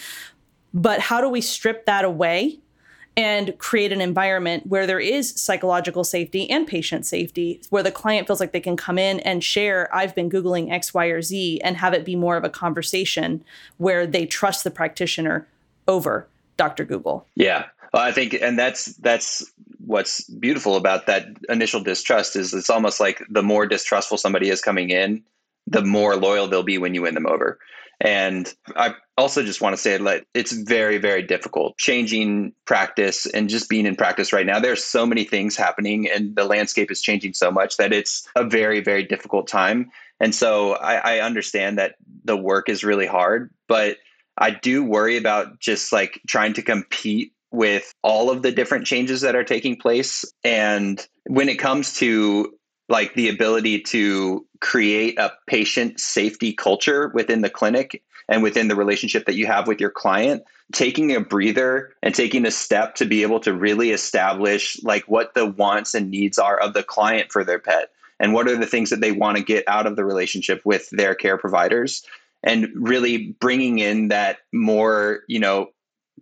But 0.74 1.00
how 1.00 1.22
do 1.22 1.30
we 1.30 1.40
strip 1.40 1.86
that 1.86 2.04
away 2.04 2.60
and 3.16 3.58
create 3.58 3.94
an 3.94 4.02
environment 4.02 4.68
where 4.68 4.88
there 4.88 5.00
is 5.00 5.42
psychological 5.42 6.04
safety 6.04 6.50
and 6.50 6.68
patient 6.68 7.06
safety, 7.06 7.62
where 7.70 7.82
the 7.82 7.92
client 7.92 8.28
feels 8.28 8.42
like 8.42 8.52
they 8.52 8.60
can 8.60 8.76
come 8.76 9.00
in 9.00 9.22
and 9.22 9.42
share, 9.42 9.88
I've 9.96 10.14
been 10.14 10.30
Googling 10.30 10.70
X, 10.70 10.94
Y, 10.94 11.06
or 11.06 11.22
Z, 11.22 11.62
and 11.64 11.78
have 11.78 11.94
it 11.94 12.04
be 12.04 12.18
more 12.18 12.36
of 12.36 12.44
a 12.44 12.50
conversation 12.50 13.46
where 13.78 14.06
they 14.06 14.26
trust 14.26 14.66
the 14.66 14.70
practitioner 14.70 15.48
over 15.88 16.28
Dr. 16.58 16.86
Google. 16.86 17.26
Yeah. 17.36 17.66
Well, 17.94 18.04
I 18.04 18.12
think, 18.12 18.34
and 18.34 18.60
that's 18.60 18.86
that's 18.98 19.50
what's 19.86 20.24
beautiful 20.30 20.76
about 20.76 21.08
that 21.08 21.28
initial 21.50 21.82
distrust 21.82 22.36
is 22.36 22.54
it's 22.54 22.70
almost 22.70 23.00
like 23.00 23.24
the 23.30 23.44
more 23.44 23.66
distrustful 23.66 24.18
somebody 24.18 24.50
is 24.50 24.62
coming 24.62 24.90
in, 24.90 25.24
the 25.66 25.84
more 25.84 26.16
loyal 26.16 26.48
they'll 26.48 26.64
be 26.64 26.78
when 26.78 26.94
you 26.94 27.04
win 27.04 27.14
them 27.14 27.28
over. 27.28 27.60
And 28.00 28.54
I 28.76 28.94
also 29.18 29.44
just 29.44 29.62
want 29.62 29.74
to 29.74 29.82
say 29.82 29.98
that 29.98 30.26
it's 30.34 30.52
very, 30.52 30.98
very 31.00 31.24
difficult 31.24 31.78
changing 31.78 32.54
practice 32.66 33.26
and 33.26 33.50
just 33.50 33.70
being 33.70 33.88
in 33.88 33.96
practice 33.96 34.32
right 34.32 34.46
now. 34.46 34.60
There's 34.60 34.84
so 34.84 35.06
many 35.06 35.24
things 35.24 35.58
happening 35.58 36.08
and 36.08 36.36
the 36.36 36.44
landscape 36.44 36.92
is 36.92 37.02
changing 37.02 37.34
so 37.34 37.50
much 37.50 37.78
that 37.78 37.94
it's 37.94 38.28
a 38.36 38.44
very, 38.44 38.82
very 38.82 39.04
difficult 39.04 39.48
time. 39.48 39.92
And 40.20 40.36
so 40.36 40.74
I, 40.74 41.18
I 41.18 41.20
understand 41.22 41.80
that 41.80 41.96
the 42.24 42.38
work 42.38 42.70
is 42.70 42.84
really 42.84 43.08
hard, 43.08 43.50
but 43.68 43.98
I 44.38 44.52
do 44.52 44.84
worry 44.84 45.18
about 45.18 45.60
just 45.60 45.92
like 45.92 46.22
trying 46.28 46.54
to 46.54 46.62
compete 46.62 47.34
with 47.52 47.94
all 48.04 48.30
of 48.30 48.42
the 48.42 48.52
different 48.52 48.86
changes 48.86 49.22
that 49.22 49.36
are 49.36 49.44
taking 49.44 49.78
place. 49.78 50.26
And 50.44 51.06
when 51.26 51.50
it 51.50 51.60
comes 51.60 51.96
to 51.96 52.54
like 52.90 53.14
the 53.16 53.30
ability 53.30 53.82
to 53.82 54.46
create 54.62 55.18
a 55.20 55.34
patient 55.48 56.00
safety 56.00 56.54
culture 56.54 57.12
within 57.14 57.42
the 57.42 57.50
clinic 57.50 58.04
and 58.30 58.44
within 58.44 58.68
the 58.68 58.76
relationship 58.76 59.26
that 59.26 59.36
you 59.36 59.46
have 59.46 59.68
with 59.68 59.80
your 59.80 59.90
client 59.90 60.44
taking 60.74 61.16
a 61.16 61.22
breather 61.22 61.94
and 62.04 62.14
taking 62.14 62.46
a 62.46 62.52
step 62.52 62.96
to 62.96 63.06
be 63.06 63.22
able 63.22 63.40
to 63.40 63.54
really 63.54 63.92
establish 63.92 64.82
like 64.84 65.04
what 65.08 65.34
the 65.34 65.46
wants 65.46 65.94
and 65.94 66.10
needs 66.10 66.38
are 66.38 66.60
of 66.60 66.74
the 66.74 66.84
client 66.84 67.32
for 67.32 67.44
their 67.44 67.60
pet 67.60 67.90
and 68.20 68.34
what 68.34 68.48
are 68.48 68.58
the 68.58 68.66
things 68.66 68.90
that 68.90 69.00
they 69.00 69.12
want 69.12 69.38
to 69.38 69.44
get 69.44 69.64
out 69.68 69.88
of 69.88 69.96
the 69.96 70.04
relationship 70.04 70.62
with 70.66 70.90
their 70.92 71.16
care 71.16 71.38
providers 71.38 72.04
and 72.44 72.70
really 72.76 73.36
bringing 73.40 73.80
in 73.80 74.10
that 74.10 74.40
more 74.54 75.22
you 75.28 75.40
know 75.40 75.70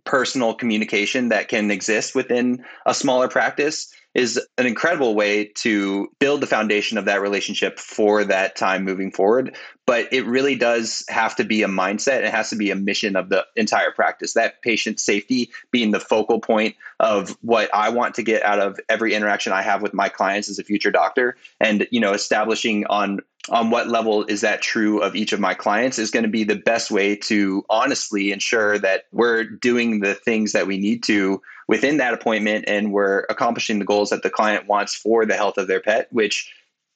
personal 0.04 0.54
communication 0.54 1.28
that 1.28 1.48
can 1.48 1.70
exist 1.70 2.14
within 2.14 2.64
a 2.86 2.94
smaller 2.94 3.28
practice 3.28 3.92
is 4.16 4.40
an 4.56 4.64
incredible 4.64 5.14
way 5.14 5.44
to 5.44 6.08
build 6.20 6.40
the 6.40 6.46
foundation 6.46 6.96
of 6.96 7.04
that 7.04 7.20
relationship 7.20 7.78
for 7.78 8.24
that 8.24 8.56
time 8.56 8.82
moving 8.82 9.12
forward. 9.12 9.54
But 9.84 10.10
it 10.10 10.24
really 10.24 10.54
does 10.54 11.04
have 11.10 11.36
to 11.36 11.44
be 11.44 11.62
a 11.62 11.68
mindset. 11.68 12.22
It 12.22 12.30
has 12.30 12.48
to 12.48 12.56
be 12.56 12.70
a 12.70 12.76
mission 12.76 13.14
of 13.14 13.28
the 13.28 13.44
entire 13.56 13.90
practice. 13.90 14.32
That 14.32 14.62
patient 14.62 15.00
safety 15.00 15.50
being 15.70 15.90
the 15.90 16.00
focal 16.00 16.40
point 16.40 16.76
of 16.98 17.36
what 17.42 17.68
I 17.74 17.90
want 17.90 18.14
to 18.14 18.22
get 18.22 18.42
out 18.42 18.58
of 18.58 18.80
every 18.88 19.12
interaction 19.12 19.52
I 19.52 19.60
have 19.60 19.82
with 19.82 19.92
my 19.92 20.08
clients 20.08 20.48
as 20.48 20.58
a 20.58 20.64
future 20.64 20.90
doctor. 20.90 21.36
And, 21.60 21.86
you 21.90 22.00
know, 22.00 22.14
establishing 22.14 22.86
on 22.86 23.20
on 23.50 23.70
what 23.70 23.88
level 23.88 24.24
is 24.24 24.40
that 24.40 24.62
true 24.62 25.00
of 25.00 25.14
each 25.14 25.32
of 25.32 25.40
my 25.40 25.54
clients 25.54 25.98
is 25.98 26.10
going 26.10 26.24
to 26.24 26.28
be 26.28 26.44
the 26.44 26.56
best 26.56 26.90
way 26.90 27.14
to 27.14 27.64
honestly 27.70 28.32
ensure 28.32 28.78
that 28.78 29.04
we're 29.12 29.44
doing 29.44 30.00
the 30.00 30.14
things 30.14 30.52
that 30.52 30.66
we 30.66 30.78
need 30.78 31.02
to 31.04 31.40
within 31.68 31.96
that 31.96 32.14
appointment 32.14 32.64
and 32.66 32.92
we're 32.92 33.20
accomplishing 33.28 33.78
the 33.78 33.84
goals 33.84 34.10
that 34.10 34.22
the 34.22 34.30
client 34.30 34.66
wants 34.66 34.94
for 34.94 35.24
the 35.26 35.36
health 35.36 35.58
of 35.58 35.68
their 35.68 35.80
pet, 35.80 36.08
which 36.10 36.52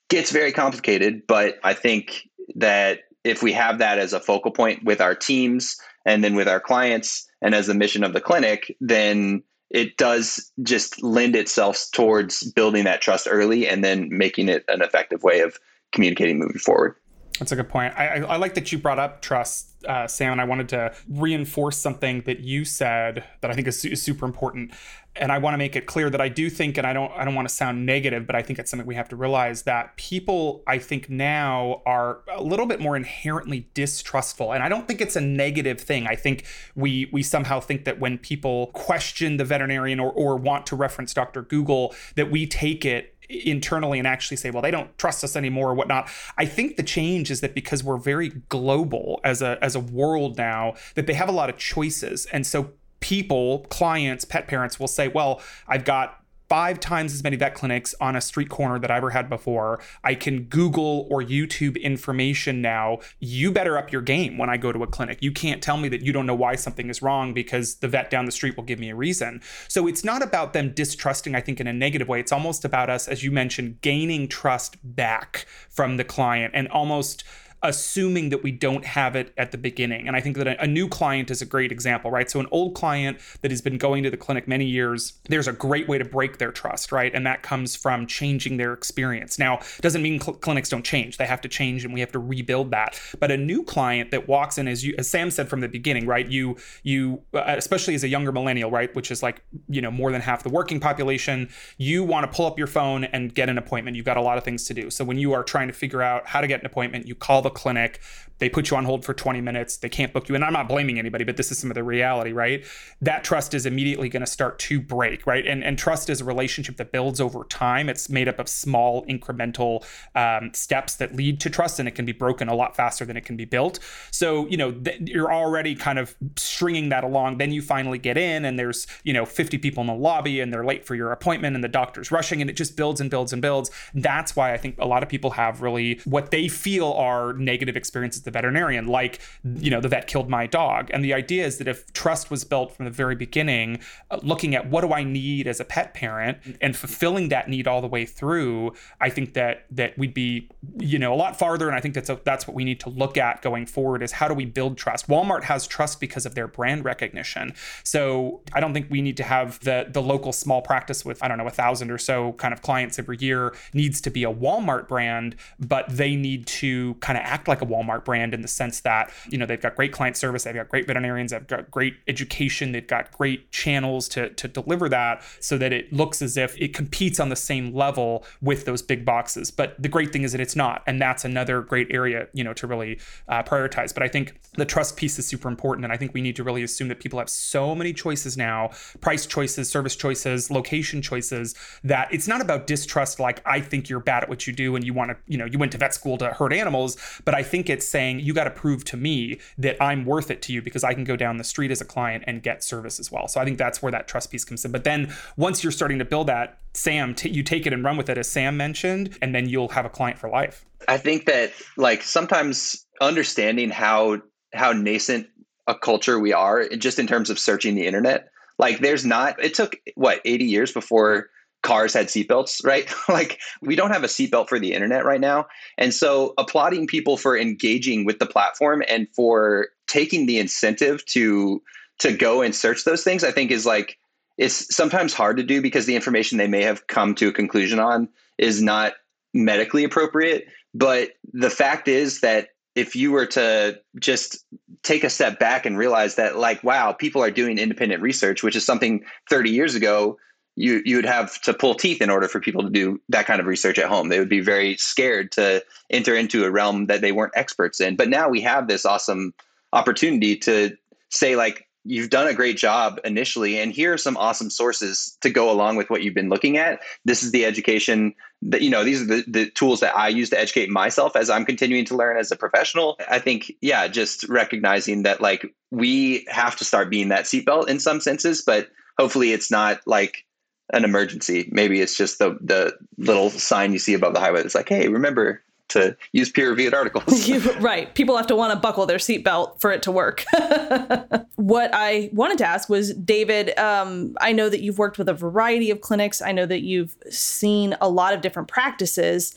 gets 0.08 0.30
very 0.30 0.52
complicated. 0.52 1.22
But 1.26 1.58
I 1.62 1.74
think 1.74 2.28
that 2.56 3.00
if 3.24 3.42
we 3.42 3.52
have 3.52 3.78
that 3.78 3.98
as 3.98 4.12
a 4.12 4.20
focal 4.20 4.50
point 4.50 4.84
with 4.84 5.00
our 5.00 5.14
teams 5.14 5.76
and 6.04 6.24
then 6.24 6.34
with 6.34 6.48
our 6.48 6.60
clients 6.60 7.28
and 7.42 7.54
as 7.54 7.66
the 7.66 7.74
mission 7.74 8.02
of 8.02 8.12
the 8.12 8.20
clinic, 8.20 8.76
then 8.80 9.42
it 9.70 9.96
does 9.96 10.50
just 10.62 11.00
lend 11.02 11.36
itself 11.36 11.86
towards 11.92 12.42
building 12.52 12.84
that 12.84 13.00
trust 13.00 13.28
early 13.30 13.68
and 13.68 13.84
then 13.84 14.08
making 14.10 14.48
it 14.48 14.64
an 14.68 14.82
effective 14.82 15.22
way 15.22 15.40
of 15.40 15.58
communicating 15.92 16.38
moving 16.38 16.58
forward. 16.58 16.94
That's 17.40 17.52
a 17.52 17.56
good 17.56 17.70
point. 17.70 17.94
I, 17.96 18.06
I, 18.06 18.18
I 18.20 18.36
like 18.36 18.52
that 18.54 18.70
you 18.70 18.78
brought 18.78 18.98
up 18.98 19.22
trust, 19.22 19.70
uh, 19.86 20.06
Sam, 20.06 20.32
and 20.32 20.40
I 20.42 20.44
wanted 20.44 20.68
to 20.70 20.94
reinforce 21.08 21.78
something 21.78 22.20
that 22.26 22.40
you 22.40 22.66
said 22.66 23.24
that 23.40 23.50
I 23.50 23.54
think 23.54 23.66
is, 23.66 23.82
is 23.86 24.02
super 24.02 24.26
important. 24.26 24.72
And 25.16 25.32
I 25.32 25.38
want 25.38 25.54
to 25.54 25.58
make 25.58 25.74
it 25.74 25.86
clear 25.86 26.10
that 26.10 26.20
I 26.20 26.28
do 26.28 26.50
think, 26.50 26.76
and 26.76 26.86
I 26.86 26.92
don't, 26.92 27.10
I 27.12 27.24
don't 27.24 27.34
want 27.34 27.48
to 27.48 27.54
sound 27.54 27.86
negative, 27.86 28.26
but 28.26 28.36
I 28.36 28.42
think 28.42 28.58
it's 28.58 28.70
something 28.70 28.86
we 28.86 28.94
have 28.94 29.08
to 29.08 29.16
realize 29.16 29.62
that 29.62 29.96
people, 29.96 30.62
I 30.66 30.78
think 30.78 31.08
now 31.08 31.80
are 31.86 32.20
a 32.30 32.42
little 32.42 32.66
bit 32.66 32.78
more 32.78 32.94
inherently 32.94 33.70
distrustful, 33.72 34.52
and 34.52 34.62
I 34.62 34.68
don't 34.68 34.86
think 34.86 35.00
it's 35.00 35.16
a 35.16 35.20
negative 35.20 35.80
thing. 35.80 36.06
I 36.06 36.16
think 36.16 36.44
we 36.76 37.08
we 37.10 37.22
somehow 37.22 37.58
think 37.58 37.86
that 37.86 37.98
when 37.98 38.18
people 38.18 38.68
question 38.68 39.38
the 39.38 39.44
veterinarian 39.44 39.98
or 39.98 40.12
or 40.12 40.36
want 40.36 40.66
to 40.66 40.76
reference 40.76 41.14
Dr. 41.14 41.42
Google, 41.42 41.94
that 42.16 42.30
we 42.30 42.46
take 42.46 42.84
it 42.84 43.16
internally 43.30 43.98
and 43.98 44.06
actually 44.06 44.36
say, 44.36 44.50
well, 44.50 44.62
they 44.62 44.70
don't 44.70 44.96
trust 44.98 45.22
us 45.24 45.36
anymore 45.36 45.70
or 45.70 45.74
whatnot. 45.74 46.08
I 46.36 46.44
think 46.44 46.76
the 46.76 46.82
change 46.82 47.30
is 47.30 47.40
that 47.40 47.54
because 47.54 47.84
we're 47.84 47.96
very 47.96 48.30
global 48.48 49.20
as 49.24 49.40
a 49.42 49.58
as 49.62 49.76
a 49.76 49.80
world 49.80 50.36
now, 50.36 50.74
that 50.94 51.06
they 51.06 51.14
have 51.14 51.28
a 51.28 51.32
lot 51.32 51.48
of 51.48 51.56
choices. 51.56 52.26
And 52.26 52.46
so 52.46 52.72
people, 53.00 53.60
clients, 53.70 54.24
pet 54.24 54.46
parents 54.46 54.78
will 54.78 54.88
say, 54.88 55.08
well, 55.08 55.40
I've 55.66 55.84
got 55.84 56.19
five 56.50 56.80
times 56.80 57.14
as 57.14 57.22
many 57.22 57.36
vet 57.36 57.54
clinics 57.54 57.94
on 58.00 58.16
a 58.16 58.20
street 58.20 58.48
corner 58.48 58.76
that 58.80 58.90
I 58.90 58.96
ever 58.96 59.10
had 59.10 59.30
before. 59.30 59.80
I 60.02 60.16
can 60.16 60.42
Google 60.44 61.06
or 61.08 61.22
YouTube 61.22 61.80
information 61.80 62.60
now. 62.60 62.98
You 63.20 63.52
better 63.52 63.78
up 63.78 63.92
your 63.92 64.02
game 64.02 64.36
when 64.36 64.50
I 64.50 64.56
go 64.56 64.72
to 64.72 64.82
a 64.82 64.86
clinic. 64.88 65.18
You 65.22 65.30
can't 65.30 65.62
tell 65.62 65.76
me 65.76 65.88
that 65.90 66.00
you 66.00 66.12
don't 66.12 66.26
know 66.26 66.34
why 66.34 66.56
something 66.56 66.90
is 66.90 67.02
wrong 67.02 67.32
because 67.32 67.76
the 67.76 67.86
vet 67.86 68.10
down 68.10 68.24
the 68.24 68.32
street 68.32 68.56
will 68.56 68.64
give 68.64 68.80
me 68.80 68.90
a 68.90 68.96
reason. 68.96 69.40
So 69.68 69.86
it's 69.86 70.02
not 70.02 70.22
about 70.22 70.52
them 70.52 70.72
distrusting, 70.74 71.36
I 71.36 71.40
think, 71.40 71.60
in 71.60 71.68
a 71.68 71.72
negative 71.72 72.08
way. 72.08 72.18
It's 72.18 72.32
almost 72.32 72.64
about 72.64 72.90
us, 72.90 73.06
as 73.06 73.22
you 73.22 73.30
mentioned, 73.30 73.80
gaining 73.80 74.26
trust 74.26 74.76
back 74.82 75.46
from 75.68 75.98
the 75.98 76.04
client 76.04 76.52
and 76.56 76.66
almost 76.68 77.22
assuming 77.62 78.30
that 78.30 78.42
we 78.42 78.50
don't 78.50 78.84
have 78.84 79.14
it 79.14 79.34
at 79.36 79.52
the 79.52 79.58
beginning. 79.58 80.06
And 80.06 80.16
I 80.16 80.20
think 80.20 80.36
that 80.36 80.46
a, 80.46 80.62
a, 80.62 80.66
new 80.66 80.88
client 80.88 81.30
is 81.30 81.42
a 81.42 81.46
great 81.46 81.70
example, 81.70 82.10
right? 82.10 82.30
So, 82.30 82.40
an 82.40 82.46
old 82.50 82.74
client 82.74 83.18
that 83.42 83.50
has 83.50 83.60
been 83.60 83.76
going 83.76 84.02
to 84.02 84.10
the 84.10 84.16
clinic 84.16 84.48
many 84.48 84.64
years, 84.64 85.14
there's 85.28 85.48
a 85.48 85.52
great 85.52 85.88
way 85.88 85.98
to 85.98 86.04
break 86.04 86.38
their 86.38 86.52
trust, 86.52 86.90
right? 86.90 87.14
And 87.14 87.26
that 87.26 87.42
comes 87.42 87.76
from 87.76 88.06
changing 88.06 88.56
their 88.56 88.72
experience. 88.72 89.38
Now, 89.38 89.60
doesn't 89.80 90.00
mean 90.00 90.20
cl- 90.20 90.36
clinics 90.38 90.68
don't 90.68 90.84
change, 90.84 91.18
they 91.18 91.26
have 91.26 91.40
to 91.42 91.48
change 91.48 91.84
and 91.84 91.92
we 91.92 92.00
have 92.00 92.12
to 92.12 92.18
rebuild 92.18 92.70
that. 92.70 92.98
But 93.18 93.30
a 93.30 93.36
new 93.36 93.62
client 93.62 94.10
that 94.10 94.26
walks 94.26 94.56
in, 94.56 94.66
as 94.66 94.84
you, 94.84 94.94
as 94.96 95.08
Sam 95.08 95.30
said 95.30 95.48
from 95.48 95.60
the 95.60 95.68
beginning, 95.68 96.06
right? 96.06 96.26
You, 96.26 96.56
you, 96.82 97.22
uh, 97.34 97.42
especially 97.46 97.94
as 97.94 98.04
a 98.04 98.08
younger 98.08 98.32
millennial, 98.32 98.70
right? 98.70 98.94
Which 98.94 99.10
is 99.10 99.22
like, 99.22 99.42
you 99.68 99.82
know, 99.82 99.90
more 99.90 100.12
than 100.12 100.22
half 100.22 100.42
the 100.42 100.48
working 100.48 100.80
population, 100.80 101.50
you 101.76 102.04
want 102.04 102.30
to 102.30 102.34
pull 102.34 102.46
up 102.46 102.58
your 102.58 102.66
phone 102.66 103.04
and 103.04 103.34
get 103.34 103.48
an 103.50 103.58
appointment. 103.58 103.96
You've 103.96 104.06
got 104.06 104.16
a 104.16 104.22
lot 104.22 104.38
of 104.38 104.44
things 104.44 104.64
to 104.64 104.74
do. 104.74 104.88
So, 104.90 105.04
when 105.04 105.18
you 105.18 105.32
are 105.32 105.44
trying 105.44 105.68
to 105.68 105.74
figure 105.74 106.00
out 106.00 106.26
how 106.26 106.40
to 106.40 106.46
get 106.46 106.60
an 106.60 106.66
appointment, 106.66 107.06
you 107.06 107.14
call 107.14 107.42
the 107.42 107.49
clinic. 107.50 108.00
They 108.40 108.48
put 108.48 108.70
you 108.70 108.76
on 108.76 108.84
hold 108.84 109.04
for 109.04 109.14
20 109.14 109.40
minutes. 109.40 109.76
They 109.76 109.88
can't 109.88 110.12
book 110.12 110.28
you. 110.28 110.34
And 110.34 110.44
I'm 110.44 110.52
not 110.52 110.68
blaming 110.68 110.98
anybody, 110.98 111.24
but 111.24 111.36
this 111.36 111.52
is 111.52 111.58
some 111.58 111.70
of 111.70 111.74
the 111.74 111.84
reality, 111.84 112.32
right? 112.32 112.64
That 113.00 113.22
trust 113.22 113.54
is 113.54 113.66
immediately 113.66 114.08
going 114.08 114.24
to 114.24 114.30
start 114.30 114.58
to 114.60 114.80
break, 114.80 115.26
right? 115.26 115.46
And, 115.46 115.62
and 115.62 115.78
trust 115.78 116.10
is 116.10 116.20
a 116.20 116.24
relationship 116.24 116.76
that 116.78 116.90
builds 116.90 117.20
over 117.20 117.44
time. 117.44 117.88
It's 117.88 118.08
made 118.08 118.28
up 118.28 118.38
of 118.38 118.48
small 118.48 119.04
incremental 119.06 119.84
um, 120.14 120.52
steps 120.54 120.96
that 120.96 121.14
lead 121.14 121.40
to 121.40 121.50
trust, 121.50 121.78
and 121.78 121.86
it 121.86 121.94
can 121.94 122.04
be 122.04 122.12
broken 122.12 122.48
a 122.48 122.54
lot 122.54 122.74
faster 122.74 123.04
than 123.04 123.16
it 123.16 123.24
can 123.24 123.36
be 123.36 123.44
built. 123.44 123.78
So, 124.10 124.46
you 124.48 124.56
know, 124.56 124.72
th- 124.72 125.00
you're 125.02 125.32
already 125.32 125.74
kind 125.74 125.98
of 125.98 126.16
stringing 126.36 126.88
that 126.88 127.04
along. 127.04 127.38
Then 127.38 127.52
you 127.52 127.60
finally 127.60 127.98
get 127.98 128.16
in, 128.16 128.44
and 128.46 128.58
there's, 128.58 128.86
you 129.04 129.12
know, 129.12 129.26
50 129.26 129.58
people 129.58 129.82
in 129.82 129.86
the 129.86 129.94
lobby, 129.94 130.40
and 130.40 130.52
they're 130.52 130.64
late 130.64 130.86
for 130.86 130.94
your 130.94 131.12
appointment, 131.12 131.54
and 131.54 131.62
the 131.62 131.68
doctor's 131.68 132.10
rushing, 132.10 132.40
and 132.40 132.48
it 132.48 132.54
just 132.56 132.76
builds 132.76 133.00
and 133.00 133.10
builds 133.10 133.34
and 133.34 133.42
builds. 133.42 133.70
That's 133.94 134.34
why 134.34 134.54
I 134.54 134.56
think 134.56 134.76
a 134.78 134.86
lot 134.86 135.02
of 135.02 135.10
people 135.10 135.32
have 135.32 135.60
really 135.60 136.00
what 136.04 136.30
they 136.30 136.48
feel 136.48 136.92
are 136.92 137.34
negative 137.34 137.76
experiences 137.76 138.22
the 138.30 138.38
veterinarian, 138.38 138.86
like, 138.86 139.20
you 139.44 139.70
know, 139.70 139.80
the 139.80 139.88
vet 139.88 140.06
killed 140.06 140.28
my 140.28 140.46
dog. 140.46 140.90
And 140.92 141.04
the 141.04 141.12
idea 141.12 141.44
is 141.44 141.58
that 141.58 141.68
if 141.68 141.92
trust 141.92 142.30
was 142.30 142.44
built 142.44 142.74
from 142.74 142.84
the 142.84 142.90
very 142.90 143.16
beginning, 143.16 143.80
uh, 144.10 144.18
looking 144.22 144.54
at 144.54 144.68
what 144.68 144.82
do 144.82 144.92
I 144.92 145.02
need 145.02 145.46
as 145.46 145.60
a 145.60 145.64
pet 145.64 145.94
parent 145.94 146.38
and 146.60 146.76
fulfilling 146.76 147.28
that 147.28 147.48
need 147.48 147.66
all 147.66 147.80
the 147.80 147.88
way 147.88 148.06
through, 148.06 148.72
I 149.00 149.10
think 149.10 149.34
that 149.34 149.66
that 149.70 149.98
we'd 149.98 150.14
be, 150.14 150.48
you 150.78 150.98
know, 150.98 151.12
a 151.12 151.16
lot 151.16 151.38
farther. 151.38 151.68
And 151.68 151.76
I 151.76 151.80
think 151.80 151.94
that's 151.94 152.10
a, 152.10 152.20
that's 152.24 152.46
what 152.46 152.54
we 152.54 152.64
need 152.64 152.80
to 152.80 152.90
look 152.90 153.16
at 153.16 153.42
going 153.42 153.66
forward 153.66 154.02
is 154.02 154.12
how 154.12 154.28
do 154.28 154.34
we 154.34 154.44
build 154.44 154.78
trust? 154.78 155.08
Walmart 155.08 155.44
has 155.44 155.66
trust 155.66 156.00
because 156.00 156.26
of 156.26 156.34
their 156.34 156.46
brand 156.46 156.84
recognition. 156.84 157.54
So 157.82 158.42
I 158.52 158.60
don't 158.60 158.72
think 158.72 158.86
we 158.90 159.02
need 159.02 159.16
to 159.16 159.24
have 159.24 159.60
the 159.60 159.86
the 159.88 160.02
local 160.02 160.32
small 160.32 160.62
practice 160.62 161.04
with 161.04 161.22
I 161.22 161.28
don't 161.28 161.38
know 161.38 161.46
a 161.46 161.50
thousand 161.50 161.90
or 161.90 161.98
so 161.98 162.32
kind 162.34 162.52
of 162.52 162.62
clients 162.62 162.98
every 162.98 163.16
year 163.18 163.54
needs 163.72 164.00
to 164.02 164.10
be 164.10 164.24
a 164.24 164.32
Walmart 164.32 164.88
brand, 164.88 165.36
but 165.58 165.84
they 165.88 166.16
need 166.16 166.46
to 166.46 166.94
kind 166.94 167.18
of 167.18 167.24
act 167.24 167.48
like 167.48 167.62
a 167.62 167.66
Walmart 167.66 168.04
brand 168.04 168.19
in 168.20 168.42
the 168.42 168.48
sense 168.48 168.80
that, 168.80 169.10
you 169.28 169.38
know, 169.38 169.46
they've 169.46 169.60
got 169.60 169.76
great 169.76 169.92
client 169.92 170.16
service, 170.16 170.44
they've 170.44 170.54
got 170.54 170.68
great 170.68 170.86
veterinarians, 170.86 171.32
they've 171.32 171.46
got 171.46 171.70
great 171.70 171.96
education, 172.06 172.72
they've 172.72 172.86
got 172.86 173.10
great 173.12 173.50
channels 173.50 174.08
to, 174.08 174.30
to 174.30 174.48
deliver 174.48 174.88
that 174.88 175.22
so 175.40 175.56
that 175.58 175.72
it 175.72 175.92
looks 175.92 176.22
as 176.22 176.36
if 176.36 176.56
it 176.60 176.74
competes 176.74 177.18
on 177.18 177.28
the 177.28 177.36
same 177.36 177.74
level 177.74 178.24
with 178.42 178.64
those 178.64 178.82
big 178.82 179.04
boxes. 179.04 179.50
But 179.50 179.80
the 179.80 179.88
great 179.88 180.12
thing 180.12 180.22
is 180.22 180.32
that 180.32 180.40
it's 180.40 180.56
not. 180.56 180.82
And 180.86 181.00
that's 181.00 181.24
another 181.24 181.62
great 181.62 181.88
area, 181.90 182.28
you 182.32 182.44
know, 182.44 182.52
to 182.54 182.66
really 182.66 182.98
uh, 183.28 183.42
prioritize. 183.42 183.92
But 183.94 184.02
I 184.02 184.08
think 184.08 184.40
the 184.54 184.64
trust 184.64 184.96
piece 184.96 185.18
is 185.18 185.26
super 185.26 185.48
important. 185.48 185.84
And 185.84 185.92
I 185.92 185.96
think 185.96 186.14
we 186.14 186.20
need 186.20 186.36
to 186.36 186.44
really 186.44 186.62
assume 186.62 186.88
that 186.88 187.00
people 187.00 187.18
have 187.18 187.30
so 187.30 187.74
many 187.74 187.92
choices 187.92 188.36
now 188.36 188.70
price 189.00 189.26
choices, 189.26 189.68
service 189.68 189.96
choices, 189.96 190.50
location 190.50 191.00
choices 191.02 191.54
that 191.84 192.12
it's 192.12 192.28
not 192.28 192.40
about 192.40 192.66
distrust 192.66 193.20
like, 193.20 193.40
I 193.46 193.60
think 193.60 193.88
you're 193.88 194.00
bad 194.00 194.24
at 194.24 194.28
what 194.28 194.46
you 194.46 194.52
do 194.52 194.76
and 194.76 194.84
you 194.84 194.94
want 194.94 195.10
to, 195.10 195.16
you 195.26 195.38
know, 195.38 195.44
you 195.44 195.58
went 195.58 195.72
to 195.72 195.78
vet 195.78 195.94
school 195.94 196.18
to 196.18 196.28
hurt 196.30 196.52
animals. 196.52 196.96
But 197.24 197.34
I 197.34 197.42
think 197.42 197.70
it's 197.70 197.86
saying 197.86 198.09
you 198.18 198.34
got 198.34 198.44
to 198.44 198.50
prove 198.50 198.84
to 198.86 198.96
me 198.96 199.38
that 199.58 199.80
I'm 199.82 200.04
worth 200.04 200.30
it 200.30 200.42
to 200.42 200.52
you 200.52 200.62
because 200.62 200.82
I 200.82 200.94
can 200.94 201.04
go 201.04 201.16
down 201.16 201.36
the 201.36 201.44
street 201.44 201.70
as 201.70 201.80
a 201.80 201.84
client 201.84 202.24
and 202.26 202.42
get 202.42 202.64
service 202.64 202.98
as 202.98 203.12
well. 203.12 203.28
So 203.28 203.40
I 203.40 203.44
think 203.44 203.58
that's 203.58 203.82
where 203.82 203.92
that 203.92 204.08
trust 204.08 204.30
piece 204.30 204.44
comes 204.44 204.64
in. 204.64 204.72
But 204.72 204.84
then 204.84 205.14
once 205.36 205.62
you're 205.62 205.70
starting 205.70 205.98
to 205.98 206.04
build 206.04 206.26
that, 206.28 206.58
Sam, 206.74 207.14
t- 207.14 207.28
you 207.28 207.42
take 207.42 207.66
it 207.66 207.72
and 207.72 207.84
run 207.84 207.96
with 207.96 208.08
it, 208.08 208.18
as 208.18 208.28
Sam 208.28 208.56
mentioned, 208.56 209.16
and 209.22 209.34
then 209.34 209.48
you'll 209.48 209.68
have 209.68 209.84
a 209.84 209.90
client 209.90 210.18
for 210.18 210.28
life. 210.28 210.64
I 210.88 210.96
think 210.96 211.26
that 211.26 211.52
like 211.76 212.02
sometimes 212.02 212.86
understanding 213.00 213.70
how 213.70 214.22
how 214.52 214.72
nascent 214.72 215.28
a 215.66 215.74
culture 215.74 216.18
we 216.18 216.32
are, 216.32 216.68
just 216.70 216.98
in 216.98 217.06
terms 217.06 217.30
of 217.30 217.38
searching 217.38 217.74
the 217.74 217.86
internet. 217.86 218.28
Like, 218.58 218.80
there's 218.80 219.06
not. 219.06 219.42
It 219.42 219.54
took 219.54 219.76
what 219.94 220.20
80 220.24 220.44
years 220.44 220.72
before 220.72 221.30
cars 221.62 221.94
had 221.94 222.06
seatbelts, 222.06 222.64
right? 222.64 222.92
like 223.08 223.38
we 223.60 223.76
don't 223.76 223.90
have 223.90 224.04
a 224.04 224.08
seatbelt 224.08 224.48
for 224.48 224.58
the 224.58 224.72
internet 224.72 225.04
right 225.04 225.20
now. 225.20 225.46
And 225.78 225.92
so 225.92 226.34
applauding 226.38 226.86
people 226.86 227.16
for 227.16 227.36
engaging 227.36 228.04
with 228.04 228.18
the 228.18 228.26
platform 228.26 228.82
and 228.88 229.08
for 229.14 229.68
taking 229.86 230.26
the 230.26 230.38
incentive 230.38 231.04
to 231.06 231.62
to 231.98 232.16
go 232.16 232.40
and 232.40 232.54
search 232.54 232.84
those 232.84 233.04
things, 233.04 233.24
I 233.24 233.30
think 233.30 233.50
is 233.50 233.66
like 233.66 233.98
it's 234.38 234.74
sometimes 234.74 235.12
hard 235.12 235.36
to 235.36 235.42
do 235.42 235.60
because 235.60 235.84
the 235.84 235.96
information 235.96 236.38
they 236.38 236.48
may 236.48 236.62
have 236.62 236.86
come 236.86 237.14
to 237.16 237.28
a 237.28 237.32
conclusion 237.32 237.78
on 237.78 238.08
is 238.38 238.62
not 238.62 238.94
medically 239.34 239.84
appropriate. 239.84 240.46
But 240.72 241.10
the 241.32 241.50
fact 241.50 241.88
is 241.88 242.20
that 242.20 242.48
if 242.74 242.96
you 242.96 243.12
were 243.12 243.26
to 243.26 243.78
just 243.98 244.46
take 244.82 245.04
a 245.04 245.10
step 245.10 245.38
back 245.38 245.66
and 245.66 245.76
realize 245.76 246.14
that, 246.14 246.38
like, 246.38 246.62
wow, 246.64 246.92
people 246.92 247.22
are 247.22 247.30
doing 247.30 247.58
independent 247.58 248.00
research, 248.00 248.42
which 248.42 248.56
is 248.56 248.64
something 248.64 249.04
30 249.28 249.50
years 249.50 249.74
ago 249.74 250.16
you 250.60 250.82
you 250.84 250.96
would 250.96 251.06
have 251.06 251.40
to 251.40 251.54
pull 251.54 251.74
teeth 251.74 252.02
in 252.02 252.10
order 252.10 252.28
for 252.28 252.38
people 252.38 252.62
to 252.62 252.70
do 252.70 253.00
that 253.08 253.26
kind 253.26 253.40
of 253.40 253.46
research 253.46 253.78
at 253.78 253.88
home. 253.88 254.08
They 254.08 254.18
would 254.18 254.28
be 254.28 254.40
very 254.40 254.76
scared 254.76 255.32
to 255.32 255.64
enter 255.88 256.14
into 256.14 256.44
a 256.44 256.50
realm 256.50 256.86
that 256.86 257.00
they 257.00 257.12
weren't 257.12 257.32
experts 257.34 257.80
in. 257.80 257.96
But 257.96 258.08
now 258.08 258.28
we 258.28 258.42
have 258.42 258.68
this 258.68 258.84
awesome 258.84 259.32
opportunity 259.72 260.36
to 260.36 260.76
say 261.08 261.34
like 261.34 261.66
you've 261.84 262.10
done 262.10 262.26
a 262.26 262.34
great 262.34 262.58
job 262.58 263.00
initially 263.04 263.58
and 263.58 263.72
here 263.72 263.94
are 263.94 263.98
some 263.98 264.16
awesome 264.18 264.50
sources 264.50 265.16
to 265.22 265.30
go 265.30 265.50
along 265.50 265.76
with 265.76 265.88
what 265.88 266.02
you've 266.02 266.14
been 266.14 266.28
looking 266.28 266.58
at 266.58 266.80
this 267.06 267.22
is 267.22 267.32
the 267.32 267.46
education 267.46 268.14
that 268.42 268.60
you 268.60 268.68
know 268.68 268.84
these 268.84 269.00
are 269.00 269.06
the, 269.06 269.24
the 269.26 269.50
tools 269.50 269.80
that 269.80 269.96
i 269.96 270.06
use 270.06 270.28
to 270.28 270.38
educate 270.38 270.68
myself 270.68 271.16
as 271.16 271.30
i'm 271.30 271.44
continuing 271.44 271.86
to 271.86 271.96
learn 271.96 272.18
as 272.18 272.30
a 272.30 272.36
professional 272.36 272.98
i 273.08 273.18
think 273.18 273.50
yeah 273.62 273.88
just 273.88 274.28
recognizing 274.28 275.04
that 275.04 275.22
like 275.22 275.54
we 275.70 276.26
have 276.28 276.54
to 276.54 276.64
start 276.64 276.90
being 276.90 277.08
that 277.08 277.24
seatbelt 277.24 277.68
in 277.68 277.80
some 277.80 278.00
senses 278.00 278.42
but 278.42 278.68
hopefully 278.98 279.32
it's 279.32 279.50
not 279.50 279.80
like 279.86 280.26
an 280.72 280.84
emergency 280.84 281.48
maybe 281.52 281.80
it's 281.80 281.96
just 281.96 282.18
the 282.18 282.38
the 282.40 282.72
little 282.98 283.30
sign 283.30 283.72
you 283.72 283.78
see 283.78 283.94
above 283.94 284.14
the 284.14 284.20
highway 284.20 284.42
that's 284.42 284.54
like 284.54 284.68
hey 284.68 284.88
remember 284.88 285.42
to 285.70 285.96
use 286.12 286.30
peer 286.30 286.50
reviewed 286.50 286.74
articles. 286.74 287.30
right. 287.60 287.94
People 287.94 288.16
have 288.16 288.26
to 288.26 288.36
want 288.36 288.52
to 288.52 288.58
buckle 288.58 288.86
their 288.86 288.98
seatbelt 288.98 289.60
for 289.60 289.72
it 289.72 289.82
to 289.84 289.90
work. 289.90 290.24
what 291.36 291.70
I 291.72 292.10
wanted 292.12 292.38
to 292.38 292.46
ask 292.46 292.68
was 292.68 292.94
David, 292.94 293.58
um, 293.58 294.14
I 294.20 294.32
know 294.32 294.48
that 294.48 294.60
you've 294.60 294.78
worked 294.78 294.98
with 294.98 295.08
a 295.08 295.14
variety 295.14 295.70
of 295.70 295.80
clinics, 295.80 296.20
I 296.20 296.32
know 296.32 296.46
that 296.46 296.62
you've 296.62 296.96
seen 297.08 297.76
a 297.80 297.88
lot 297.88 298.12
of 298.12 298.20
different 298.20 298.48
practices. 298.48 299.34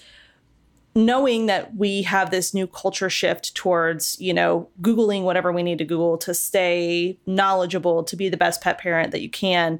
Knowing 0.96 1.48
that 1.48 1.76
we 1.76 2.04
have 2.04 2.30
this 2.30 2.54
new 2.54 2.68
culture 2.68 3.10
shift 3.10 3.56
towards, 3.56 4.20
you 4.22 4.32
know, 4.32 4.70
Googling 4.80 5.24
whatever 5.24 5.52
we 5.52 5.64
need 5.64 5.80
to 5.80 5.86
Google 5.86 6.20
to 6.20 6.36
stay 6.36 7.18
knowledgeable, 7.26 8.04
to 8.04 8.16
be 8.16 8.30
the 8.30 8.38
best 8.38 8.62
pet 8.62 8.78
parent 8.78 9.10
that 9.10 9.22
you 9.22 9.30
can, 9.30 9.80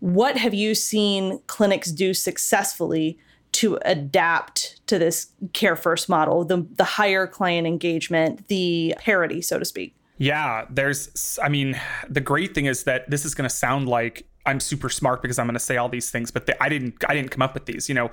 what 0.00 0.36
have 0.36 0.54
you 0.54 0.74
seen 0.74 1.40
clinics 1.46 1.90
do 1.90 2.14
successfully 2.14 3.18
to 3.52 3.78
adapt 3.84 4.86
to 4.86 4.98
this 4.98 5.28
care 5.52 5.76
first 5.76 6.08
model, 6.08 6.44
the 6.44 6.66
the 6.76 6.84
higher 6.84 7.26
client 7.26 7.66
engagement, 7.66 8.48
the 8.48 8.94
parity, 8.98 9.42
so 9.42 9.58
to 9.58 9.64
speak. 9.64 9.94
Yeah, 10.18 10.66
there's 10.70 11.38
I 11.42 11.48
mean, 11.48 11.80
the 12.08 12.20
great 12.20 12.54
thing 12.54 12.66
is 12.66 12.84
that 12.84 13.08
this 13.10 13.24
is 13.24 13.34
going 13.34 13.48
to 13.48 13.54
sound 13.54 13.88
like 13.88 14.26
I'm 14.46 14.60
super 14.60 14.88
smart 14.88 15.22
because 15.22 15.38
I'm 15.38 15.46
going 15.46 15.54
to 15.54 15.60
say 15.60 15.76
all 15.76 15.88
these 15.88 16.10
things, 16.10 16.30
but 16.30 16.46
the, 16.46 16.62
I 16.62 16.68
didn't 16.68 16.94
I 17.08 17.14
didn't 17.14 17.30
come 17.30 17.42
up 17.42 17.54
with 17.54 17.66
these. 17.66 17.88
You 17.88 17.94
know, 17.94 18.10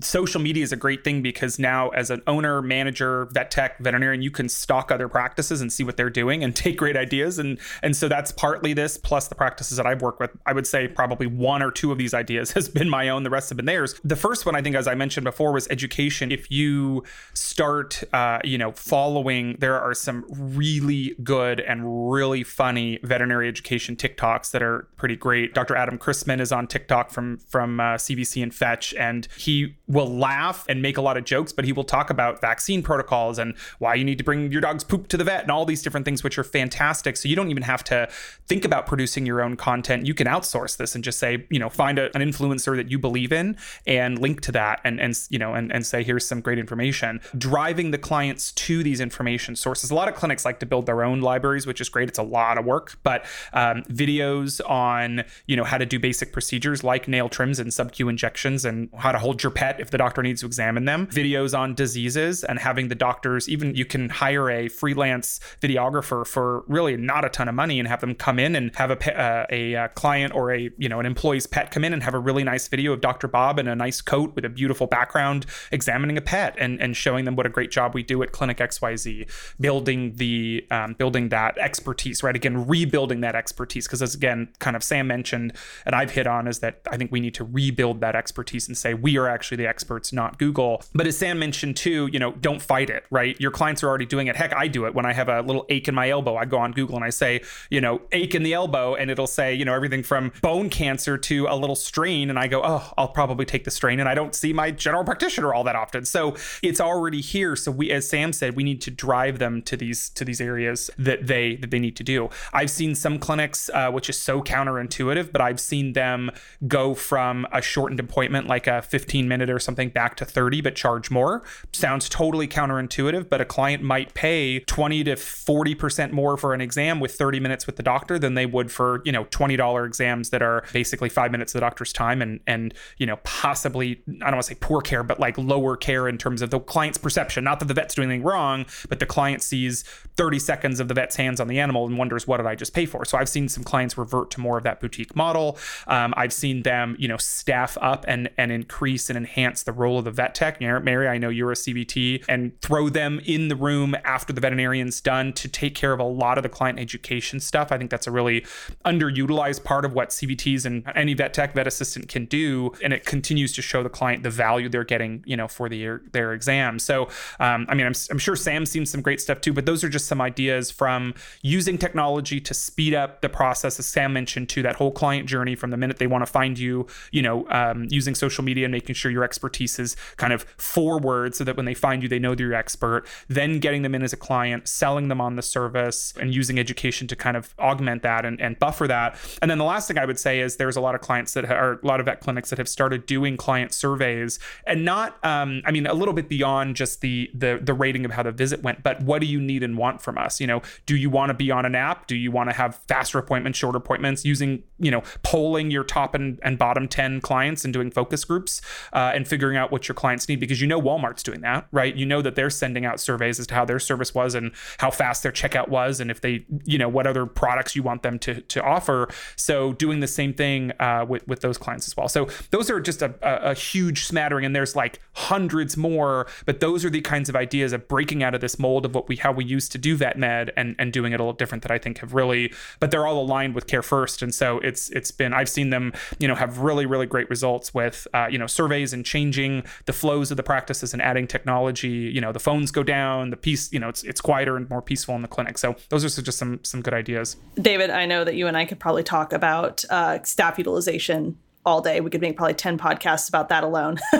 social 0.00 0.40
media 0.40 0.62
is 0.62 0.72
a 0.72 0.76
great 0.76 1.02
thing 1.02 1.22
because 1.22 1.58
now 1.58 1.88
as 1.90 2.10
an 2.10 2.22
owner 2.26 2.62
manager 2.62 3.26
vet 3.32 3.50
tech 3.50 3.78
veterinarian 3.80 4.22
you 4.22 4.30
can 4.30 4.48
stalk 4.48 4.92
other 4.92 5.08
practices 5.08 5.60
and 5.60 5.72
see 5.72 5.82
what 5.82 5.96
they're 5.96 6.10
doing 6.10 6.44
and 6.44 6.54
take 6.62 6.76
great 6.76 6.96
ideas. 6.96 7.38
And 7.38 7.58
and 7.82 7.96
so 7.96 8.08
that's 8.08 8.30
partly 8.32 8.72
this 8.72 8.96
plus 8.96 9.28
the 9.28 9.34
practices 9.34 9.76
that 9.76 9.86
i've 9.86 10.02
worked 10.02 10.20
with. 10.20 10.30
I 10.46 10.52
would 10.52 10.66
say 10.66 10.88
probably 10.88 11.26
one 11.26 11.62
or 11.62 11.70
two 11.70 11.90
of 11.90 11.98
these 11.98 12.14
ideas 12.14 12.52
has 12.52 12.68
been 12.68 12.88
my 12.88 13.08
own 13.08 13.22
the 13.22 13.30
rest 13.30 13.48
have 13.50 13.56
been 13.56 13.66
theirs. 13.66 13.94
The 14.04 14.16
first 14.16 14.46
one 14.46 14.54
i 14.54 14.62
think 14.62 14.76
as 14.76 14.86
i 14.86 14.94
mentioned 14.94 15.24
before 15.24 15.52
was 15.52 15.68
education. 15.68 16.30
If 16.30 16.50
you 16.50 17.02
start 17.34 18.02
uh, 18.12 18.38
you 18.44 18.58
know 18.58 18.72
following 18.72 19.56
there 19.58 19.80
are 19.80 19.94
some 19.94 20.24
really 20.28 21.16
good 21.22 21.60
and 21.60 22.12
really 22.12 22.44
funny 22.44 22.98
veterinary 23.02 23.48
education 23.48 23.96
tiktoks 23.96 24.50
that 24.52 24.62
are 24.62 24.88
pretty 24.96 25.16
great. 25.16 25.54
Dr 25.54 25.74
adam 25.74 25.98
christman 25.98 26.40
is 26.40 26.52
on 26.52 26.66
tiktok 26.66 27.10
from 27.10 27.38
from 27.48 27.80
uh, 27.80 27.94
cvc 27.94 28.42
and 28.42 28.54
fetch 28.54 28.94
and 28.94 29.26
he 29.36 29.71
will 29.86 30.08
laugh 30.08 30.64
and 30.68 30.80
make 30.80 30.96
a 30.96 31.02
lot 31.02 31.16
of 31.16 31.24
jokes, 31.24 31.52
but 31.52 31.64
he 31.64 31.72
will 31.72 31.84
talk 31.84 32.10
about 32.10 32.40
vaccine 32.40 32.82
protocols 32.82 33.38
and 33.38 33.54
why 33.78 33.94
you 33.94 34.04
need 34.04 34.18
to 34.18 34.24
bring 34.24 34.50
your 34.50 34.60
dog's 34.60 34.84
poop 34.84 35.08
to 35.08 35.16
the 35.16 35.24
vet 35.24 35.42
and 35.42 35.50
all 35.50 35.64
these 35.64 35.82
different 35.82 36.04
things, 36.04 36.24
which 36.24 36.38
are 36.38 36.44
fantastic. 36.44 37.16
So 37.16 37.28
you 37.28 37.36
don't 37.36 37.50
even 37.50 37.62
have 37.62 37.84
to 37.84 38.08
think 38.46 38.64
about 38.64 38.86
producing 38.86 39.26
your 39.26 39.42
own 39.42 39.56
content. 39.56 40.06
You 40.06 40.14
can 40.14 40.26
outsource 40.26 40.76
this 40.76 40.94
and 40.94 41.04
just 41.04 41.18
say, 41.18 41.46
you 41.50 41.58
know, 41.58 41.68
find 41.68 41.98
a, 41.98 42.14
an 42.16 42.22
influencer 42.22 42.76
that 42.76 42.90
you 42.90 42.98
believe 42.98 43.32
in 43.32 43.56
and 43.86 44.18
link 44.18 44.40
to 44.42 44.52
that 44.52 44.80
and, 44.84 45.00
and 45.00 45.18
you 45.30 45.38
know, 45.38 45.54
and, 45.54 45.72
and 45.72 45.84
say, 45.84 46.02
here's 46.02 46.26
some 46.26 46.40
great 46.40 46.58
information. 46.58 47.20
Driving 47.36 47.90
the 47.90 47.98
clients 47.98 48.52
to 48.52 48.82
these 48.82 49.00
information 49.00 49.56
sources. 49.56 49.90
A 49.90 49.94
lot 49.94 50.08
of 50.08 50.14
clinics 50.14 50.44
like 50.44 50.60
to 50.60 50.66
build 50.66 50.86
their 50.86 51.04
own 51.04 51.20
libraries, 51.20 51.66
which 51.66 51.80
is 51.80 51.88
great. 51.88 52.08
It's 52.08 52.18
a 52.18 52.22
lot 52.22 52.58
of 52.58 52.64
work, 52.64 52.98
but 53.02 53.24
um, 53.52 53.82
videos 53.84 54.60
on, 54.68 55.24
you 55.46 55.56
know, 55.56 55.64
how 55.64 55.78
to 55.78 55.86
do 55.86 55.98
basic 55.98 56.32
procedures 56.32 56.82
like 56.82 57.08
nail 57.08 57.28
trims 57.28 57.58
and 57.58 57.72
sub-Q 57.72 58.08
injections 58.08 58.64
and 58.64 58.88
how 58.96 59.12
to 59.12 59.18
hold 59.18 59.42
your 59.42 59.50
pet 59.62 59.78
if 59.78 59.90
the 59.90 59.98
doctor 59.98 60.22
needs 60.24 60.40
to 60.40 60.46
examine 60.46 60.86
them, 60.86 61.06
videos 61.06 61.56
on 61.56 61.72
diseases, 61.72 62.42
and 62.42 62.58
having 62.58 62.88
the 62.88 62.96
doctors, 62.96 63.48
even 63.48 63.76
you 63.76 63.84
can 63.84 64.08
hire 64.08 64.50
a 64.50 64.66
freelance 64.66 65.38
videographer 65.60 66.26
for 66.26 66.64
really 66.66 66.96
not 66.96 67.24
a 67.24 67.28
ton 67.28 67.46
of 67.48 67.54
money 67.54 67.78
and 67.78 67.86
have 67.86 68.00
them 68.00 68.12
come 68.12 68.40
in 68.40 68.56
and 68.56 68.74
have 68.74 68.90
a, 68.90 69.20
uh, 69.20 69.46
a, 69.50 69.74
a 69.74 69.88
client 69.90 70.34
or 70.34 70.52
a, 70.52 70.68
you 70.78 70.88
know, 70.88 70.98
an 70.98 71.06
employee's 71.06 71.46
pet 71.46 71.70
come 71.70 71.84
in 71.84 71.92
and 71.92 72.02
have 72.02 72.12
a 72.12 72.18
really 72.18 72.42
nice 72.42 72.66
video 72.66 72.92
of 72.92 73.00
Dr. 73.00 73.28
Bob 73.28 73.60
in 73.60 73.68
a 73.68 73.76
nice 73.76 74.00
coat 74.00 74.34
with 74.34 74.44
a 74.44 74.48
beautiful 74.48 74.88
background 74.88 75.46
examining 75.70 76.18
a 76.18 76.20
pet 76.20 76.56
and, 76.58 76.82
and 76.82 76.96
showing 76.96 77.24
them 77.24 77.36
what 77.36 77.46
a 77.46 77.48
great 77.48 77.70
job 77.70 77.94
we 77.94 78.02
do 78.02 78.20
at 78.24 78.32
Clinic 78.32 78.56
XYZ, 78.56 79.30
building 79.60 80.16
the, 80.16 80.66
um, 80.72 80.94
building 80.94 81.28
that 81.28 81.56
expertise, 81.58 82.24
right? 82.24 82.34
Again, 82.34 82.66
rebuilding 82.66 83.20
that 83.20 83.36
expertise. 83.36 83.86
Because 83.86 84.02
as 84.02 84.12
again, 84.12 84.48
kind 84.58 84.74
of 84.74 84.82
Sam 84.82 85.06
mentioned, 85.06 85.52
and 85.86 85.94
I've 85.94 86.10
hit 86.10 86.26
on 86.26 86.48
is 86.48 86.58
that 86.58 86.80
I 86.90 86.96
think 86.96 87.12
we 87.12 87.20
need 87.20 87.34
to 87.34 87.44
rebuild 87.44 88.00
that 88.00 88.16
expertise 88.16 88.66
and 88.66 88.76
say 88.76 88.92
we 88.94 89.16
are 89.16 89.28
actually 89.28 89.51
actually 89.52 89.64
the 89.64 89.68
experts, 89.68 90.12
not 90.12 90.38
Google. 90.38 90.82
But 90.94 91.06
as 91.06 91.16
Sam 91.16 91.38
mentioned 91.38 91.76
too, 91.76 92.08
you 92.12 92.18
know, 92.18 92.32
don't 92.32 92.60
fight 92.60 92.90
it, 92.90 93.04
right? 93.10 93.38
Your 93.40 93.50
clients 93.50 93.82
are 93.82 93.88
already 93.88 94.06
doing 94.06 94.26
it. 94.26 94.36
Heck, 94.36 94.54
I 94.54 94.68
do 94.68 94.86
it 94.86 94.94
when 94.94 95.06
I 95.06 95.12
have 95.12 95.28
a 95.28 95.42
little 95.42 95.66
ache 95.68 95.88
in 95.88 95.94
my 95.94 96.08
elbow. 96.08 96.36
I 96.36 96.44
go 96.44 96.58
on 96.58 96.72
Google 96.72 96.96
and 96.96 97.04
I 97.04 97.10
say, 97.10 97.42
you 97.70 97.80
know, 97.80 98.00
ache 98.12 98.34
in 98.34 98.42
the 98.42 98.54
elbow, 98.54 98.94
and 98.94 99.10
it'll 99.10 99.26
say, 99.26 99.54
you 99.54 99.64
know, 99.64 99.74
everything 99.74 100.02
from 100.02 100.32
bone 100.40 100.70
cancer 100.70 101.18
to 101.18 101.46
a 101.48 101.56
little 101.56 101.76
strain. 101.76 102.30
And 102.30 102.38
I 102.38 102.46
go, 102.46 102.62
oh, 102.64 102.92
I'll 102.96 103.08
probably 103.08 103.44
take 103.44 103.64
the 103.64 103.70
strain. 103.70 104.00
And 104.00 104.08
I 104.08 104.14
don't 104.14 104.34
see 104.34 104.52
my 104.52 104.70
general 104.70 105.04
practitioner 105.04 105.52
all 105.54 105.64
that 105.64 105.76
often. 105.76 106.04
So 106.04 106.36
it's 106.62 106.80
already 106.80 107.20
here. 107.20 107.56
So 107.56 107.70
we, 107.70 107.90
as 107.90 108.08
Sam 108.08 108.32
said, 108.32 108.56
we 108.56 108.64
need 108.64 108.80
to 108.82 108.90
drive 108.90 109.38
them 109.38 109.62
to 109.62 109.76
these 109.76 110.10
to 110.10 110.24
these 110.24 110.40
areas 110.40 110.90
that 110.98 111.26
they 111.26 111.56
that 111.56 111.70
they 111.70 111.78
need 111.78 111.96
to 111.96 112.04
do. 112.04 112.30
I've 112.52 112.70
seen 112.70 112.94
some 112.94 113.18
clinics, 113.18 113.70
uh, 113.74 113.90
which 113.90 114.08
is 114.08 114.18
so 114.18 114.42
counterintuitive, 114.42 115.32
but 115.32 115.40
I've 115.40 115.60
seen 115.60 115.92
them 115.92 116.30
go 116.66 116.94
from 116.94 117.46
a 117.52 117.60
shortened 117.60 118.00
appointment, 118.00 118.46
like 118.46 118.66
a 118.66 118.82
15 118.82 119.26
minute 119.32 119.50
or 119.50 119.58
something 119.58 119.88
back 119.88 120.16
to 120.16 120.24
30 120.24 120.60
but 120.60 120.76
charge 120.76 121.10
more. 121.10 121.42
Sounds 121.72 122.08
totally 122.08 122.46
counterintuitive, 122.46 123.28
but 123.28 123.40
a 123.40 123.44
client 123.44 123.82
might 123.82 124.14
pay 124.14 124.60
20 124.60 125.04
to 125.04 125.14
40% 125.14 126.12
more 126.12 126.36
for 126.36 126.54
an 126.54 126.60
exam 126.60 127.00
with 127.00 127.14
30 127.14 127.40
minutes 127.40 127.66
with 127.66 127.76
the 127.76 127.82
doctor 127.82 128.18
than 128.18 128.34
they 128.34 128.46
would 128.46 128.70
for, 128.70 129.02
you 129.04 129.12
know, 129.12 129.24
$20 129.26 129.86
exams 129.86 130.30
that 130.30 130.42
are 130.42 130.64
basically 130.72 131.08
5 131.08 131.30
minutes 131.32 131.54
of 131.54 131.60
the 131.60 131.66
doctor's 131.66 131.92
time 131.92 132.20
and 132.20 132.40
and, 132.46 132.74
you 132.98 133.06
know, 133.06 133.16
possibly 133.24 134.02
I 134.08 134.30
don't 134.30 134.34
want 134.34 134.42
to 134.42 134.54
say 134.54 134.58
poor 134.60 134.80
care, 134.80 135.02
but 135.02 135.18
like 135.18 135.38
lower 135.38 135.76
care 135.76 136.08
in 136.08 136.18
terms 136.18 136.42
of 136.42 136.50
the 136.50 136.60
client's 136.60 136.98
perception. 136.98 137.44
Not 137.44 137.60
that 137.60 137.66
the 137.66 137.74
vet's 137.74 137.94
doing 137.94 138.10
anything 138.10 138.24
wrong, 138.24 138.66
but 138.88 138.98
the 138.98 139.06
client 139.06 139.42
sees 139.42 139.82
30 140.16 140.38
seconds 140.38 140.80
of 140.80 140.88
the 140.88 140.94
vet's 140.94 141.16
hands 141.16 141.40
on 141.40 141.48
the 141.48 141.58
animal 141.58 141.86
and 141.86 141.96
wonders 141.96 142.26
what 142.26 142.36
did 142.38 142.46
I 142.46 142.54
just 142.54 142.74
pay 142.74 142.86
for. 142.86 143.04
So 143.04 143.18
I've 143.18 143.28
seen 143.28 143.48
some 143.48 143.64
clients 143.64 143.96
revert 143.96 144.30
to 144.32 144.40
more 144.40 144.58
of 144.58 144.64
that 144.64 144.80
boutique 144.80 145.16
model. 145.16 145.58
Um, 145.86 146.12
I've 146.16 146.32
seen 146.32 146.62
them, 146.62 146.96
you 146.98 147.08
know, 147.08 147.16
staff 147.16 147.78
up 147.80 148.04
and 148.08 148.28
and 148.36 148.52
increase 148.52 149.08
and 149.08 149.21
enhance 149.22 149.62
the 149.62 149.72
role 149.72 149.98
of 149.98 150.04
the 150.04 150.10
vet 150.10 150.34
tech. 150.34 150.60
Mary, 150.60 151.08
I 151.08 151.18
know 151.18 151.28
you're 151.28 151.52
a 151.52 151.54
CVT, 151.54 152.24
and 152.28 152.60
throw 152.60 152.88
them 152.88 153.20
in 153.24 153.48
the 153.48 153.56
room 153.56 153.94
after 154.04 154.32
the 154.32 154.40
veterinarian's 154.40 155.00
done 155.00 155.32
to 155.34 155.48
take 155.48 155.74
care 155.74 155.92
of 155.92 156.00
a 156.00 156.04
lot 156.04 156.38
of 156.38 156.42
the 156.42 156.48
client 156.48 156.78
education 156.78 157.40
stuff. 157.40 157.70
I 157.70 157.78
think 157.78 157.90
that's 157.90 158.06
a 158.06 158.10
really 158.10 158.40
underutilized 158.84 159.62
part 159.64 159.84
of 159.84 159.92
what 159.92 160.10
CVTs 160.10 160.66
and 160.66 160.84
any 160.94 161.14
vet 161.14 161.32
tech, 161.32 161.54
vet 161.54 161.66
assistant 161.66 162.08
can 162.08 162.24
do, 162.24 162.72
and 162.82 162.92
it 162.92 163.04
continues 163.04 163.52
to 163.54 163.62
show 163.62 163.82
the 163.82 163.88
client 163.88 164.22
the 164.22 164.30
value 164.30 164.68
they're 164.68 164.84
getting, 164.84 165.22
you 165.26 165.36
know, 165.36 165.46
for 165.46 165.68
the 165.68 165.98
their 166.12 166.32
exam. 166.32 166.78
So, 166.78 167.08
um, 167.38 167.66
I 167.68 167.74
mean, 167.74 167.86
I'm, 167.86 167.94
I'm 168.10 168.18
sure 168.18 168.36
Sam's 168.36 168.70
seen 168.70 168.86
some 168.86 169.02
great 169.02 169.20
stuff 169.20 169.40
too, 169.40 169.52
but 169.52 169.66
those 169.66 169.84
are 169.84 169.88
just 169.88 170.06
some 170.06 170.20
ideas 170.20 170.70
from 170.70 171.14
using 171.42 171.78
technology 171.78 172.40
to 172.40 172.54
speed 172.54 172.94
up 172.94 173.20
the 173.20 173.28
process, 173.28 173.78
as 173.78 173.86
Sam 173.86 174.12
mentioned, 174.12 174.48
to 174.50 174.62
that 174.62 174.76
whole 174.76 174.90
client 174.90 175.28
journey 175.28 175.54
from 175.54 175.70
the 175.70 175.76
minute 175.76 175.98
they 175.98 176.06
want 176.06 176.24
to 176.26 176.30
find 176.30 176.58
you, 176.58 176.86
you 177.12 177.22
know, 177.22 177.46
um, 177.50 177.86
using 177.90 178.14
social 178.14 178.42
media 178.42 178.64
and 178.64 178.72
making 178.72 178.94
sure 178.94 179.10
your 179.12 179.24
expertise 179.24 179.78
is 179.78 179.96
kind 180.16 180.32
of 180.32 180.42
forward 180.56 181.34
so 181.34 181.44
that 181.44 181.56
when 181.56 181.66
they 181.66 181.74
find 181.74 182.02
you, 182.02 182.08
they 182.08 182.18
know 182.18 182.34
that 182.34 182.42
you're 182.42 182.54
expert, 182.54 183.06
then 183.28 183.58
getting 183.58 183.82
them 183.82 183.94
in 183.94 184.02
as 184.02 184.12
a 184.12 184.16
client, 184.16 184.68
selling 184.68 185.08
them 185.08 185.20
on 185.20 185.36
the 185.36 185.42
service, 185.42 186.14
and 186.18 186.34
using 186.34 186.58
education 186.58 187.06
to 187.08 187.16
kind 187.16 187.36
of 187.36 187.54
augment 187.58 188.02
that 188.02 188.24
and, 188.24 188.40
and 188.40 188.58
buffer 188.58 188.86
that. 188.86 189.16
And 189.40 189.50
then 189.50 189.58
the 189.58 189.64
last 189.64 189.88
thing 189.88 189.98
I 189.98 190.04
would 190.04 190.18
say 190.18 190.40
is 190.40 190.56
there's 190.56 190.76
a 190.76 190.80
lot 190.80 190.94
of 190.94 191.00
clients 191.00 191.34
that 191.34 191.44
are 191.50 191.74
a 191.82 191.86
lot 191.86 192.00
of 192.00 192.06
vet 192.06 192.20
clinics 192.20 192.50
that 192.50 192.58
have 192.58 192.68
started 192.68 193.06
doing 193.06 193.36
client 193.36 193.72
surveys 193.72 194.38
and 194.66 194.84
not, 194.84 195.22
um, 195.24 195.62
I 195.64 195.70
mean, 195.70 195.86
a 195.86 195.94
little 195.94 196.14
bit 196.14 196.28
beyond 196.28 196.76
just 196.76 197.00
the 197.00 197.30
the 197.34 197.60
the 197.62 197.74
rating 197.74 198.04
of 198.04 198.10
how 198.10 198.22
the 198.22 198.32
visit 198.32 198.62
went, 198.62 198.82
but 198.82 199.02
what 199.02 199.20
do 199.20 199.26
you 199.26 199.40
need 199.40 199.62
and 199.62 199.76
want 199.76 200.00
from 200.00 200.18
us? 200.18 200.40
You 200.40 200.46
know, 200.46 200.62
do 200.86 200.96
you 200.96 201.10
want 201.10 201.30
to 201.30 201.34
be 201.34 201.50
on 201.50 201.64
an 201.64 201.74
app? 201.74 202.06
Do 202.06 202.16
you 202.16 202.30
want 202.30 202.50
to 202.50 202.56
have 202.56 202.76
faster 202.88 203.18
appointments, 203.18 203.58
shorter 203.58 203.78
appointments, 203.78 204.24
using 204.24 204.62
you 204.78 204.90
know 204.90 205.02
polling 205.22 205.70
your 205.70 205.84
top 205.84 206.14
and, 206.14 206.38
and 206.42 206.58
bottom 206.58 206.88
ten 206.88 207.20
clients 207.20 207.64
and 207.64 207.72
doing 207.72 207.90
focus 207.90 208.24
groups 208.24 208.62
uh, 208.92 209.01
and 209.14 209.26
figuring 209.26 209.56
out 209.56 209.72
what 209.72 209.88
your 209.88 209.94
clients 209.94 210.28
need 210.28 210.40
because 210.40 210.60
you 210.60 210.66
know 210.66 210.80
Walmart's 210.80 211.22
doing 211.22 211.40
that, 211.40 211.66
right? 211.72 211.94
You 211.94 212.06
know 212.06 212.22
that 212.22 212.34
they're 212.34 212.50
sending 212.50 212.84
out 212.84 213.00
surveys 213.00 213.40
as 213.40 213.46
to 213.48 213.54
how 213.54 213.64
their 213.64 213.78
service 213.78 214.14
was 214.14 214.34
and 214.34 214.52
how 214.78 214.90
fast 214.90 215.22
their 215.22 215.32
checkout 215.32 215.68
was, 215.68 216.00
and 216.00 216.10
if 216.10 216.20
they, 216.20 216.44
you 216.64 216.78
know, 216.78 216.88
what 216.88 217.06
other 217.06 217.26
products 217.26 217.74
you 217.76 217.82
want 217.82 218.02
them 218.02 218.18
to 218.20 218.40
to 218.40 218.62
offer. 218.62 219.08
So 219.36 219.72
doing 219.74 220.00
the 220.00 220.06
same 220.06 220.34
thing 220.34 220.72
uh, 220.80 221.04
with 221.08 221.26
with 221.26 221.40
those 221.40 221.58
clients 221.58 221.86
as 221.86 221.96
well. 221.96 222.08
So 222.08 222.28
those 222.50 222.70
are 222.70 222.80
just 222.80 223.02
a, 223.02 223.14
a, 223.22 223.50
a 223.50 223.54
huge 223.54 224.04
smattering, 224.04 224.44
and 224.44 224.54
there's 224.54 224.76
like 224.76 225.00
hundreds 225.14 225.76
more, 225.76 226.26
but 226.46 226.60
those 226.60 226.84
are 226.84 226.90
the 226.90 227.00
kinds 227.00 227.28
of 227.28 227.36
ideas 227.36 227.72
of 227.72 227.88
breaking 227.88 228.22
out 228.22 228.34
of 228.34 228.40
this 228.40 228.58
mold 228.58 228.84
of 228.84 228.94
what 228.94 229.08
we 229.08 229.16
how 229.16 229.32
we 229.32 229.44
used 229.44 229.72
to 229.72 229.78
do 229.78 229.96
vet 229.96 230.18
med 230.18 230.52
and 230.56 230.76
and 230.78 230.92
doing 230.92 231.12
it 231.12 231.20
a 231.20 231.22
little 231.22 231.32
different 231.32 231.62
that 231.62 231.72
I 231.72 231.78
think 231.78 231.98
have 231.98 232.14
really, 232.14 232.52
but 232.80 232.90
they're 232.90 233.06
all 233.06 233.22
aligned 233.22 233.54
with 233.54 233.66
Care 233.66 233.82
First, 233.82 234.22
and 234.22 234.34
so 234.34 234.58
it's 234.58 234.90
it's 234.90 235.10
been 235.10 235.32
I've 235.32 235.48
seen 235.48 235.70
them, 235.70 235.92
you 236.18 236.28
know, 236.28 236.34
have 236.34 236.58
really 236.58 236.86
really 236.86 237.06
great 237.06 237.28
results 237.30 237.72
with 237.74 238.06
uh, 238.14 238.28
you 238.30 238.38
know 238.38 238.46
surveys 238.46 238.91
and 238.92 239.04
changing 239.04 239.64
the 239.86 239.92
flows 239.92 240.30
of 240.30 240.36
the 240.36 240.42
practices 240.42 240.92
and 240.92 241.02
adding 241.02 241.26
technology. 241.26 241.88
You 241.88 242.20
know, 242.20 242.32
the 242.32 242.40
phones 242.40 242.70
go 242.70 242.82
down, 242.82 243.30
the 243.30 243.36
piece, 243.36 243.72
you 243.72 243.78
know, 243.78 243.88
it's 243.88 244.02
it's 244.02 244.20
quieter 244.20 244.56
and 244.56 244.68
more 244.70 244.82
peaceful 244.82 245.14
in 245.14 245.22
the 245.22 245.28
clinic. 245.28 245.58
So 245.58 245.76
those 245.88 246.18
are 246.18 246.22
just 246.22 246.38
some 246.38 246.60
some 246.62 246.82
good 246.82 246.94
ideas. 246.94 247.36
David, 247.56 247.90
I 247.90 248.06
know 248.06 248.24
that 248.24 248.34
you 248.34 248.46
and 248.46 248.56
I 248.56 248.64
could 248.64 248.80
probably 248.80 249.02
talk 249.02 249.32
about 249.32 249.84
uh, 249.90 250.22
staff 250.22 250.58
utilization 250.58 251.38
all 251.64 251.80
day. 251.80 252.00
We 252.00 252.10
could 252.10 252.20
make 252.20 252.36
probably 252.36 252.54
10 252.54 252.78
podcasts 252.78 253.28
about 253.28 253.48
that 253.50 253.62
alone. 253.64 253.98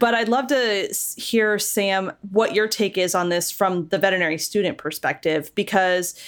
but 0.00 0.14
I'd 0.14 0.28
love 0.28 0.46
to 0.48 0.88
hear, 1.16 1.58
Sam, 1.58 2.12
what 2.30 2.54
your 2.54 2.66
take 2.66 2.96
is 2.96 3.14
on 3.14 3.28
this 3.28 3.50
from 3.50 3.88
the 3.88 3.98
veterinary 3.98 4.38
student 4.38 4.78
perspective, 4.78 5.54
because, 5.54 6.18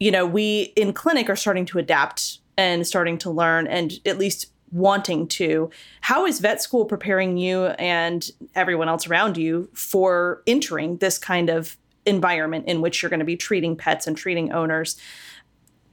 you 0.00 0.10
know, 0.10 0.26
we 0.26 0.72
in 0.76 0.92
clinic 0.92 1.30
are 1.30 1.36
starting 1.36 1.66
to 1.66 1.78
adapt 1.78 2.38
and 2.58 2.86
starting 2.86 3.18
to 3.18 3.30
learn 3.30 3.66
and 3.66 3.92
at 4.06 4.18
least 4.18 4.50
wanting 4.72 5.28
to. 5.28 5.70
How 6.00 6.26
is 6.26 6.40
vet 6.40 6.62
school 6.62 6.84
preparing 6.84 7.36
you 7.36 7.66
and 7.66 8.28
everyone 8.54 8.88
else 8.88 9.06
around 9.06 9.36
you 9.36 9.68
for 9.74 10.42
entering 10.46 10.98
this 10.98 11.18
kind 11.18 11.48
of 11.48 11.76
environment 12.04 12.66
in 12.66 12.80
which 12.80 13.02
you're 13.02 13.10
going 13.10 13.20
to 13.20 13.26
be 13.26 13.36
treating 13.36 13.76
pets 13.76 14.06
and 14.06 14.16
treating 14.16 14.52
owners? 14.52 14.96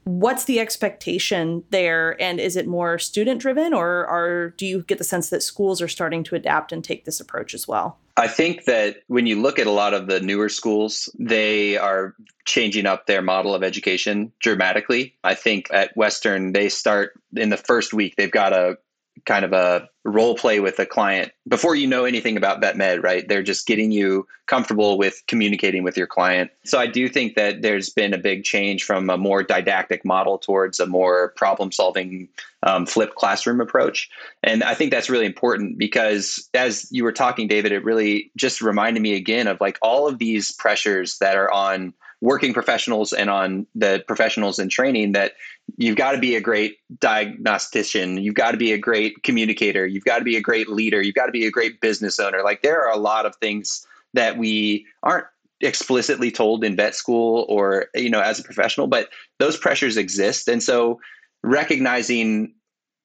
What's 0.06 0.46
the 0.46 0.60
expectation 0.60 1.64
there? 1.70 2.22
And 2.22 2.40
is 2.40 2.56
it 2.56 2.68
more 2.68 3.00
student 3.00 3.42
driven 3.42 3.74
or 3.74 4.06
are 4.06 4.50
do 4.52 4.66
you 4.66 4.84
get 4.84 4.98
the 4.98 5.04
sense 5.04 5.30
that 5.30 5.44
schools 5.44 5.82
are 5.82 5.88
starting 5.88 6.24
to 6.26 6.36
adapt 6.36 6.72
and 6.72 6.84
take 6.84 7.06
this 7.06 7.20
approach 7.20 7.54
as 7.54 7.68
well? 7.68 7.98
I 8.16 8.28
think 8.28 8.66
that 8.66 8.98
when 9.08 9.26
you 9.26 9.42
look 9.42 9.58
at 9.58 9.66
a 9.66 9.72
lot 9.72 9.94
of 9.94 10.08
the 10.08 10.20
newer 10.20 10.50
schools 10.50 11.10
they 11.18 11.78
are 11.78 12.16
changing 12.46 12.86
up 12.86 13.08
their 13.08 13.22
model 13.22 13.56
of 13.56 13.64
education 13.64 14.32
dramatically. 14.40 15.16
I 15.24 15.34
think 15.34 15.68
at 15.72 15.96
western 15.96 16.52
they 16.52 16.70
start 16.70 17.14
in 17.36 17.50
the 17.50 17.58
first 17.58 17.94
week 17.94 18.16
they've 18.18 18.32
got 18.32 18.54
a 18.54 18.78
kind 19.26 19.46
of 19.46 19.54
a 19.54 19.88
role 20.04 20.36
play 20.36 20.60
with 20.60 20.78
a 20.80 20.86
client 20.86 21.32
before 21.48 21.76
you 21.76 21.88
know 21.88 22.04
anything 22.04 22.36
about 22.36 22.60
vet 22.60 22.76
med, 22.76 23.02
right? 23.02 23.28
They're 23.28 23.44
just 23.44 23.66
getting 23.66 23.92
you 23.92 24.28
comfortable 24.48 24.98
with 24.98 25.24
communicating 25.28 25.84
with 25.84 25.96
your 25.96 26.08
client. 26.08 26.52
So 26.66 26.78
I 26.78 26.88
do 26.88 27.08
think 27.08 27.36
that 27.36 27.62
there's 27.62 27.90
been 27.90 28.14
a 28.14 28.18
big 28.18 28.44
change 28.44 28.84
from 28.84 29.10
a 29.10 29.18
more 29.18 29.42
didactic 29.42 30.04
model 30.04 30.38
towards 30.38 30.80
a 30.80 30.86
more 30.86 31.30
problem 31.38 31.72
solving 31.72 32.28
um, 32.64 32.86
flipped 32.86 33.16
classroom 33.16 33.62
approach. 33.62 34.10
And 34.42 34.64
I 34.64 34.74
think 34.74 34.92
that's 34.92 35.10
really 35.10 35.26
important 35.26 35.78
because 35.78 36.50
as 36.54 36.92
you 36.92 37.04
were 37.04 37.14
talking, 37.14 37.48
David, 37.48 37.72
it 37.72 37.84
really 37.84 38.32
just 38.36 38.62
reminded 38.62 39.02
me 39.02 39.16
again 39.16 39.48
of 39.48 39.62
like 39.62 39.78
all 39.82 40.08
of 40.08 40.18
these 40.18 40.52
pressures 40.52 41.18
that 41.20 41.38
are 41.38 41.52
on 41.52 41.94
working 42.24 42.54
professionals 42.54 43.12
and 43.12 43.30
on 43.30 43.68
the 43.76 44.02
professionals 44.08 44.58
in 44.58 44.70
training 44.70 45.12
that 45.12 45.34
you've 45.76 45.98
got 45.98 46.14
to 46.14 46.18
be 46.18 46.38
a 46.38 46.42
great 46.42 46.78
diagnostician 47.02 48.18
you've 48.18 48.34
got 48.34 48.52
to 48.52 48.58
be 48.58 48.72
a 48.72 48.78
great 48.78 49.22
communicator 49.24 49.86
you've 49.86 50.06
got 50.06 50.20
to 50.20 50.24
be 50.24 50.38
a 50.38 50.42
great 50.42 50.70
leader 50.70 51.02
you've 51.02 51.16
got 51.16 51.26
to 51.26 51.34
be 51.34 51.46
a 51.46 51.52
great 51.52 51.82
business 51.82 52.20
owner. 52.20 52.42
Like 52.42 52.62
there 52.62 52.82
are 52.82 52.94
a 52.94 52.98
lot 52.98 53.26
of 53.26 53.36
things 53.36 53.86
that 54.14 54.38
we 54.38 54.86
aren't 55.04 55.26
explicitly 55.60 56.32
told 56.32 56.64
in 56.64 56.78
vet 56.78 56.96
school 56.96 57.46
or 57.50 57.88
you 57.94 58.10
know 58.10 58.22
as 58.22 58.40
a 58.40 58.44
professional 58.44 58.88
but 58.88 59.10
those 59.40 59.58
pressures 59.58 59.98
exist. 59.98 60.48
And 60.48 60.64
so 60.64 61.02
recognizing 61.44 62.54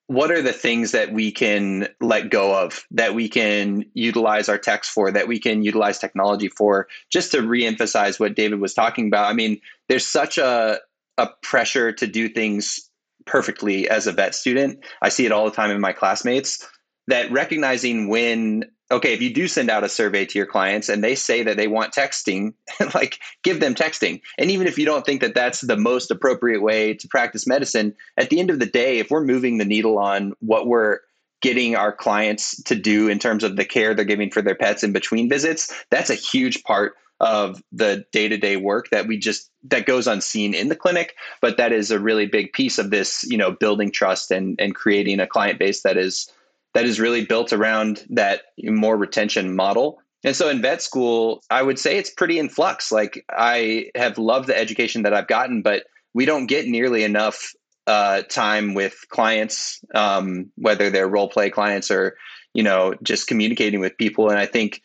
what 0.08 0.30
are 0.30 0.40
the 0.40 0.54
things 0.54 0.92
that 0.92 1.12
we 1.12 1.30
can 1.30 1.86
let 2.00 2.30
go 2.30 2.58
of 2.58 2.84
that 2.90 3.14
we 3.14 3.28
can 3.28 3.84
utilize 3.92 4.48
our 4.48 4.56
text 4.56 4.90
for 4.90 5.10
that 5.12 5.28
we 5.28 5.38
can 5.38 5.62
utilize 5.62 5.98
technology 5.98 6.48
for 6.48 6.88
just 7.10 7.30
to 7.30 7.38
reemphasize 7.38 8.18
what 8.18 8.34
david 8.34 8.58
was 8.58 8.74
talking 8.74 9.06
about? 9.06 9.30
I 9.30 9.34
mean 9.34 9.60
there's 9.88 10.06
such 10.06 10.38
a, 10.38 10.80
a 11.18 11.28
pressure 11.42 11.92
to 11.92 12.06
do 12.06 12.28
things 12.28 12.90
perfectly 13.26 13.88
as 13.88 14.06
a 14.06 14.12
vet 14.12 14.34
student. 14.34 14.82
I 15.02 15.10
see 15.10 15.26
it 15.26 15.32
all 15.32 15.44
the 15.44 15.54
time 15.54 15.70
in 15.70 15.80
my 15.80 15.92
classmates 15.92 16.66
that 17.08 17.30
recognizing 17.32 18.08
when 18.08 18.64
okay, 18.90 19.12
if 19.12 19.20
you 19.20 19.32
do 19.32 19.46
send 19.48 19.68
out 19.68 19.84
a 19.84 19.88
survey 19.88 20.24
to 20.24 20.38
your 20.38 20.46
clients 20.46 20.88
and 20.88 21.04
they 21.04 21.14
say 21.14 21.42
that 21.42 21.58
they 21.58 21.68
want 21.68 21.92
texting, 21.92 22.54
like 22.94 23.18
give 23.42 23.60
them 23.60 23.74
texting. 23.74 24.22
And 24.38 24.50
even 24.50 24.66
if 24.66 24.78
you 24.78 24.86
don't 24.86 25.04
think 25.04 25.20
that 25.20 25.34
that's 25.34 25.60
the 25.60 25.76
most 25.76 26.10
appropriate 26.10 26.62
way 26.62 26.94
to 26.94 27.08
practice 27.08 27.46
medicine, 27.46 27.94
at 28.16 28.30
the 28.30 28.40
end 28.40 28.50
of 28.50 28.60
the 28.60 28.66
day, 28.66 28.98
if 28.98 29.10
we're 29.10 29.24
moving 29.24 29.58
the 29.58 29.66
needle 29.66 29.98
on 29.98 30.32
what 30.40 30.66
we're 30.66 31.00
getting 31.42 31.76
our 31.76 31.92
clients 31.92 32.60
to 32.62 32.74
do 32.74 33.08
in 33.08 33.18
terms 33.18 33.44
of 33.44 33.56
the 33.56 33.64
care 33.64 33.94
they're 33.94 34.06
giving 34.06 34.30
for 34.30 34.40
their 34.40 34.54
pets 34.54 34.82
in 34.82 34.92
between 34.92 35.28
visits, 35.28 35.72
that's 35.90 36.10
a 36.10 36.14
huge 36.14 36.62
part 36.62 36.94
of 37.20 37.62
the 37.72 38.04
day-to-day 38.12 38.56
work 38.56 38.88
that 38.90 39.06
we 39.06 39.18
just 39.18 39.50
that 39.64 39.86
goes 39.86 40.06
unseen 40.06 40.54
in 40.54 40.68
the 40.68 40.76
clinic 40.76 41.16
but 41.40 41.56
that 41.56 41.72
is 41.72 41.90
a 41.90 41.98
really 41.98 42.26
big 42.26 42.52
piece 42.52 42.78
of 42.78 42.90
this 42.90 43.24
you 43.24 43.36
know 43.36 43.50
building 43.50 43.90
trust 43.90 44.30
and 44.30 44.54
and 44.60 44.76
creating 44.76 45.18
a 45.18 45.26
client 45.26 45.58
base 45.58 45.82
that 45.82 45.96
is 45.96 46.30
that 46.78 46.84
is 46.84 47.00
really 47.00 47.24
built 47.24 47.52
around 47.52 48.06
that 48.08 48.42
more 48.62 48.96
retention 48.96 49.56
model. 49.56 49.98
And 50.22 50.36
so 50.36 50.48
in 50.48 50.62
vet 50.62 50.80
school, 50.80 51.42
I 51.50 51.60
would 51.60 51.76
say 51.76 51.98
it's 51.98 52.08
pretty 52.08 52.38
in 52.38 52.48
flux. 52.48 52.92
Like 52.92 53.24
I 53.30 53.90
have 53.96 54.16
loved 54.16 54.46
the 54.46 54.56
education 54.56 55.02
that 55.02 55.12
I've 55.12 55.26
gotten, 55.26 55.60
but 55.60 55.86
we 56.14 56.24
don't 56.24 56.46
get 56.46 56.68
nearly 56.68 57.02
enough 57.02 57.52
uh, 57.88 58.22
time 58.22 58.74
with 58.74 58.94
clients, 59.08 59.80
um, 59.92 60.52
whether 60.54 60.88
they're 60.88 61.08
role 61.08 61.28
play 61.28 61.50
clients 61.50 61.90
or 61.90 62.16
you 62.54 62.62
know 62.62 62.94
just 63.02 63.26
communicating 63.26 63.80
with 63.80 63.98
people. 63.98 64.30
And 64.30 64.38
I 64.38 64.46
think 64.46 64.80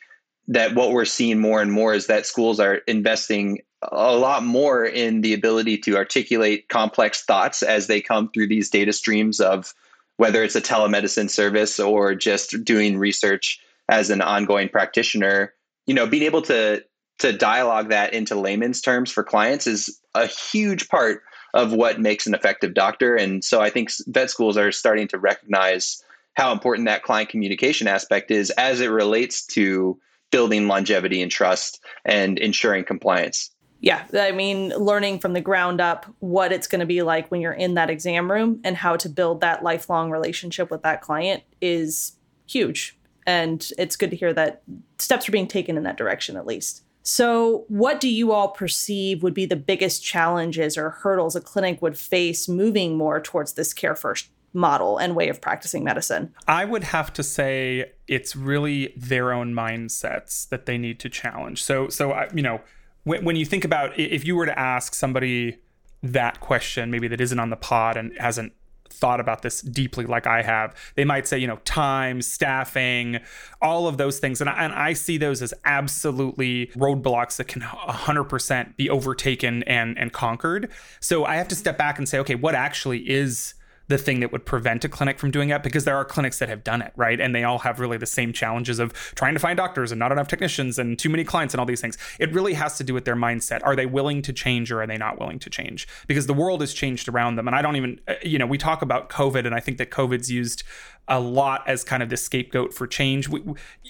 that 0.47 0.73
what 0.73 0.93
we're 0.93 1.05
seeing 1.05 1.39
more 1.39 1.61
and 1.61 1.71
more 1.71 1.93
is 1.93 2.07
that 2.07 2.25
schools 2.25 2.59
are 2.59 2.77
investing 2.87 3.59
a 3.83 4.15
lot 4.15 4.43
more 4.43 4.83
in 4.83 5.21
the 5.21 5.35
ability 5.35 5.77
to 5.77 5.95
articulate 5.95 6.69
complex 6.69 7.23
thoughts 7.23 7.61
as 7.61 7.85
they 7.85 8.01
come 8.01 8.31
through 8.31 8.47
these 8.47 8.71
data 8.71 8.93
streams 8.93 9.39
of 9.39 9.75
whether 10.17 10.43
it's 10.43 10.55
a 10.55 10.61
telemedicine 10.61 11.29
service 11.29 11.79
or 11.79 12.15
just 12.15 12.63
doing 12.63 12.97
research 12.97 13.59
as 13.89 14.09
an 14.09 14.21
ongoing 14.21 14.69
practitioner, 14.69 15.53
you 15.85 15.93
know, 15.93 16.07
being 16.07 16.23
able 16.23 16.41
to 16.43 16.83
to 17.19 17.31
dialogue 17.31 17.89
that 17.89 18.13
into 18.13 18.35
layman's 18.35 18.81
terms 18.81 19.11
for 19.11 19.23
clients 19.23 19.67
is 19.67 19.99
a 20.15 20.25
huge 20.25 20.89
part 20.89 21.21
of 21.53 21.71
what 21.71 22.01
makes 22.01 22.25
an 22.25 22.33
effective 22.33 22.73
doctor. 22.73 23.15
And 23.15 23.43
so 23.43 23.61
I 23.61 23.69
think 23.69 23.91
vet 24.07 24.29
schools 24.29 24.57
are 24.57 24.71
starting 24.71 25.07
to 25.09 25.19
recognize 25.19 26.03
how 26.33 26.51
important 26.51 26.87
that 26.87 27.03
client 27.03 27.29
communication 27.29 27.87
aspect 27.87 28.31
is 28.31 28.49
as 28.51 28.81
it 28.81 28.87
relates 28.87 29.45
to 29.47 29.99
building 30.31 30.67
longevity 30.67 31.21
and 31.21 31.31
trust 31.31 31.79
and 32.05 32.39
ensuring 32.39 32.83
compliance. 32.83 33.51
Yeah, 33.83 34.05
I 34.17 34.31
mean, 34.31 34.69
learning 34.69 35.19
from 35.19 35.33
the 35.33 35.41
ground 35.41 35.81
up 35.81 36.05
what 36.19 36.53
it's 36.53 36.67
going 36.67 36.79
to 36.79 36.85
be 36.85 37.01
like 37.01 37.29
when 37.29 37.41
you're 37.41 37.51
in 37.51 37.73
that 37.73 37.89
exam 37.89 38.31
room 38.31 38.61
and 38.63 38.77
how 38.77 38.95
to 38.95 39.09
build 39.09 39.41
that 39.41 39.61
lifelong 39.61 40.09
relationship 40.09 40.71
with 40.71 40.83
that 40.83 41.01
client 41.01 41.43
is 41.59 42.13
huge. 42.47 42.97
And 43.27 43.69
it's 43.77 43.97
good 43.97 44.09
to 44.11 44.15
hear 44.15 44.31
that 44.35 44.63
steps 44.99 45.27
are 45.27 45.33
being 45.33 45.49
taken 45.49 45.75
in 45.75 45.83
that 45.83 45.97
direction, 45.97 46.37
at 46.37 46.45
least. 46.45 46.83
So, 47.01 47.65
what 47.67 47.99
do 47.99 48.07
you 48.07 48.31
all 48.31 48.47
perceive 48.47 49.21
would 49.21 49.33
be 49.33 49.45
the 49.45 49.57
biggest 49.57 50.01
challenges 50.01 50.77
or 50.77 50.89
hurdles 50.89 51.35
a 51.35 51.41
clinic 51.41 51.81
would 51.81 51.97
face 51.97 52.47
moving 52.47 52.95
more 52.95 53.19
towards 53.19 53.53
this 53.53 53.73
care 53.73 53.97
first 53.97 54.29
model 54.53 54.97
and 54.97 55.13
way 55.13 55.27
of 55.27 55.41
practicing 55.41 55.83
medicine? 55.83 56.33
I 56.47 56.63
would 56.63 56.85
have 56.85 57.11
to 57.13 57.23
say 57.23 57.91
it's 58.07 58.33
really 58.33 58.93
their 58.95 59.33
own 59.33 59.53
mindsets 59.53 60.47
that 60.47 60.67
they 60.67 60.77
need 60.77 61.01
to 61.01 61.09
challenge. 61.09 61.61
So, 61.61 61.89
so 61.89 62.13
I, 62.13 62.29
you 62.33 62.41
know, 62.41 62.61
when, 63.03 63.23
when 63.25 63.35
you 63.35 63.45
think 63.45 63.65
about 63.65 63.97
if 63.97 64.25
you 64.25 64.35
were 64.35 64.45
to 64.45 64.57
ask 64.57 64.95
somebody 64.95 65.57
that 66.01 66.39
question, 66.39 66.91
maybe 66.91 67.07
that 67.07 67.21
isn't 67.21 67.39
on 67.39 67.49
the 67.49 67.55
pod 67.55 67.97
and 67.97 68.17
hasn't 68.19 68.53
thought 68.89 69.19
about 69.19 69.41
this 69.41 69.61
deeply 69.61 70.05
like 70.05 70.27
I 70.27 70.43
have, 70.43 70.75
they 70.95 71.03
might 71.03 71.27
say, 71.27 71.37
you 71.37 71.47
know, 71.47 71.57
time, 71.65 72.21
staffing, 72.21 73.19
all 73.61 73.87
of 73.87 73.97
those 73.97 74.19
things. 74.19 74.39
And 74.39 74.49
I, 74.49 74.63
and 74.63 74.73
I 74.73 74.93
see 74.93 75.17
those 75.17 75.41
as 75.41 75.53
absolutely 75.65 76.67
roadblocks 76.67 77.37
that 77.37 77.47
can 77.47 77.61
100% 77.61 78.77
be 78.77 78.89
overtaken 78.89 79.63
and, 79.63 79.97
and 79.97 80.13
conquered. 80.13 80.69
So 80.99 81.25
I 81.25 81.35
have 81.35 81.47
to 81.49 81.55
step 81.55 81.77
back 81.77 81.97
and 81.97 82.07
say, 82.07 82.19
okay, 82.19 82.35
what 82.35 82.55
actually 82.55 83.09
is 83.09 83.55
the 83.87 83.97
thing 83.97 84.21
that 84.21 84.31
would 84.31 84.45
prevent 84.45 84.85
a 84.85 84.89
clinic 84.89 85.19
from 85.19 85.31
doing 85.31 85.49
that 85.49 85.61
because 85.61 85.83
there 85.83 85.97
are 85.97 86.05
clinics 86.05 86.39
that 86.39 86.49
have 86.49 86.63
done 86.63 86.81
it, 86.81 86.93
right? 86.95 87.19
And 87.19 87.35
they 87.35 87.43
all 87.43 87.59
have 87.59 87.79
really 87.79 87.97
the 87.97 88.05
same 88.05 88.31
challenges 88.31 88.79
of 88.79 88.93
trying 89.15 89.33
to 89.33 89.39
find 89.39 89.57
doctors 89.57 89.91
and 89.91 89.99
not 89.99 90.11
enough 90.11 90.27
technicians 90.27 90.79
and 90.79 90.97
too 90.97 91.09
many 91.09 91.23
clients 91.23 91.53
and 91.53 91.59
all 91.59 91.65
these 91.65 91.81
things. 91.81 91.97
It 92.19 92.31
really 92.31 92.53
has 92.53 92.77
to 92.77 92.83
do 92.83 92.93
with 92.93 93.05
their 93.05 93.15
mindset. 93.15 93.61
Are 93.63 93.75
they 93.75 93.85
willing 93.85 94.21
to 94.23 94.33
change 94.33 94.71
or 94.71 94.81
are 94.81 94.87
they 94.87 94.97
not 94.97 95.19
willing 95.19 95.39
to 95.39 95.49
change? 95.49 95.87
Because 96.07 96.27
the 96.27 96.33
world 96.33 96.61
has 96.61 96.73
changed 96.73 97.09
around 97.09 97.35
them. 97.35 97.47
And 97.47 97.55
I 97.55 97.61
don't 97.61 97.75
even, 97.75 97.99
uh, 98.07 98.15
you 98.23 98.39
know, 98.39 98.47
we 98.47 98.57
talk 98.57 98.81
about 98.81 99.09
COVID 99.09 99.45
and 99.45 99.53
I 99.53 99.59
think 99.59 99.77
that 99.79 99.91
COVID's 99.91 100.31
used 100.31 100.63
a 101.07 101.19
lot 101.19 101.67
as 101.67 101.83
kind 101.83 102.01
of 102.01 102.09
the 102.09 102.15
scapegoat 102.15 102.73
for 102.73 102.87
change. 102.87 103.27
We, 103.27 103.43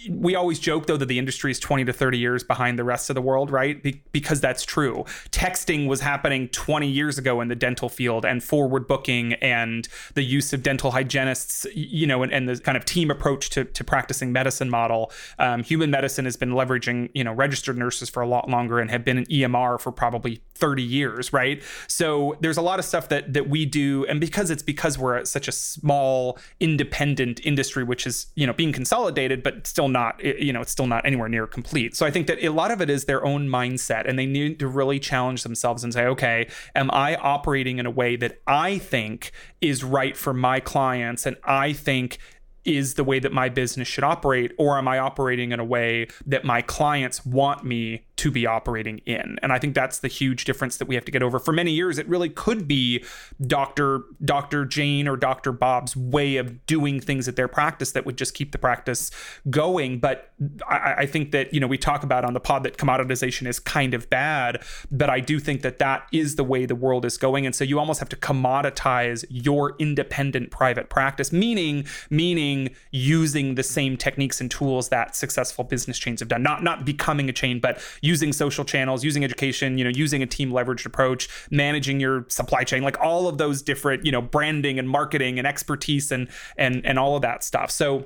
we 0.10 0.36
always 0.36 0.58
joke 0.58 0.88
though 0.88 0.98
that 0.98 1.06
the 1.06 1.20
industry 1.20 1.52
is 1.52 1.60
20 1.60 1.86
to 1.86 1.94
30 1.94 2.18
years 2.18 2.44
behind 2.44 2.80
the 2.80 2.84
rest 2.84 3.10
of 3.10 3.14
the 3.14 3.22
world, 3.22 3.52
right? 3.52 3.82
Be- 3.82 4.02
because 4.12 4.42
that's 4.42 4.66
true. 4.66 5.06
Texting 5.30 5.88
was 5.88 6.02
happening 6.02 6.48
20 6.50 6.88
years 6.88 7.20
ago 7.20 7.40
in 7.42 7.50
the 7.50 7.56
dental 7.56 7.88
field 7.88 8.26
and 8.26 8.44
forward 8.44 8.88
booking 8.88 9.34
and 9.34 9.88
the 10.16 10.24
use 10.24 10.54
of 10.54 10.64
dental 10.64 10.92
hygienists, 10.92 11.68
you 11.76 12.08
know, 12.08 12.24
and, 12.24 12.34
and 12.34 12.50
the 12.50 12.58
kind 12.60 12.76
of 12.76 12.84
team 12.84 13.12
approach 13.12 13.52
to, 13.52 13.64
to 13.64 13.84
practicing 13.84 14.32
medicine 14.32 14.70
model. 14.70 15.12
Um, 15.38 15.64
human 15.64 15.92
medicine 15.92 16.26
has 16.26 16.36
been 16.36 16.52
leveraging, 16.52 17.12
you 17.14 17.24
know, 17.24 17.34
registered 17.34 17.78
nurses 17.78 18.10
for 18.10 18.24
a 18.24 18.28
lot 18.28 18.50
longer 18.50 18.80
and 18.80 18.90
have 18.90 19.06
been 19.06 19.20
in 19.20 19.26
EMR 19.26 19.80
for 19.80 19.92
probably 19.92 20.42
30 20.56 20.82
years, 20.82 21.32
right? 21.32 21.62
So 21.88 22.38
there's 22.42 22.58
a 22.58 22.62
lot 22.62 22.80
of 22.80 22.86
stuff 22.86 23.10
that 23.10 23.34
that 23.34 23.48
we 23.50 23.66
do 23.66 24.06
and 24.08 24.20
because 24.20 24.50
it's 24.50 24.64
because 24.64 24.98
we're 24.98 25.24
such 25.26 25.48
a 25.48 25.52
small 25.52 26.40
independent 26.60 27.03
independent 27.04 27.46
industry, 27.46 27.84
which 27.84 28.08
is 28.08 28.28
you 28.36 28.48
know 28.48 28.54
being 28.54 28.72
consolidated, 28.72 29.44
but 29.44 29.68
still 29.68 29.90
not 29.90 30.24
you 30.24 30.54
know 30.54 30.62
it's 30.62 30.72
still 30.72 30.88
not 30.88 31.06
anywhere 31.06 31.30
near 31.30 31.46
complete. 31.46 31.96
So 31.96 32.06
I 32.06 32.12
think 32.12 32.28
that 32.28 32.42
a 32.44 32.50
lot 32.50 32.72
of 32.72 32.82
it 32.82 32.90
is 32.90 33.06
their 33.06 33.26
own 33.26 33.48
mindset, 33.48 34.08
and 34.08 34.18
they 34.18 34.26
need 34.26 34.60
to 34.60 34.68
really 34.68 35.00
challenge 35.00 35.44
themselves 35.44 35.84
and 35.84 35.94
say, 35.94 36.06
okay, 36.06 36.48
am 36.76 36.90
I 36.92 37.16
operating 37.16 37.78
in 37.78 37.86
a 37.86 37.92
way 37.92 38.16
that 38.16 38.40
I 38.48 38.78
think 38.78 39.32
is 39.62 39.84
right 39.84 40.16
for 40.16 40.34
my 40.34 40.60
clients, 40.60 41.26
and 41.26 41.36
I 41.44 41.74
think 41.74 42.18
is 42.66 42.94
the 42.96 43.04
way 43.04 43.20
that 43.20 43.34
my 43.34 43.50
business 43.50 43.88
should 43.88 44.04
operate, 44.04 44.52
or 44.58 44.78
am 44.78 44.88
I 44.88 45.00
operating 45.00 45.52
in 45.52 45.60
a 45.60 45.66
way 45.66 46.08
that 46.26 46.46
my 46.46 46.62
clients 46.62 47.26
want 47.26 47.64
me 47.64 48.06
to 48.16 48.32
be 48.32 48.46
operating 48.46 49.00
in. 49.00 49.38
And 49.42 49.52
I 49.52 49.58
think 49.60 49.74
that's 49.74 50.00
the 50.00 50.08
huge 50.08 50.46
difference 50.46 50.78
that 50.78 50.88
we 50.88 50.96
have 50.96 51.04
to 51.06 51.12
get 51.12 51.24
over. 51.24 51.40
For 51.40 51.52
many 51.52 51.72
years, 51.72 51.98
it 51.98 52.08
really 52.08 52.30
could 52.30 52.68
be 52.68 53.04
Dr. 53.46 54.04
Dr. 54.24 54.66
Jane 54.66 55.08
or 55.08 55.18
Dr. 55.18 55.52
Bob's 55.52 55.96
way 55.98 56.38
of 56.38 56.66
doing 56.66 57.00
things 57.00 57.28
at 57.28 57.36
their 57.36 57.48
practice 57.48 57.92
that 57.94 58.06
would 58.06 58.18
just 58.18 58.36
keep 58.36 58.52
the 58.52 58.60
practice 58.60 59.10
going. 59.50 60.00
But 60.00 60.32
I, 60.70 60.94
I 61.00 61.06
think 61.06 61.32
that, 61.32 61.54
you 61.54 61.60
know, 61.60 61.68
we 61.68 61.78
talk 61.78 62.04
about 62.04 62.24
on 62.24 62.34
the 62.34 62.40
pod 62.40 62.64
that 62.64 62.78
commoditization 62.78 63.48
is 63.48 63.60
kind 63.60 63.94
of 63.96 64.10
bad, 64.10 64.64
but 64.92 65.10
I 65.10 65.20
do 65.20 65.40
think 65.40 65.62
that 65.64 65.80
that 65.80 66.08
is 66.12 66.36
the 66.36 66.44
way 66.44 66.66
the 66.66 66.76
world 66.76 67.06
is 67.06 67.18
going. 67.18 67.46
And 67.48 67.56
so 67.56 67.64
you 67.64 67.80
almost 67.80 68.00
have 68.00 68.10
to 68.10 68.16
commoditize 68.16 69.26
your 69.30 69.76
independent 69.80 70.52
private 70.52 70.90
practice, 70.90 71.34
meaning, 71.34 71.86
meaning 72.12 72.53
using 72.92 73.56
the 73.56 73.64
same 73.64 73.98
techniques 73.98 74.42
and 74.42 74.50
tools 74.50 74.90
that 74.90 75.16
successful 75.16 75.64
business 75.64 75.98
chains 75.98 76.20
have 76.20 76.30
done, 76.30 76.44
not, 76.44 76.64
not 76.64 76.86
becoming 76.86 77.30
a 77.30 77.34
chain, 77.34 77.60
but 77.60 77.82
using 78.02 78.34
social 78.34 78.66
channels, 78.66 79.04
using 79.04 79.24
education, 79.24 79.78
you 79.78 79.84
know, 79.84 79.92
using 79.94 80.22
a 80.22 80.28
team 80.28 80.52
leveraged 80.52 80.86
approach, 80.86 81.30
managing 81.52 82.00
your 82.00 82.26
supply 82.30 82.64
chain, 82.64 82.84
like 82.84 83.00
all 83.00 83.28
of 83.28 83.38
those 83.38 83.62
different, 83.62 84.06
you 84.06 84.12
know, 84.12 84.22
branding 84.22 84.80
and 84.80 84.90
marketing 84.90 85.38
and 85.38 85.48
expertise 85.48 86.12
and 86.12 86.28
and 86.58 86.86
and 86.86 87.00
all 87.00 87.16
of 87.16 87.22
that 87.22 87.44
stuff. 87.44 87.72
So 87.72 88.06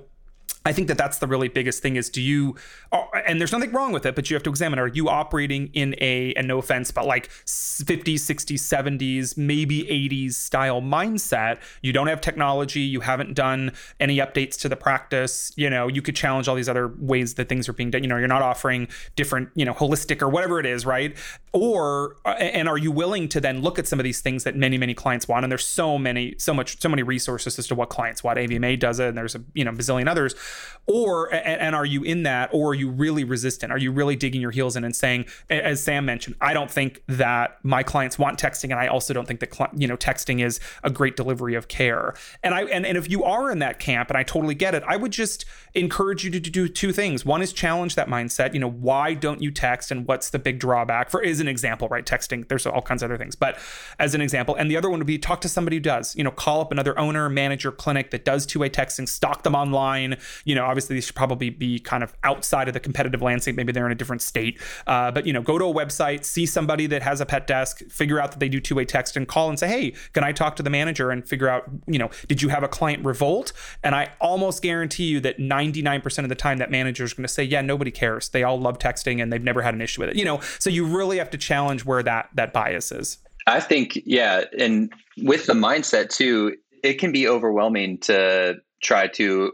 I 0.68 0.74
think 0.74 0.90
that 0.90 0.98
that's 0.98 1.20
the 1.20 1.28
really 1.28 1.48
biggest 1.48 1.82
thing 1.82 1.96
is 1.96 2.10
do 2.10 2.22
you 2.22 2.56
uh, 2.92 3.04
and 3.26 3.40
there's 3.40 3.54
nothing 3.54 3.72
wrong 3.72 3.94
with 3.94 4.06
it 4.06 4.16
but 4.16 4.30
you 4.30 4.36
have 4.36 4.44
to 4.44 4.50
examine 4.50 4.80
are 4.80 4.88
you 4.88 5.08
operating 5.08 5.70
in 5.74 5.96
a 6.02 6.34
and 6.34 6.46
no 6.46 6.58
offense 6.58 6.92
but 6.92 7.06
like 7.06 7.30
50s 7.30 8.16
60s 8.16 8.60
70s 8.60 9.38
maybe 9.38 9.84
80s 9.84 10.34
style 10.34 10.82
mindset. 10.82 11.60
You 11.82 11.94
don't 11.94 12.08
have 12.08 12.20
technology 12.20 12.82
you 12.82 13.00
haven't 13.00 13.34
done 13.34 13.72
any 14.02 14.18
updates 14.18 14.60
to 14.60 14.68
the 14.68 14.76
practice 14.76 15.54
you 15.56 15.70
know 15.70 15.88
you 15.88 16.02
could 16.02 16.18
challenge 16.18 16.50
all 16.50 16.56
these 16.56 16.68
other 16.68 16.90
ways 17.00 17.36
that 17.36 17.48
things 17.48 17.70
are 17.70 17.74
being 17.74 17.90
done. 17.90 18.04
You 18.04 18.10
know 18.10 18.18
you're 18.18 18.28
not 18.28 18.42
offering 18.42 18.90
different 19.16 19.50
you 19.56 19.64
know 19.64 19.74
holistic 19.74 20.22
or 20.22 20.28
whatever 20.28 20.60
it 20.60 20.66
is 20.66 20.86
right? 20.86 21.16
Or 21.54 22.18
uh, 22.26 22.32
and 22.32 22.68
are 22.68 22.78
you 22.78 22.92
willing 22.92 23.30
to 23.30 23.40
then 23.40 23.62
look 23.62 23.80
at 23.80 23.88
some 23.88 24.02
of 24.02 24.04
these 24.04 24.20
things 24.20 24.44
that 24.44 24.58
many 24.58 24.78
many 24.78 24.94
clients 24.94 25.30
want? 25.30 25.46
And 25.46 25.52
there's 25.52 25.66
so 25.66 25.98
many 25.98 26.36
so 26.38 26.54
much 26.54 26.82
so 26.82 26.90
many 26.90 27.04
resources 27.04 27.58
as 27.58 27.68
to 27.68 27.76
what 27.76 27.88
clients 27.88 28.22
want. 28.22 28.38
AVMA 28.38 28.78
does 28.78 29.00
it 29.00 29.08
and 29.08 29.18
there's 29.18 29.34
a 29.34 29.42
you 29.54 29.64
know 29.64 29.72
bazillion 29.72 30.10
others 30.10 30.36
or 30.86 31.34
and, 31.34 31.76
are 31.76 31.86
you 31.86 32.02
in 32.04 32.24
that 32.24 32.50
or 32.54 32.72
are 32.72 32.74
you 32.74 32.90
really 32.90 33.24
resistant? 33.24 33.72
Are 33.72 33.78
you 33.78 33.92
really 33.92 34.16
digging 34.16 34.42
your 34.42 34.52
heels 34.52 34.76
in 34.76 34.84
and 34.84 34.96
saying 34.96 35.26
as 35.50 35.82
sam 35.82 36.06
mentioned 36.06 36.36
i 36.42 36.54
don't 36.54 36.72
think 36.72 37.04
that 37.08 37.58
my 37.64 37.84
clients 37.84 38.18
want 38.18 38.40
texting 38.40 38.66
and 38.66 38.76
i 38.76 38.88
also 38.88 39.14
don't 39.14 39.28
think 39.28 39.40
that 39.40 39.70
you 39.76 39.88
know 39.88 39.98
texting 39.98 40.44
is 40.44 40.60
a 40.84 40.90
great 40.90 41.16
delivery 41.16 41.56
of 41.56 41.68
care. 41.68 42.16
And 42.44 42.54
i 42.54 42.64
and, 42.64 42.86
and 42.86 42.98
if 42.98 43.10
you 43.10 43.24
are 43.24 43.52
in 43.52 43.60
that 43.60 43.80
camp 43.80 44.10
and 44.10 44.18
i 44.18 44.24
totally 44.24 44.56
get 44.56 44.74
it 44.74 44.84
i 44.88 44.96
would 44.96 45.12
just 45.12 45.46
encourage 45.76 46.24
you 46.24 46.32
to, 46.32 46.40
to 46.40 46.50
do 46.50 46.68
two 46.68 46.92
things. 46.92 47.24
One 47.24 47.42
is 47.42 47.54
challenge 47.54 47.96
that 47.96 48.08
mindset 48.08 48.54
you 48.54 48.60
know 48.60 48.70
why 48.70 49.14
don't 49.14 49.42
you 49.42 49.52
text 49.52 49.92
and 49.92 50.08
what's 50.08 50.30
the 50.30 50.40
big 50.40 50.60
drawback? 50.60 51.10
For 51.10 51.22
is 51.22 51.40
an 51.40 51.48
example 51.48 51.88
right 51.88 52.06
texting 52.06 52.48
there's 52.48 52.66
all 52.66 52.82
kinds 52.82 53.04
of 53.04 53.12
other 53.12 53.18
things. 53.18 53.36
But 53.36 53.60
as 54.00 54.16
an 54.16 54.22
example 54.22 54.56
and 54.56 54.72
the 54.72 54.78
other 54.78 54.90
one 54.90 55.00
would 55.00 55.08
be 55.08 55.20
talk 55.20 55.42
to 55.42 55.50
somebody 55.50 55.78
who 55.78 55.82
does 55.82 56.16
you 56.16 56.24
know 56.24 56.32
call 56.32 56.62
up 56.62 56.72
another 56.72 56.98
owner 56.98 57.30
manager 57.30 57.72
clinic 57.72 58.12
that 58.12 58.26
does 58.26 58.46
two-way 58.46 58.70
texting 58.70 59.08
stalk 59.08 59.44
them 59.44 59.56
online 59.56 60.18
you 60.48 60.56
know, 60.56 60.66
obviously 60.66 60.96
these 60.96 61.06
should 61.06 61.16
probably 61.16 61.50
be 61.50 61.78
kind 61.78 62.04
of 62.04 62.16
outside 62.24 62.70
of 62.70 62.74
the 62.74 62.80
competitive 62.80 63.22
landscape. 63.22 63.56
Maybe 63.56 63.74
they're 63.74 63.86
in 63.86 63.92
a 63.92 63.96
different 63.96 64.22
state. 64.22 64.60
Uh, 64.88 65.12
but 65.12 65.28
you 65.28 65.34
know, 65.34 65.42
go 65.42 65.58
to 65.58 65.66
a 65.66 65.74
website, 65.74 66.24
see 66.24 66.46
somebody 66.46 66.88
that 66.88 67.02
has 67.02 67.20
a 67.20 67.26
PetDesk, 67.26 67.92
figure 67.92 68.20
out 68.20 68.32
that 68.32 68.40
they 68.40 68.48
do 68.48 68.62
two-way 68.62 68.86
text, 68.86 69.18
and 69.18 69.28
call 69.28 69.50
and 69.50 69.60
say, 69.60 69.68
hey, 69.68 69.94
can 70.14 70.24
I 70.24 70.32
talk 70.32 70.56
to 70.56 70.64
the 70.64 70.70
manager 70.70 71.12
and 71.12 71.28
figure 71.28 71.50
out, 71.50 71.66
you 71.86 72.00
know, 72.00 72.10
did 72.30 72.42
you 72.42 72.48
have 72.48 72.64
a 72.64 72.70
client 72.70 73.04
revolt? 73.04 73.52
And 73.84 73.94
I 73.94 74.12
almost 74.22 74.62
guarantee 74.62 75.06
you 75.08 75.20
that 75.20 75.38
99% 75.38 76.24
of 76.24 76.30
the 76.30 76.36
time 76.36 76.60
that 76.60 76.72
manager 76.72 77.04
is 77.04 77.14
going 77.14 77.28
to 77.28 77.34
say, 77.34 77.44
yeah, 77.44 77.62
nobody 77.62 77.92
cares. 77.92 78.30
They 78.30 78.44
all 78.44 78.58
love 78.60 78.80
texting 78.80 79.22
and 79.22 79.34
they've 79.34 79.44
never 79.44 79.62
had 79.62 79.74
an 79.74 79.82
issue 79.82 80.02
with 80.02 80.12
it. 80.12 80.16
You 80.16 80.26
know, 80.26 80.40
so 80.60 80.70
you 80.70 80.86
really 80.86 81.18
have 81.18 81.30
to 81.32 81.38
challenge 81.38 81.84
where 81.84 82.04
that 82.04 82.30
that 82.36 82.54
bias 82.54 82.92
is. 82.94 83.18
I 83.48 83.60
think, 83.60 84.00
yeah, 84.06 84.44
and 84.58 84.92
with 85.24 85.46
the 85.46 85.54
mindset 85.54 86.10
too, 86.10 86.58
it 86.84 86.96
can 86.96 87.12
be 87.12 87.28
overwhelming 87.28 87.98
to 88.00 88.56
try 88.82 89.08
to 89.08 89.52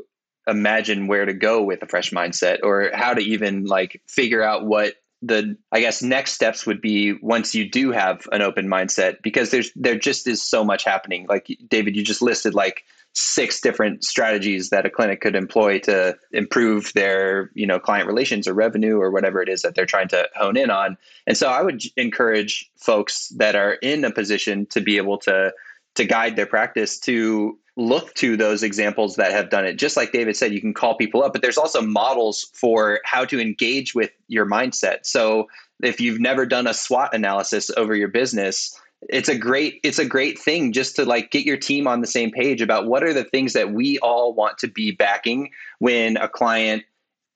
imagine 0.48 1.08
where 1.08 1.26
to 1.26 1.34
go 1.34 1.64
with 1.64 1.82
a 1.82 1.88
fresh 1.88 2.12
mindset 2.12 2.60
or 2.64 2.92
how 2.94 3.14
to 3.14 3.22
even 3.22 3.66
like 3.66 4.02
figure 4.08 4.44
out 4.44 4.66
what 4.66 4.96
the 5.24 5.58
I 5.72 5.80
guess 5.80 6.04
next 6.04 6.34
steps 6.34 6.66
would 6.66 6.82
be 6.82 7.14
once 7.22 7.56
you 7.56 7.70
do 7.70 7.92
have 7.92 8.28
an 8.32 8.42
open 8.42 8.68
mindset 8.68 9.22
because 9.22 9.52
there's 9.52 9.72
there 9.76 9.98
just 9.98 10.28
is 10.28 10.44
so 10.44 10.64
much 10.64 10.84
happening. 10.84 11.26
Like 11.30 11.58
David, 11.70 11.96
you 11.96 12.04
just 12.04 12.22
listed 12.22 12.54
like 12.54 12.84
six 13.14 13.62
different 13.62 14.04
strategies 14.04 14.70
that 14.70 14.86
a 14.86 14.90
clinic 14.90 15.22
could 15.22 15.36
employ 15.36 15.80
to 15.80 16.18
improve 16.32 16.92
their 16.94 17.52
you 17.54 17.66
know 17.66 17.80
client 17.80 18.08
relations 18.08 18.48
or 18.48 18.54
revenue 18.54 18.98
or 18.98 19.12
whatever 19.12 19.42
it 19.42 19.48
is 19.48 19.62
that 19.62 19.76
they're 19.76 19.86
trying 19.86 20.10
to 20.10 20.28
hone 20.36 20.58
in 20.58 20.70
on. 20.70 20.98
And 21.26 21.38
so 21.38 21.48
I 21.48 21.62
would 21.62 21.84
encourage 21.96 22.70
folks 22.76 23.30
that 23.38 23.56
are 23.56 23.74
in 23.76 24.04
a 24.04 24.12
position 24.12 24.66
to 24.68 24.82
be 24.82 24.98
able 24.98 25.18
to 25.20 25.54
to 25.96 26.06
guide 26.06 26.36
their 26.36 26.48
practice 26.48 27.00
to 27.00 27.58
look 27.76 28.14
to 28.16 28.38
those 28.38 28.62
examples 28.62 29.16
that 29.16 29.32
have 29.32 29.50
done 29.50 29.66
it. 29.66 29.76
Just 29.76 29.98
like 29.98 30.12
David 30.12 30.38
said, 30.38 30.54
you 30.54 30.62
can 30.62 30.74
call 30.74 30.96
people 30.96 31.24
up, 31.24 31.34
but 31.34 31.42
there's 31.42 31.58
also 31.58 31.82
models 31.82 32.52
for 32.54 33.00
how 33.04 33.26
to 33.26 33.40
engage 33.40 33.96
with 33.96 34.12
your 34.28 34.46
mindset. 34.46 35.06
So 35.06 35.48
if 35.82 36.00
you've 36.00 36.20
never 36.20 36.46
done 36.46 36.68
a 36.68 36.74
SWOT 36.74 37.14
analysis 37.14 37.72
over 37.76 37.96
your 37.96 38.10
business, 38.10 38.80
it's 39.10 39.28
a 39.28 39.38
great 39.38 39.80
it's 39.84 40.00
a 40.00 40.06
great 40.06 40.40
thing 40.40 40.72
just 40.72 40.96
to 40.96 41.06
like 41.06 41.32
get 41.32 41.46
your 41.46 41.58
team 41.58 41.88
on 41.88 42.02
the 42.02 42.08
same 42.08 42.32
page 42.32 42.62
about 42.62 42.88
what 42.88 43.04
are 43.04 43.14
the 43.14 43.26
things 43.26 43.54
that 43.54 43.72
we 43.72 44.00
all 44.00 44.34
want 44.34 44.58
to 44.60 44.68
be 44.68 44.92
backing 44.92 45.50
when 45.80 46.16
a 46.18 46.30
client 46.30 46.84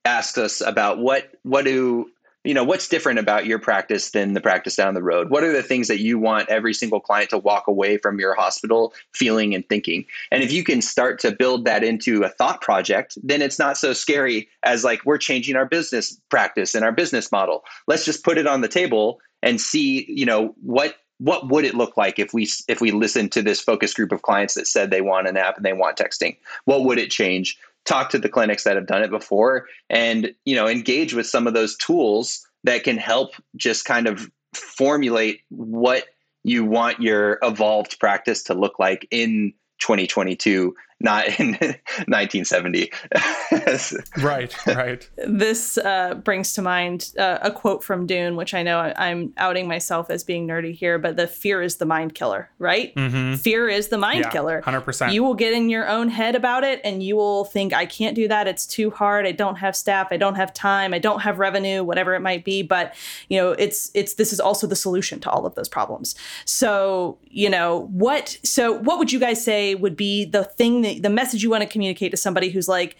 asks 0.05 0.37
us 0.37 0.61
about 0.61 0.99
what 0.99 1.29
what 1.43 1.65
do 1.65 2.09
you 2.47 2.53
know 2.53 2.63
what's 2.63 2.87
different 2.87 3.19
about 3.19 3.45
your 3.45 3.59
practice 3.59 4.11
than 4.11 4.33
the 4.33 4.39
practice 4.39 4.77
down 4.77 4.93
the 4.93 5.03
road? 5.03 5.29
What 5.29 5.43
are 5.43 5.51
the 5.51 5.61
things 5.61 5.89
that 5.89 5.99
you 5.99 6.17
want 6.17 6.47
every 6.47 6.73
single 6.73 7.01
client 7.01 7.29
to 7.31 7.37
walk 7.37 7.67
away 7.67 7.97
from 7.97 8.19
your 8.19 8.35
hospital 8.35 8.93
feeling 9.13 9.53
and 9.53 9.67
thinking? 9.67 10.05
And 10.31 10.41
if 10.41 10.51
you 10.53 10.63
can 10.63 10.81
start 10.81 11.19
to 11.19 11.31
build 11.31 11.65
that 11.65 11.83
into 11.83 12.23
a 12.23 12.29
thought 12.29 12.61
project 12.61 13.17
then 13.21 13.41
it's 13.41 13.59
not 13.59 13.77
so 13.77 13.91
scary 13.91 14.47
as 14.63 14.85
like 14.85 15.05
we're 15.05 15.17
changing 15.17 15.57
our 15.57 15.65
business 15.65 16.17
practice 16.29 16.73
and 16.73 16.85
our 16.85 16.93
business 16.93 17.33
model. 17.33 17.65
Let's 17.85 18.05
just 18.05 18.23
put 18.23 18.37
it 18.37 18.47
on 18.47 18.61
the 18.61 18.69
table 18.69 19.19
and 19.43 19.59
see 19.59 20.05
you 20.07 20.25
know 20.25 20.55
what 20.61 20.95
what 21.19 21.49
would 21.49 21.65
it 21.65 21.75
look 21.75 21.97
like 21.97 22.17
if 22.17 22.33
we 22.33 22.47
if 22.69 22.79
we 22.79 22.91
listened 22.91 23.33
to 23.33 23.41
this 23.41 23.59
focus 23.59 23.93
group 23.93 24.13
of 24.13 24.21
clients 24.21 24.53
that 24.53 24.67
said 24.67 24.89
they 24.89 25.01
want 25.01 25.27
an 25.27 25.35
app 25.35 25.57
and 25.57 25.65
they 25.65 25.73
want 25.73 25.97
texting? 25.97 26.37
What 26.63 26.85
would 26.85 26.97
it 26.97 27.11
change 27.11 27.57
talk 27.87 28.09
to 28.09 28.19
the 28.19 28.29
clinics 28.29 28.63
that 28.65 28.75
have 28.75 28.85
done 28.85 29.01
it 29.01 29.09
before 29.09 29.65
and 29.89 30.33
you 30.45 30.55
know 30.55 30.67
engage 30.67 31.13
with 31.13 31.25
some 31.25 31.47
of 31.47 31.53
those 31.53 31.75
tools 31.77 32.45
that 32.63 32.83
can 32.83 32.97
help 32.97 33.31
just 33.55 33.85
kind 33.85 34.07
of 34.07 34.29
formulate 34.53 35.41
what 35.49 36.05
you 36.43 36.65
want 36.65 37.01
your 37.01 37.39
evolved 37.41 37.99
practice 37.99 38.43
to 38.43 38.53
look 38.53 38.77
like 38.77 39.07
in 39.09 39.53
2022 39.79 40.75
not 40.99 41.39
in 41.39 41.51
1970. 42.07 42.91
right, 44.23 44.67
right. 44.67 45.09
This 45.27 45.77
uh, 45.77 46.15
brings 46.15 46.53
to 46.53 46.61
mind 46.61 47.11
uh, 47.19 47.37
a 47.41 47.51
quote 47.51 47.83
from 47.83 48.07
Dune, 48.07 48.35
which 48.35 48.53
I 48.53 48.63
know 48.63 48.79
I'm 48.95 49.33
outing 49.37 49.67
myself 49.67 50.09
as 50.09 50.23
being 50.23 50.47
nerdy 50.47 50.73
here, 50.73 50.97
but 50.97 51.15
the 51.15 51.27
fear 51.27 51.61
is 51.61 51.77
the 51.77 51.85
mind 51.85 52.15
killer, 52.15 52.49
right? 52.57 52.95
Mm-hmm. 52.95 53.35
Fear 53.35 53.69
is 53.69 53.89
the 53.89 53.97
mind 53.97 54.25
yeah, 54.25 54.31
killer. 54.31 54.61
100%. 54.65 55.13
You 55.13 55.23
will 55.23 55.35
get 55.35 55.53
in 55.53 55.69
your 55.69 55.87
own 55.87 56.09
head 56.09 56.35
about 56.35 56.63
it 56.63 56.81
and 56.83 57.03
you 57.03 57.15
will 57.15 57.45
think, 57.45 57.73
I 57.73 57.85
can't 57.85 58.15
do 58.15 58.27
that. 58.27 58.47
It's 58.47 58.65
too 58.65 58.89
hard. 58.89 59.27
I 59.27 59.33
don't 59.33 59.57
have 59.57 59.75
staff. 59.75 60.07
I 60.11 60.17
don't 60.17 60.35
have 60.35 60.53
time. 60.53 60.93
I 60.93 60.99
don't 60.99 61.19
have 61.19 61.37
revenue, 61.37 61.83
whatever 61.83 62.15
it 62.15 62.21
might 62.21 62.43
be. 62.43 62.63
But, 62.63 62.95
you 63.29 63.39
know, 63.39 63.51
it's, 63.51 63.91
it's, 63.93 64.15
this 64.15 64.33
is 64.33 64.39
also 64.39 64.65
the 64.65 64.75
solution 64.75 65.19
to 65.21 65.29
all 65.29 65.45
of 65.45 65.53
those 65.53 65.69
problems. 65.69 66.15
So, 66.45 67.19
you 67.29 67.49
know, 67.49 67.87
what, 67.91 68.39
so 68.43 68.71
what 68.71 68.97
would 68.97 69.11
you 69.11 69.19
guys 69.19 69.43
say 69.43 69.75
would 69.75 69.95
be 69.95 70.25
the 70.25 70.43
thing 70.43 70.86
the 70.95 71.09
message 71.09 71.43
you 71.43 71.49
want 71.49 71.63
to 71.63 71.69
communicate 71.69 72.11
to 72.11 72.17
somebody 72.17 72.49
who's 72.49 72.67
like, 72.67 72.97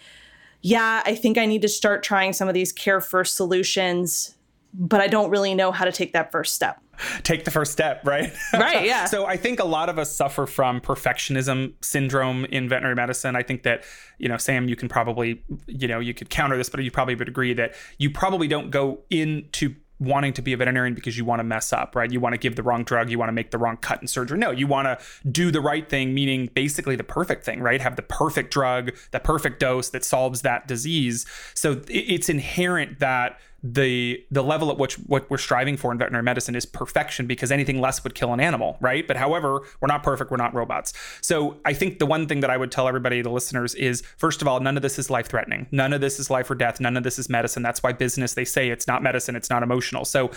yeah, 0.60 1.02
I 1.04 1.14
think 1.14 1.38
I 1.38 1.46
need 1.46 1.62
to 1.62 1.68
start 1.68 2.02
trying 2.02 2.32
some 2.32 2.48
of 2.48 2.54
these 2.54 2.72
care 2.72 3.00
first 3.00 3.36
solutions, 3.36 4.34
but 4.74 5.00
I 5.00 5.06
don't 5.06 5.30
really 5.30 5.54
know 5.54 5.72
how 5.72 5.84
to 5.84 5.92
take 5.92 6.12
that 6.12 6.32
first 6.32 6.54
step. 6.54 6.80
Take 7.22 7.44
the 7.44 7.52
first 7.52 7.70
step, 7.70 8.04
right? 8.04 8.32
Right, 8.52 8.84
yeah. 8.84 9.04
so 9.04 9.24
I 9.24 9.36
think 9.36 9.60
a 9.60 9.64
lot 9.64 9.88
of 9.88 9.98
us 9.98 10.14
suffer 10.14 10.46
from 10.46 10.80
perfectionism 10.80 11.74
syndrome 11.80 12.44
in 12.46 12.68
veterinary 12.68 12.96
medicine. 12.96 13.36
I 13.36 13.42
think 13.42 13.62
that, 13.62 13.84
you 14.18 14.28
know, 14.28 14.36
Sam, 14.36 14.68
you 14.68 14.74
can 14.74 14.88
probably, 14.88 15.44
you 15.66 15.86
know, 15.86 16.00
you 16.00 16.12
could 16.12 16.28
counter 16.28 16.56
this, 16.56 16.68
but 16.68 16.82
you 16.82 16.90
probably 16.90 17.14
would 17.14 17.28
agree 17.28 17.52
that 17.54 17.74
you 17.98 18.10
probably 18.10 18.48
don't 18.48 18.70
go 18.70 19.00
into 19.10 19.76
wanting 20.00 20.32
to 20.32 20.42
be 20.42 20.52
a 20.52 20.56
veterinarian 20.56 20.94
because 20.94 21.18
you 21.18 21.24
want 21.24 21.40
to 21.40 21.44
mess 21.44 21.72
up, 21.72 21.96
right? 21.96 22.10
You 22.10 22.20
want 22.20 22.34
to 22.34 22.38
give 22.38 22.56
the 22.56 22.62
wrong 22.62 22.84
drug, 22.84 23.10
you 23.10 23.18
want 23.18 23.28
to 23.28 23.32
make 23.32 23.50
the 23.50 23.58
wrong 23.58 23.76
cut 23.76 24.00
in 24.00 24.08
surgery. 24.08 24.38
No, 24.38 24.50
you 24.50 24.66
want 24.66 24.86
to 24.86 24.98
do 25.28 25.50
the 25.50 25.60
right 25.60 25.88
thing, 25.88 26.14
meaning 26.14 26.50
basically 26.54 26.96
the 26.96 27.04
perfect 27.04 27.44
thing, 27.44 27.60
right? 27.60 27.80
Have 27.80 27.96
the 27.96 28.02
perfect 28.02 28.52
drug, 28.52 28.92
the 29.10 29.20
perfect 29.20 29.60
dose 29.60 29.90
that 29.90 30.04
solves 30.04 30.42
that 30.42 30.68
disease. 30.68 31.26
So 31.54 31.82
it's 31.88 32.28
inherent 32.28 33.00
that 33.00 33.38
the 33.62 34.24
the 34.30 34.42
level 34.42 34.70
at 34.70 34.78
which 34.78 34.94
what 35.00 35.28
we're 35.30 35.36
striving 35.38 35.76
for 35.76 35.90
in 35.90 35.98
veterinary 35.98 36.22
medicine 36.22 36.54
is 36.54 36.64
perfection 36.64 37.26
because 37.26 37.50
anything 37.50 37.80
less 37.80 38.04
would 38.04 38.14
kill 38.14 38.32
an 38.32 38.40
animal 38.40 38.76
right? 38.80 39.06
But 39.06 39.16
however 39.16 39.62
we're 39.80 39.88
not 39.88 40.02
perfect 40.02 40.30
we're 40.30 40.36
not 40.36 40.54
robots. 40.54 40.92
So 41.20 41.56
i 41.64 41.72
think 41.72 41.98
the 41.98 42.06
one 42.06 42.28
thing 42.28 42.40
that 42.40 42.50
i 42.50 42.56
would 42.56 42.70
tell 42.70 42.86
everybody 42.86 43.20
the 43.20 43.30
listeners 43.30 43.74
is 43.74 44.02
first 44.16 44.42
of 44.42 44.48
all 44.48 44.60
none 44.60 44.76
of 44.76 44.82
this 44.82 44.98
is 44.98 45.10
life 45.10 45.26
threatening 45.26 45.66
none 45.72 45.92
of 45.92 46.00
this 46.00 46.18
is 46.18 46.30
life 46.30 46.50
or 46.50 46.54
death. 46.54 46.80
None 46.80 46.96
of 46.96 47.02
this 47.02 47.18
is 47.18 47.28
medicine. 47.28 47.62
That's 47.62 47.82
why 47.82 47.92
business 47.92 48.34
they 48.34 48.44
say 48.44 48.70
it's 48.70 48.86
not 48.86 49.02
medicine 49.02 49.34
it's 49.34 49.50
not 49.50 49.62
emotional. 49.62 50.04
So 50.04 50.30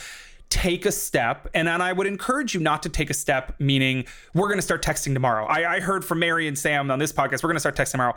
take 0.50 0.86
a 0.86 0.92
step 0.92 1.48
and, 1.54 1.70
and 1.70 1.82
i 1.82 1.94
would 1.94 2.06
encourage 2.06 2.54
you 2.54 2.60
not 2.60 2.84
to 2.84 2.90
take 2.90 3.10
a 3.10 3.14
step 3.14 3.56
meaning 3.58 4.04
we're 4.34 4.48
going 4.48 4.58
to 4.58 4.62
start 4.62 4.84
texting 4.84 5.14
tomorrow. 5.14 5.46
I, 5.46 5.76
I 5.76 5.80
heard 5.80 6.04
from 6.04 6.20
mary 6.20 6.46
and 6.46 6.60
sam 6.60 6.92
on 6.92 7.00
this 7.00 7.14
podcast 7.14 7.42
we're 7.42 7.50
going 7.50 7.56
to 7.56 7.62
start 7.62 7.78
texting 7.78 7.92
tomorrow 7.92 8.16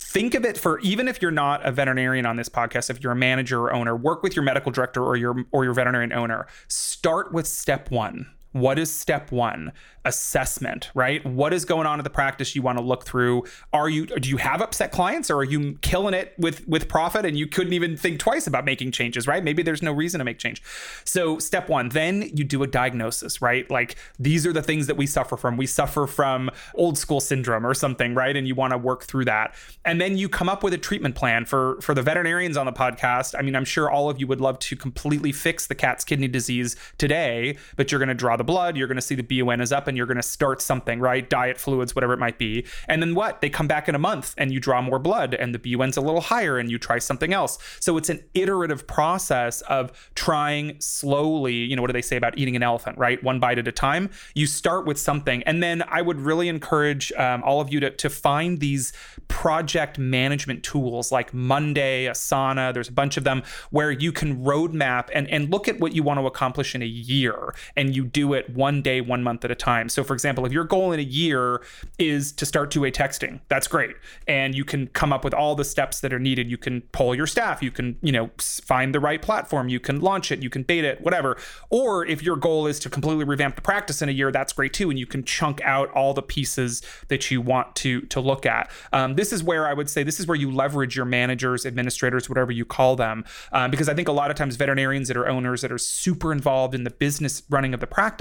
think 0.00 0.34
of 0.34 0.44
it 0.44 0.56
for 0.56 0.80
even 0.80 1.06
if 1.06 1.20
you're 1.20 1.30
not 1.30 1.64
a 1.64 1.70
veterinarian 1.70 2.26
on 2.26 2.36
this 2.36 2.48
podcast 2.48 2.90
if 2.90 3.02
you're 3.02 3.12
a 3.12 3.16
manager 3.16 3.60
or 3.60 3.72
owner 3.72 3.94
work 3.94 4.22
with 4.22 4.34
your 4.34 4.42
medical 4.42 4.72
director 4.72 5.04
or 5.04 5.16
your 5.16 5.44
or 5.52 5.64
your 5.64 5.74
veterinarian 5.74 6.12
owner. 6.12 6.46
Start 6.68 7.32
with 7.32 7.46
step 7.46 7.90
1 7.90 8.26
what 8.52 8.78
is 8.78 8.90
step 8.90 9.30
1 9.30 9.72
assessment, 10.04 10.90
right? 10.94 11.24
What 11.26 11.52
is 11.52 11.64
going 11.64 11.86
on 11.86 12.00
in 12.00 12.04
the 12.04 12.10
practice 12.10 12.56
you 12.56 12.62
want 12.62 12.78
to 12.78 12.84
look 12.84 13.04
through? 13.04 13.44
Are 13.72 13.88
you 13.88 14.06
do 14.06 14.28
you 14.28 14.38
have 14.38 14.62
upset 14.62 14.92
clients 14.92 15.30
or 15.30 15.38
are 15.38 15.44
you 15.44 15.78
killing 15.82 16.14
it 16.14 16.34
with 16.38 16.66
with 16.66 16.88
profit 16.88 17.24
and 17.26 17.38
you 17.38 17.46
couldn't 17.46 17.74
even 17.74 17.96
think 17.96 18.18
twice 18.18 18.46
about 18.46 18.64
making 18.64 18.92
changes, 18.92 19.26
right? 19.26 19.44
Maybe 19.44 19.62
there's 19.62 19.82
no 19.82 19.92
reason 19.92 20.18
to 20.18 20.24
make 20.24 20.38
change. 20.38 20.62
So, 21.04 21.38
step 21.38 21.68
1, 21.68 21.90
then 21.90 22.30
you 22.34 22.44
do 22.44 22.62
a 22.62 22.66
diagnosis, 22.66 23.42
right? 23.42 23.70
Like 23.70 23.96
these 24.18 24.46
are 24.46 24.52
the 24.52 24.62
things 24.62 24.86
that 24.86 24.96
we 24.96 25.06
suffer 25.06 25.36
from. 25.36 25.56
We 25.56 25.66
suffer 25.66 26.06
from 26.06 26.50
old 26.74 26.96
school 26.96 27.20
syndrome 27.20 27.66
or 27.66 27.74
something, 27.74 28.14
right? 28.14 28.36
And 28.36 28.48
you 28.48 28.54
want 28.54 28.72
to 28.72 28.78
work 28.78 29.04
through 29.04 29.26
that. 29.26 29.54
And 29.84 30.00
then 30.00 30.16
you 30.16 30.28
come 30.28 30.48
up 30.48 30.62
with 30.62 30.72
a 30.72 30.78
treatment 30.78 31.14
plan 31.14 31.44
for 31.44 31.80
for 31.82 31.94
the 31.94 32.02
veterinarians 32.02 32.56
on 32.56 32.66
the 32.66 32.72
podcast. 32.72 33.34
I 33.38 33.42
mean, 33.42 33.54
I'm 33.54 33.64
sure 33.66 33.90
all 33.90 34.08
of 34.08 34.18
you 34.18 34.26
would 34.26 34.40
love 34.40 34.58
to 34.60 34.76
completely 34.76 35.32
fix 35.32 35.66
the 35.66 35.74
cat's 35.74 36.04
kidney 36.04 36.28
disease 36.28 36.74
today, 36.96 37.58
but 37.76 37.92
you're 37.92 37.98
going 37.98 38.08
to 38.08 38.14
draw 38.14 38.36
the 38.40 38.44
blood, 38.44 38.74
you're 38.74 38.88
going 38.88 38.96
to 38.96 39.02
see 39.02 39.14
the 39.14 39.22
BUN 39.22 39.60
is 39.60 39.70
up 39.70 39.86
and 39.86 39.98
you're 39.98 40.06
going 40.06 40.16
to 40.16 40.22
start 40.22 40.62
something, 40.62 40.98
right? 40.98 41.28
Diet, 41.28 41.58
fluids, 41.58 41.94
whatever 41.94 42.14
it 42.14 42.18
might 42.18 42.38
be. 42.38 42.64
And 42.88 43.02
then 43.02 43.14
what? 43.14 43.42
They 43.42 43.50
come 43.50 43.68
back 43.68 43.86
in 43.86 43.94
a 43.94 43.98
month 43.98 44.34
and 44.38 44.50
you 44.50 44.60
draw 44.60 44.80
more 44.80 44.98
blood 44.98 45.34
and 45.34 45.54
the 45.54 45.58
BUN's 45.58 45.98
a 45.98 46.00
little 46.00 46.22
higher 46.22 46.58
and 46.58 46.70
you 46.70 46.78
try 46.78 46.98
something 46.98 47.34
else. 47.34 47.58
So 47.80 47.98
it's 47.98 48.08
an 48.08 48.24
iterative 48.32 48.86
process 48.86 49.60
of 49.62 50.10
trying 50.14 50.80
slowly, 50.80 51.52
you 51.52 51.76
know, 51.76 51.82
what 51.82 51.88
do 51.88 51.92
they 51.92 52.00
say 52.00 52.16
about 52.16 52.38
eating 52.38 52.56
an 52.56 52.62
elephant, 52.62 52.96
right? 52.96 53.22
One 53.22 53.40
bite 53.40 53.58
at 53.58 53.68
a 53.68 53.72
time. 53.72 54.08
You 54.34 54.46
start 54.46 54.86
with 54.86 54.98
something. 54.98 55.42
And 55.42 55.62
then 55.62 55.84
I 55.86 56.00
would 56.00 56.18
really 56.18 56.48
encourage 56.48 57.12
um, 57.12 57.42
all 57.42 57.60
of 57.60 57.70
you 57.70 57.78
to, 57.80 57.90
to 57.90 58.08
find 58.08 58.58
these 58.58 58.94
project 59.28 59.98
management 59.98 60.62
tools 60.62 61.12
like 61.12 61.34
Monday, 61.34 62.06
Asana, 62.06 62.72
there's 62.72 62.88
a 62.88 62.92
bunch 62.92 63.18
of 63.18 63.24
them 63.24 63.42
where 63.70 63.90
you 63.90 64.12
can 64.12 64.42
roadmap 64.42 65.10
and, 65.12 65.28
and 65.28 65.50
look 65.50 65.68
at 65.68 65.78
what 65.78 65.94
you 65.94 66.02
want 66.02 66.18
to 66.18 66.26
accomplish 66.26 66.74
in 66.74 66.80
a 66.80 66.86
year 66.86 67.54
and 67.76 67.94
you 67.94 68.04
do 68.04 68.29
it 68.34 68.50
one 68.50 68.82
day, 68.82 69.00
one 69.00 69.22
month 69.22 69.44
at 69.44 69.50
a 69.50 69.54
time. 69.54 69.88
So, 69.88 70.04
for 70.04 70.14
example, 70.14 70.44
if 70.46 70.52
your 70.52 70.64
goal 70.64 70.92
in 70.92 71.00
a 71.00 71.04
year 71.04 71.62
is 71.98 72.32
to 72.32 72.46
start 72.46 72.70
two 72.70 72.82
way 72.82 72.90
texting, 72.90 73.40
that's 73.48 73.66
great. 73.66 73.96
And 74.26 74.54
you 74.54 74.64
can 74.64 74.88
come 74.88 75.12
up 75.12 75.24
with 75.24 75.34
all 75.34 75.54
the 75.54 75.64
steps 75.64 76.00
that 76.00 76.12
are 76.12 76.18
needed. 76.18 76.50
You 76.50 76.58
can 76.58 76.82
poll 76.92 77.14
your 77.14 77.26
staff, 77.26 77.62
you 77.62 77.70
can, 77.70 77.96
you 78.02 78.12
know, 78.12 78.30
find 78.38 78.94
the 78.94 79.00
right 79.00 79.20
platform, 79.20 79.68
you 79.68 79.80
can 79.80 80.00
launch 80.00 80.30
it, 80.30 80.42
you 80.42 80.50
can 80.50 80.62
beta 80.62 80.88
it, 80.88 81.00
whatever. 81.00 81.36
Or 81.70 82.06
if 82.06 82.22
your 82.22 82.36
goal 82.36 82.66
is 82.66 82.78
to 82.80 82.90
completely 82.90 83.24
revamp 83.24 83.56
the 83.56 83.62
practice 83.62 84.02
in 84.02 84.08
a 84.08 84.12
year, 84.12 84.30
that's 84.30 84.52
great 84.52 84.72
too. 84.72 84.90
And 84.90 84.98
you 84.98 85.06
can 85.06 85.24
chunk 85.24 85.60
out 85.62 85.90
all 85.92 86.14
the 86.14 86.22
pieces 86.22 86.82
that 87.08 87.30
you 87.30 87.40
want 87.40 87.74
to 87.76 88.02
to 88.02 88.20
look 88.20 88.46
at. 88.46 88.70
Um, 88.92 89.14
this 89.14 89.32
is 89.32 89.42
where 89.42 89.66
I 89.66 89.72
would 89.72 89.90
say 89.90 90.02
this 90.02 90.20
is 90.20 90.26
where 90.26 90.36
you 90.36 90.50
leverage 90.50 90.96
your 90.96 91.06
managers, 91.06 91.66
administrators, 91.66 92.28
whatever 92.28 92.52
you 92.52 92.64
call 92.64 92.96
them, 92.96 93.24
um, 93.52 93.70
because 93.70 93.88
I 93.88 93.94
think 93.94 94.08
a 94.08 94.12
lot 94.12 94.30
of 94.30 94.36
times 94.36 94.56
veterinarians 94.56 95.08
that 95.08 95.16
are 95.16 95.28
owners 95.28 95.62
that 95.62 95.72
are 95.72 95.78
super 95.78 96.32
involved 96.32 96.74
in 96.74 96.84
the 96.84 96.90
business 96.90 97.42
running 97.50 97.74
of 97.74 97.80
the 97.80 97.86
practice 97.86 98.19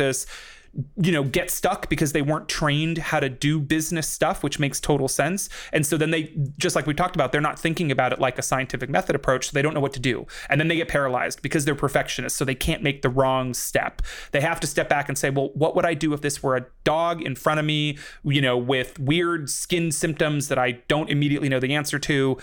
you 0.97 1.11
know 1.11 1.23
get 1.23 1.49
stuck 1.49 1.89
because 1.89 2.11
they 2.11 2.21
weren't 2.21 2.47
trained 2.47 2.99
how 2.99 3.19
to 3.19 3.27
do 3.27 3.59
business 3.59 4.07
stuff 4.07 4.43
which 4.43 4.59
makes 4.59 4.79
total 4.79 5.07
sense. 5.07 5.49
And 5.73 5.85
so 5.85 5.97
then 5.97 6.11
they 6.11 6.33
just 6.57 6.75
like 6.75 6.85
we 6.85 6.93
talked 6.93 7.15
about 7.15 7.31
they're 7.31 7.41
not 7.41 7.59
thinking 7.59 7.91
about 7.91 8.13
it 8.13 8.19
like 8.19 8.37
a 8.37 8.41
scientific 8.41 8.89
method 8.89 9.15
approach. 9.15 9.47
So 9.47 9.51
they 9.53 9.61
don't 9.61 9.73
know 9.73 9.79
what 9.79 9.93
to 9.93 9.99
do. 9.99 10.27
And 10.49 10.59
then 10.59 10.67
they 10.67 10.75
get 10.75 10.87
paralyzed 10.87 11.41
because 11.41 11.65
they're 11.65 11.75
perfectionists 11.75 12.37
so 12.37 12.45
they 12.45 12.55
can't 12.55 12.83
make 12.83 13.01
the 13.01 13.09
wrong 13.09 13.53
step. 13.53 14.01
They 14.31 14.41
have 14.41 14.59
to 14.59 14.67
step 14.67 14.89
back 14.89 15.09
and 15.09 15.17
say 15.17 15.29
well 15.29 15.49
what 15.53 15.75
would 15.75 15.85
i 15.85 15.93
do 15.93 16.13
if 16.13 16.21
this 16.21 16.41
were 16.43 16.55
a 16.55 16.65
dog 16.83 17.21
in 17.21 17.35
front 17.35 17.59
of 17.59 17.65
me 17.65 17.97
you 18.23 18.41
know 18.41 18.57
with 18.57 18.99
weird 18.99 19.49
skin 19.49 19.91
symptoms 19.91 20.47
that 20.47 20.57
i 20.57 20.71
don't 20.87 21.09
immediately 21.09 21.49
know 21.49 21.59
the 21.59 21.73
answer 21.73 21.99
to 21.99 22.37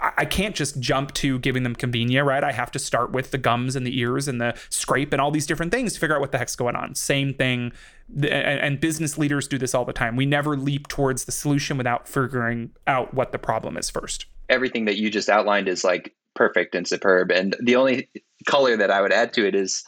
I 0.00 0.24
can't 0.24 0.54
just 0.54 0.78
jump 0.80 1.12
to 1.14 1.38
giving 1.40 1.62
them 1.62 1.74
convenia, 1.74 2.24
right? 2.24 2.44
I 2.44 2.52
have 2.52 2.70
to 2.72 2.78
start 2.78 3.12
with 3.12 3.30
the 3.30 3.38
gums 3.38 3.74
and 3.74 3.86
the 3.86 3.98
ears 3.98 4.28
and 4.28 4.40
the 4.40 4.54
scrape 4.70 5.12
and 5.12 5.20
all 5.20 5.30
these 5.30 5.46
different 5.46 5.72
things 5.72 5.94
to 5.94 6.00
figure 6.00 6.14
out 6.14 6.20
what 6.20 6.32
the 6.32 6.38
heck's 6.38 6.56
going 6.56 6.76
on. 6.76 6.94
Same 6.94 7.34
thing. 7.34 7.72
And 8.22 8.80
business 8.80 9.18
leaders 9.18 9.48
do 9.48 9.58
this 9.58 9.74
all 9.74 9.84
the 9.84 9.92
time. 9.92 10.16
We 10.16 10.26
never 10.26 10.56
leap 10.56 10.88
towards 10.88 11.24
the 11.24 11.32
solution 11.32 11.76
without 11.76 12.06
figuring 12.06 12.70
out 12.86 13.12
what 13.14 13.32
the 13.32 13.38
problem 13.38 13.76
is 13.76 13.90
first. 13.90 14.26
Everything 14.48 14.84
that 14.84 14.96
you 14.96 15.10
just 15.10 15.28
outlined 15.28 15.68
is 15.68 15.84
like 15.84 16.14
perfect 16.34 16.74
and 16.74 16.86
superb. 16.86 17.30
And 17.30 17.56
the 17.60 17.76
only 17.76 18.08
color 18.46 18.76
that 18.76 18.90
I 18.90 19.00
would 19.00 19.12
add 19.12 19.32
to 19.34 19.46
it 19.46 19.54
is 19.54 19.84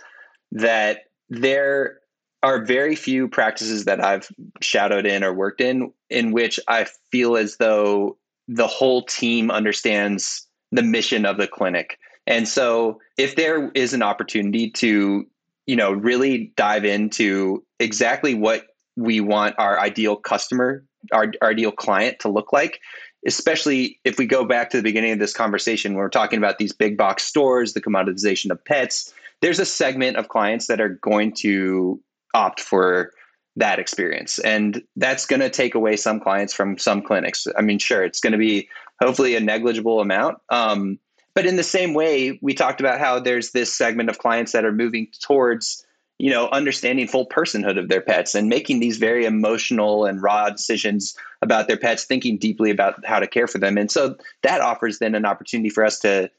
that 0.52 1.04
there 1.28 1.98
are 2.42 2.64
very 2.64 2.96
few 2.96 3.28
practices 3.28 3.84
that 3.84 4.02
I've 4.02 4.28
shadowed 4.60 5.06
in 5.06 5.22
or 5.22 5.32
worked 5.32 5.60
in 5.60 5.92
in 6.08 6.32
which 6.32 6.58
I 6.68 6.86
feel 7.12 7.36
as 7.36 7.56
though 7.58 8.16
the 8.50 8.66
whole 8.66 9.04
team 9.04 9.48
understands 9.48 10.44
the 10.72 10.82
mission 10.82 11.24
of 11.24 11.36
the 11.36 11.46
clinic. 11.46 11.98
And 12.26 12.48
so 12.48 13.00
if 13.16 13.36
there 13.36 13.70
is 13.74 13.94
an 13.94 14.02
opportunity 14.02 14.70
to, 14.70 15.24
you 15.66 15.76
know, 15.76 15.92
really 15.92 16.52
dive 16.56 16.84
into 16.84 17.64
exactly 17.78 18.34
what 18.34 18.66
we 18.96 19.20
want 19.20 19.54
our 19.58 19.78
ideal 19.78 20.16
customer, 20.16 20.84
our, 21.12 21.32
our 21.40 21.50
ideal 21.50 21.70
client 21.70 22.18
to 22.20 22.28
look 22.28 22.52
like, 22.52 22.80
especially 23.24 24.00
if 24.04 24.18
we 24.18 24.26
go 24.26 24.44
back 24.44 24.70
to 24.70 24.76
the 24.78 24.82
beginning 24.82 25.12
of 25.12 25.20
this 25.20 25.32
conversation, 25.32 25.92
when 25.92 26.00
we're 26.00 26.08
talking 26.08 26.38
about 26.38 26.58
these 26.58 26.72
big 26.72 26.96
box 26.96 27.22
stores, 27.22 27.72
the 27.72 27.80
commoditization 27.80 28.50
of 28.50 28.62
pets, 28.64 29.14
there's 29.42 29.60
a 29.60 29.64
segment 29.64 30.16
of 30.16 30.28
clients 30.28 30.66
that 30.66 30.80
are 30.80 30.88
going 30.88 31.32
to 31.32 32.00
opt 32.34 32.60
for 32.60 33.12
that 33.60 33.78
experience. 33.78 34.38
And 34.40 34.82
that's 34.96 35.24
going 35.24 35.40
to 35.40 35.50
take 35.50 35.74
away 35.74 35.96
some 35.96 36.18
clients 36.18 36.52
from 36.52 36.76
some 36.76 37.00
clinics. 37.00 37.46
I 37.56 37.62
mean, 37.62 37.78
sure, 37.78 38.02
it's 38.02 38.20
going 38.20 38.32
to 38.32 38.38
be 38.38 38.68
hopefully 39.00 39.36
a 39.36 39.40
negligible 39.40 40.00
amount. 40.00 40.38
Um, 40.48 40.98
but 41.34 41.46
in 41.46 41.56
the 41.56 41.62
same 41.62 41.94
way, 41.94 42.38
we 42.42 42.54
talked 42.54 42.80
about 42.80 42.98
how 42.98 43.20
there's 43.20 43.52
this 43.52 43.72
segment 43.72 44.10
of 44.10 44.18
clients 44.18 44.52
that 44.52 44.64
are 44.64 44.72
moving 44.72 45.08
towards, 45.22 45.86
you 46.18 46.30
know, 46.30 46.48
understanding 46.48 47.06
full 47.06 47.28
personhood 47.28 47.78
of 47.78 47.88
their 47.88 48.00
pets 48.00 48.34
and 48.34 48.48
making 48.48 48.80
these 48.80 48.98
very 48.98 49.24
emotional 49.24 50.04
and 50.04 50.22
raw 50.22 50.50
decisions 50.50 51.16
about 51.40 51.68
their 51.68 51.76
pets, 51.76 52.04
thinking 52.04 52.36
deeply 52.36 52.70
about 52.70 53.04
how 53.06 53.20
to 53.20 53.26
care 53.26 53.46
for 53.46 53.58
them. 53.58 53.78
And 53.78 53.90
so 53.90 54.16
that 54.42 54.60
offers 54.60 54.98
then 54.98 55.14
an 55.14 55.24
opportunity 55.24 55.70
for 55.70 55.84
us 55.84 55.98
to 56.00 56.30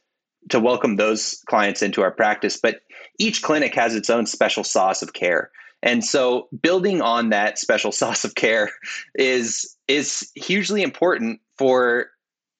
to 0.49 0.59
welcome 0.59 0.95
those 0.95 1.43
clients 1.45 1.83
into 1.83 2.01
our 2.01 2.09
practice. 2.09 2.57
But 2.57 2.81
each 3.19 3.43
clinic 3.43 3.75
has 3.75 3.93
its 3.95 4.09
own 4.09 4.25
special 4.25 4.63
sauce 4.63 5.03
of 5.03 5.13
care. 5.13 5.51
And 5.83 6.03
so 6.03 6.47
building 6.61 7.01
on 7.01 7.29
that 7.29 7.57
special 7.57 7.91
sauce 7.91 8.23
of 8.23 8.35
care 8.35 8.71
is 9.15 9.75
is 9.87 10.31
hugely 10.35 10.81
important 10.81 11.41
for 11.57 12.09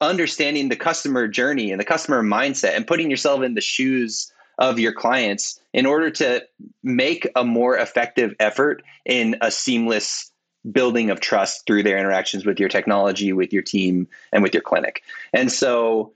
understanding 0.02 0.70
the 0.70 0.76
customer 0.76 1.28
journey 1.28 1.72
and 1.72 1.80
the 1.80 1.86
customer 1.86 2.24
mindset 2.24 2.76
and 2.76 2.88
putting 2.88 3.10
yourself 3.10 3.44
in 3.44 3.54
the 3.54 3.62
shoes 3.62 4.32
of 4.58 4.80
your 4.80 4.92
clients 4.92 5.60
in 5.74 5.86
order 5.86 6.10
to 6.10 6.44
make 6.84 7.28
a 7.36 7.44
more 7.44 7.78
effective 7.78 8.36
effort 8.40 8.84
in 9.06 9.36
a 9.42 9.52
seamless 9.52 10.32
building 10.72 11.10
of 11.10 11.20
trust 11.20 11.66
through 11.66 11.84
their 11.84 11.98
interactions 11.98 12.46
with 12.46 12.60
your 12.60 12.70
technology, 12.70 13.34
with 13.34 13.54
your 13.54 13.64
team, 13.64 14.08
and 14.32 14.44
with 14.44 14.54
your 14.54 14.62
clinic. 14.62 15.02
And 15.34 15.52
so 15.52 16.14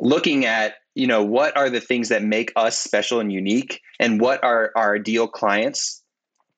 looking 0.00 0.44
at 0.44 0.76
you 0.94 1.06
know 1.06 1.22
what 1.22 1.56
are 1.56 1.70
the 1.70 1.80
things 1.80 2.08
that 2.08 2.22
make 2.22 2.52
us 2.56 2.76
special 2.76 3.20
and 3.20 3.32
unique 3.32 3.82
and 4.00 4.20
what 4.20 4.42
are 4.42 4.72
our 4.76 4.96
ideal 4.96 5.28
clients 5.28 6.02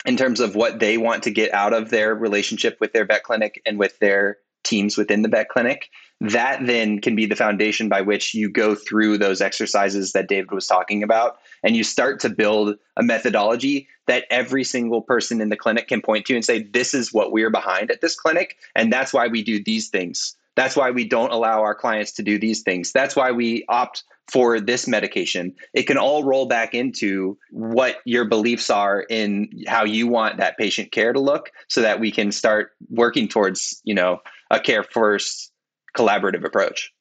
in 0.05 0.17
terms 0.17 0.41
of 0.41 0.55
what 0.55 0.79
they 0.79 0.99
want 0.99 1.23
to 1.25 1.31
get 1.31 1.53
out 1.53 1.73
of 1.73 1.91
their 1.91 2.15
relationship 2.15 2.79
with 2.81 2.93
their 2.93 3.05
vet 3.05 3.25
clinic 3.25 3.61
and 3.67 3.79
with 3.79 3.99
their 3.99 4.39
teams 4.65 4.97
within 4.97 5.23
the 5.23 5.29
vet 5.29 5.49
clinic 5.49 5.89
that 6.21 6.67
then 6.67 7.01
can 7.01 7.15
be 7.15 7.27
the 7.27 7.37
foundation 7.37 7.89
by 7.89 8.01
which 8.01 8.35
you 8.35 8.51
go 8.51 8.75
through 8.75 9.17
those 9.17 9.41
exercises 9.41 10.13
that 10.13 10.29
David 10.29 10.51
was 10.51 10.67
talking 10.67 11.03
about 11.05 11.39
and 11.63 11.77
you 11.77 11.85
start 11.85 12.19
to 12.21 12.29
build 12.29 12.77
a 12.97 13.03
methodology 13.03 13.87
that 14.09 14.25
every 14.29 14.65
single 14.65 15.01
person 15.01 15.41
in 15.41 15.49
the 15.49 15.57
clinic 15.57 15.87
can 15.87 16.03
point 16.03 16.27
to 16.27 16.35
and 16.35 16.45
say 16.45 16.65
this 16.65 16.93
is 16.93 17.13
what 17.13 17.31
we're 17.31 17.51
behind 17.51 17.91
at 17.91 18.01
this 18.01 18.17
clinic 18.17 18.57
and 18.75 18.93
that's 18.93 19.13
why 19.13 19.29
we 19.29 19.43
do 19.43 19.63
these 19.63 19.89
things 19.89 20.37
that's 20.59 20.77
why 20.77 20.91
we 20.91 21.07
don't 21.07 21.33
allow 21.33 21.63
our 21.63 21.75
clients 21.75 22.13
to 22.13 22.23
do 22.23 22.39
these 22.39 22.63
things 22.63 22.93
that's 22.93 23.17
why 23.17 23.31
we 23.31 23.65
opt 23.69 24.05
for 24.29 24.61
this 24.61 24.87
medication. 24.87 25.55
It 25.73 25.85
can 25.85 25.97
all 25.97 26.23
roll 26.23 26.47
back 26.47 26.75
into 26.75 27.39
what 27.51 27.97
your 28.05 28.27
beliefs 28.27 28.71
are 28.71 29.01
in 29.09 29.65
how 29.67 29.85
you 29.85 30.07
want 30.07 30.37
that 30.37 30.59
patient 30.59 30.93
care 30.93 31.13
to 31.13 31.21
look 31.21 31.51
so 31.69 31.81
that 31.81 31.99
we 31.99 32.13
can 32.13 32.31
start 32.31 32.73
working 32.91 33.27
towards, 33.27 33.81
you 33.85 33.95
know, 33.95 34.21
a 34.51 34.61
care 34.61 34.83
first 34.83 35.51
collaborative 35.97 36.45
approach. 36.45 36.93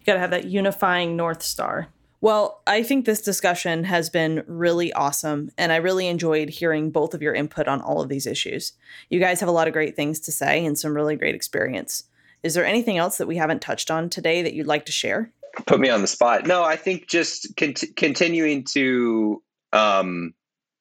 You 0.00 0.06
got 0.06 0.14
to 0.14 0.20
have 0.20 0.30
that 0.30 0.44
unifying 0.44 1.16
North 1.16 1.42
Star. 1.42 1.88
Well, 2.20 2.62
I 2.66 2.82
think 2.82 3.04
this 3.04 3.20
discussion 3.20 3.84
has 3.84 4.08
been 4.08 4.44
really 4.46 4.92
awesome, 4.94 5.50
and 5.58 5.72
I 5.72 5.76
really 5.76 6.06
enjoyed 6.08 6.48
hearing 6.48 6.90
both 6.90 7.12
of 7.12 7.20
your 7.20 7.34
input 7.34 7.68
on 7.68 7.82
all 7.82 8.00
of 8.00 8.08
these 8.08 8.26
issues. 8.26 8.72
You 9.10 9.20
guys 9.20 9.40
have 9.40 9.48
a 9.48 9.52
lot 9.52 9.66
of 9.66 9.74
great 9.74 9.94
things 9.94 10.20
to 10.20 10.32
say 10.32 10.64
and 10.64 10.78
some 10.78 10.94
really 10.94 11.16
great 11.16 11.34
experience. 11.34 12.04
Is 12.44 12.54
there 12.54 12.64
anything 12.64 12.98
else 12.98 13.18
that 13.18 13.26
we 13.26 13.36
haven't 13.36 13.62
touched 13.62 13.90
on 13.90 14.08
today 14.08 14.42
that 14.42 14.54
you'd 14.54 14.66
like 14.66 14.86
to 14.86 14.92
share? 14.92 15.32
put 15.66 15.80
me 15.80 15.88
on 15.88 16.02
the 16.02 16.06
spot. 16.06 16.46
No, 16.46 16.64
I 16.64 16.76
think 16.76 17.08
just 17.08 17.56
cont- 17.56 17.84
continuing 17.96 18.64
to, 18.72 19.42
um, 19.72 20.34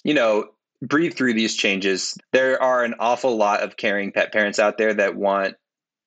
you 0.03 0.14
know, 0.14 0.49
breathe 0.82 1.16
through 1.16 1.34
these 1.34 1.55
changes. 1.55 2.18
There 2.32 2.61
are 2.61 2.84
an 2.84 2.95
awful 2.99 3.38
lot 3.38 3.61
of 3.61 3.78
caring 3.78 4.11
pet 4.11 4.34
parents 4.34 4.59
out 4.59 4.78
there 4.78 4.93
that 4.93 5.16
want 5.16 5.55